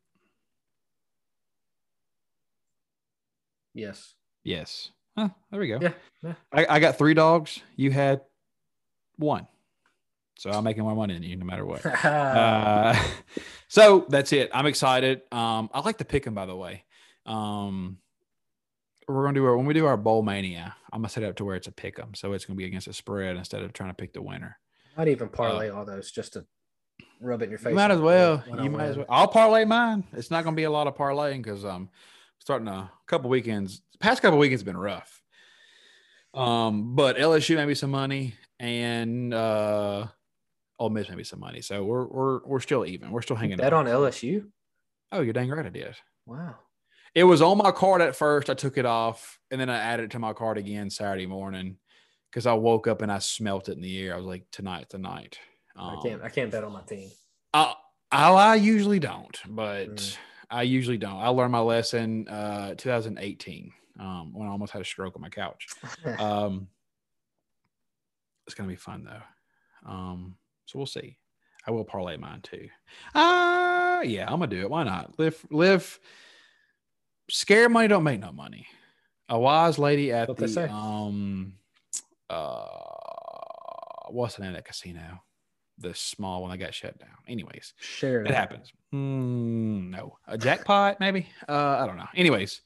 Yes. 3.75 4.15
Yes. 4.45 4.91
Huh, 5.17 5.29
there 5.51 5.61
we 5.61 5.69
go. 5.69 5.79
Yeah, 5.81 5.93
yeah. 6.23 6.35
I, 6.53 6.67
I 6.77 6.81
got 6.81 6.97
three 6.99 7.15
dogs. 7.15 7.61
You 7.77 7.91
had 7.91 8.23
one. 9.17 9.47
So 10.39 10.51
I'm 10.51 10.65
making 10.65 10.83
more 10.83 10.95
money 10.95 11.15
than 11.15 11.23
you 11.23 11.37
no 11.37 11.45
matter 11.45 11.65
what. 11.65 11.85
Uh, 12.05 13.01
so 13.69 14.07
that's 14.09 14.33
it. 14.33 14.51
I'm 14.53 14.67
excited. 14.67 15.23
Um, 15.31 15.71
I 15.73 15.81
like 15.81 15.99
to 15.99 16.05
pick 16.05 16.25
them, 16.25 16.35
by 16.35 16.47
the 16.47 16.57
way. 16.57 16.85
Um, 17.27 17.99
we're 19.07 19.25
gonna 19.25 19.35
do 19.35 19.45
our 19.45 19.57
when 19.57 19.67
we 19.67 19.75
do 19.75 19.87
our 19.87 19.97
bowl 19.97 20.23
mania. 20.23 20.75
I'm 20.93 21.01
gonna 21.01 21.09
set 21.09 21.23
it 21.23 21.29
up 21.29 21.37
to 21.37 21.45
where 21.45 21.57
it's 21.57 21.67
a 21.67 21.73
pick 21.73 21.99
'em, 21.99 22.15
so 22.15 22.33
it's 22.33 22.45
gonna 22.45 22.57
be 22.57 22.65
against 22.65 22.87
a 22.87 22.93
spread 22.93 23.37
instead 23.37 23.63
of 23.63 23.73
trying 23.73 23.91
to 23.91 23.95
pick 23.95 24.13
the 24.15 24.23
winner. 24.23 24.59
I'd 24.97 25.09
even 25.09 25.29
parlay 25.29 25.69
all 25.69 25.85
those 25.85 26.11
just 26.11 26.35
to 26.35 26.47
rub 27.21 27.43
it 27.43 27.47
in 27.47 27.51
your 27.51 27.59
face. 27.59 27.71
You 27.71 27.77
might 27.77 27.91
as 27.91 28.01
well. 28.01 28.43
You 28.47 28.71
might 28.71 28.85
as 28.87 28.97
well. 28.97 29.07
I'll 29.09 29.29
parlay 29.29 29.65
mine. 29.65 30.05
It's 30.13 30.31
not 30.31 30.45
gonna 30.45 30.57
be 30.57 30.65
a 30.65 30.71
lot 30.71 30.87
of 30.87 30.97
parlaying 30.97 31.43
because 31.43 31.65
um, 31.65 31.91
starting 32.43 32.67
a 32.67 32.91
couple 33.07 33.31
weekends. 33.31 33.83
Past 34.01 34.21
couple 34.21 34.37
weekends 34.37 34.63
have 34.63 34.67
been 34.67 34.77
rough. 34.77 35.23
Um, 36.35 36.97
but 36.97 37.17
LSU 37.17 37.55
maybe 37.55 37.77
some 37.77 37.91
money 37.93 38.35
and 38.59 39.33
uh, 39.33 40.09
Ole 40.79 40.91
Miss 40.91 41.09
maybe 41.09 41.23
some 41.23 41.39
money. 41.39 41.61
So 41.61 41.85
we're 41.85 42.05
we're 42.07 42.41
we're 42.45 42.61
still 42.61 42.85
even. 42.85 43.13
We're 43.13 43.23
still 43.23 43.37
hanging. 43.37 43.59
Bet 43.59 43.73
on. 43.73 43.87
on 43.87 43.95
LSU. 43.95 44.47
Oh, 45.13 45.21
you're 45.21 45.33
dang 45.33 45.51
right 45.51 45.65
I 45.65 45.69
did. 45.69 45.95
Wow. 46.27 46.57
It 47.15 47.25
was 47.25 47.43
on 47.43 47.59
my 47.59 47.71
card 47.71 48.01
at 48.01 48.17
first. 48.17 48.51
I 48.51 48.55
took 48.55 48.77
it 48.77 48.87
off 48.87 49.39
and 49.51 49.61
then 49.61 49.71
I 49.71 49.77
added 49.77 50.05
it 50.07 50.11
to 50.13 50.19
my 50.19 50.33
card 50.33 50.59
again 50.59 50.91
Saturday 50.91 51.27
morning 51.27 51.77
because 52.31 52.47
I 52.47 52.55
woke 52.55 52.89
up 52.89 53.03
and 53.03 53.13
I 53.13 53.19
smelt 53.19 53.69
it 53.69 53.77
in 53.77 53.83
the 53.83 54.03
air. 54.03 54.15
I 54.15 54.17
was 54.17 54.25
like, 54.25 54.47
tonight, 54.51 54.89
tonight. 54.89 55.39
Um, 55.77 55.99
I 55.99 56.03
can't. 56.03 56.23
I 56.23 56.29
can't 56.31 56.51
bet 56.51 56.65
on 56.65 56.73
my 56.73 56.81
team. 56.81 57.11
I, 57.55 57.75
I, 58.11 58.33
I 58.33 58.55
usually 58.57 58.99
don't, 58.99 59.39
but 59.47 59.97
Mm. 59.97 60.17
I 60.53 60.63
usually 60.63 60.99
don't. 60.99 61.17
I 61.17 61.29
learned 61.29 61.53
my 61.53 61.61
lesson 61.61 62.29
uh 62.29 62.75
2018 62.77 63.73
um, 63.99 64.33
when 64.35 64.47
I 64.47 64.51
almost 64.51 64.73
had 64.73 64.83
a 64.83 64.85
stroke 64.85 65.17
on 65.17 65.23
my 65.23 65.29
couch. 65.31 65.67
Um, 66.19 66.69
it's 68.47 68.55
gonna 68.55 68.69
be 68.69 68.77
fun 68.77 69.05
though. 69.05 69.91
Um, 69.91 70.37
so 70.67 70.79
we'll 70.79 70.87
see. 70.87 71.17
I 71.67 71.71
will 71.71 71.85
parlay 71.85 72.17
mine 72.17 72.41
too. 72.43 72.69
Uh 73.15 74.03
yeah, 74.05 74.25
I'm 74.27 74.41
gonna 74.41 74.49
do 74.49 74.61
it. 74.61 74.71
Why 74.71 74.83
not? 74.83 75.19
Live 75.19 75.45
live 75.51 75.99
scare 77.31 77.69
money 77.69 77.89
don't 77.89 78.05
make 78.05 78.21
no 78.21 78.33
money. 78.33 78.67
A 79.29 79.39
wise 79.39 79.79
lady 79.79 80.13
at 80.13 80.29
What 80.29 80.37
the 80.37 80.71
um 80.71 81.55
uh 82.29 82.67
what's 84.11 84.35
the 84.35 84.43
name 84.43 84.51
of 84.51 84.57
that 84.57 84.65
casino? 84.65 85.23
The 85.79 85.95
small 85.95 86.43
one 86.43 86.51
that 86.51 86.59
got 86.59 86.75
shut 86.75 86.99
down. 86.99 87.09
Anyways, 87.27 87.75
Share 87.81 88.23
it 88.23 88.31
happens. 88.31 88.73
Mm, 88.95 89.91
no, 89.91 90.19
a 90.29 90.37
jackpot 90.37 91.01
maybe. 91.01 91.29
Uh, 91.49 91.79
I 91.81 91.87
don't 91.87 91.97
know. 91.97 92.09
Anyways, 92.15 92.61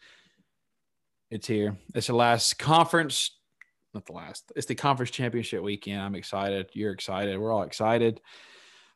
it's 1.30 1.46
here. 1.46 1.76
It's 1.94 2.08
the 2.08 2.14
last 2.14 2.58
conference, 2.58 3.30
not 3.94 4.06
the 4.06 4.12
last. 4.12 4.52
It's 4.56 4.66
the 4.66 4.74
conference 4.74 5.10
championship 5.10 5.62
weekend. 5.62 6.00
I'm 6.00 6.14
excited. 6.14 6.68
You're 6.72 6.92
excited. 6.92 7.38
We're 7.38 7.52
all 7.52 7.62
excited. 7.62 8.20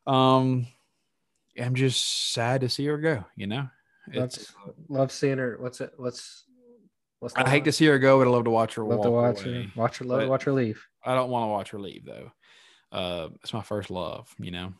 Um, 0.05 0.67
I'm 1.59 1.75
just 1.75 2.33
sad 2.33 2.61
to 2.61 2.69
see 2.69 2.85
her 2.85 2.97
go. 2.97 3.25
You 3.35 3.47
know, 3.47 3.69
it's. 4.11 4.53
Love, 4.65 4.75
love 4.89 5.11
seeing 5.11 5.37
her. 5.37 5.57
What's 5.59 5.81
it? 5.81 5.93
What's 5.97 6.45
what's 7.19 7.35
I 7.35 7.49
hate 7.49 7.65
to 7.65 7.71
see 7.71 7.85
her 7.85 7.99
go, 7.99 8.19
but 8.19 8.27
I 8.27 8.31
love 8.31 8.45
to 8.45 8.49
watch 8.49 8.75
her 8.75 8.83
love 8.83 8.99
walk 8.99 9.05
to 9.05 9.11
watch 9.11 9.45
away. 9.45 9.63
her. 9.63 9.71
Watch 9.75 9.97
her. 9.97 10.05
Love 10.05 10.29
watch 10.29 10.43
her 10.43 10.53
leave. 10.53 10.85
I 11.05 11.15
don't 11.15 11.29
want 11.29 11.45
to 11.45 11.47
watch 11.47 11.69
her 11.71 11.79
leave 11.79 12.05
though. 12.05 12.31
Uh, 12.91 13.29
it's 13.43 13.53
my 13.53 13.61
first 13.61 13.89
love, 13.89 14.33
you 14.39 14.51
know. 14.51 14.73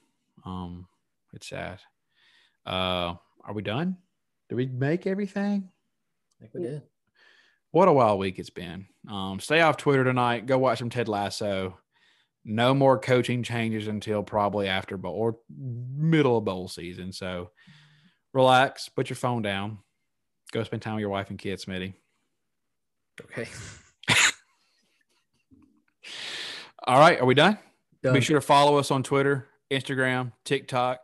Um, 0.45 0.87
it's 1.33 1.47
sad. 1.47 1.79
Uh, 2.65 3.15
are 3.43 3.53
we 3.53 3.61
done? 3.61 3.97
Did 4.49 4.55
we 4.55 4.65
make 4.67 5.07
everything? 5.07 5.69
I 6.41 6.45
think 6.45 6.53
we 6.53 6.63
did. 6.63 6.81
What 7.71 7.87
a 7.87 7.93
wild 7.93 8.19
week 8.19 8.37
it's 8.37 8.49
been. 8.49 8.87
Um, 9.09 9.39
stay 9.39 9.61
off 9.61 9.77
Twitter 9.77 10.03
tonight. 10.03 10.45
Go 10.45 10.57
watch 10.57 10.79
some 10.79 10.89
Ted 10.89 11.07
Lasso. 11.07 11.77
No 12.43 12.73
more 12.73 12.99
coaching 12.99 13.43
changes 13.43 13.87
until 13.87 14.23
probably 14.23 14.67
after 14.67 14.97
bowl 14.97 15.15
or 15.15 15.37
middle 15.49 16.37
of 16.37 16.43
bowl 16.43 16.67
season. 16.67 17.13
So 17.13 17.51
relax, 18.33 18.89
put 18.89 19.09
your 19.09 19.15
phone 19.15 19.41
down, 19.41 19.77
go 20.51 20.63
spend 20.63 20.81
time 20.81 20.95
with 20.95 21.01
your 21.01 21.09
wife 21.09 21.29
and 21.29 21.39
kids, 21.39 21.65
Smitty. 21.65 21.93
Okay. 23.21 23.47
All 26.83 26.99
right, 26.99 27.21
are 27.21 27.25
we 27.25 27.35
done? 27.35 27.59
Done. 28.03 28.13
Be 28.13 28.21
sure 28.21 28.39
to 28.39 28.45
follow 28.45 28.77
us 28.77 28.89
on 28.89 29.03
Twitter, 29.03 29.47
Instagram, 29.69 30.31
TikTok. 30.43 30.99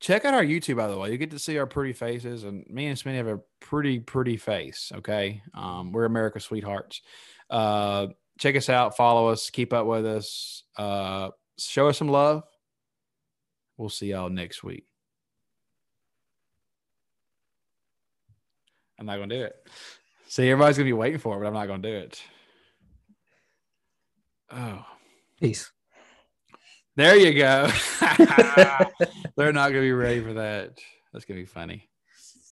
Check 0.00 0.24
out 0.24 0.34
our 0.34 0.44
YouTube, 0.44 0.76
by 0.76 0.88
the 0.88 0.98
way. 0.98 1.10
You 1.10 1.16
get 1.16 1.30
to 1.30 1.38
see 1.38 1.56
our 1.58 1.66
pretty 1.66 1.94
faces, 1.94 2.44
and 2.44 2.66
me 2.68 2.86
and 2.86 2.98
Smitty 2.98 3.16
have 3.16 3.26
a 3.26 3.40
pretty, 3.60 4.00
pretty 4.00 4.36
face. 4.36 4.92
Okay, 4.94 5.42
um, 5.54 5.92
we're 5.92 6.04
America's 6.04 6.44
sweethearts. 6.44 7.00
Uh, 7.48 8.08
check 8.38 8.56
us 8.56 8.68
out, 8.68 8.96
follow 8.96 9.28
us, 9.28 9.48
keep 9.48 9.72
up 9.72 9.86
with 9.86 10.04
us, 10.04 10.64
uh, 10.76 11.30
show 11.58 11.88
us 11.88 11.96
some 11.96 12.08
love. 12.08 12.42
We'll 13.78 13.88
see 13.88 14.10
y'all 14.10 14.28
next 14.28 14.62
week. 14.62 14.84
I'm 18.98 19.06
not 19.06 19.16
gonna 19.16 19.34
do 19.34 19.44
it. 19.44 19.54
See, 20.28 20.50
everybody's 20.50 20.76
gonna 20.76 20.84
be 20.84 20.92
waiting 20.92 21.18
for 21.18 21.36
it, 21.36 21.40
but 21.40 21.46
I'm 21.46 21.54
not 21.54 21.66
gonna 21.66 21.82
do 21.82 21.94
it. 21.94 22.22
Oh, 24.50 24.84
Peace. 25.40 25.70
There 26.96 27.16
you 27.16 27.34
go. 27.34 27.68
They're 29.36 29.52
not 29.52 29.68
gonna 29.68 29.80
be 29.80 29.92
ready 29.92 30.20
for 30.20 30.34
that. 30.34 30.78
That's 31.12 31.24
gonna 31.24 31.40
be 31.40 31.46
funny. 31.46 31.88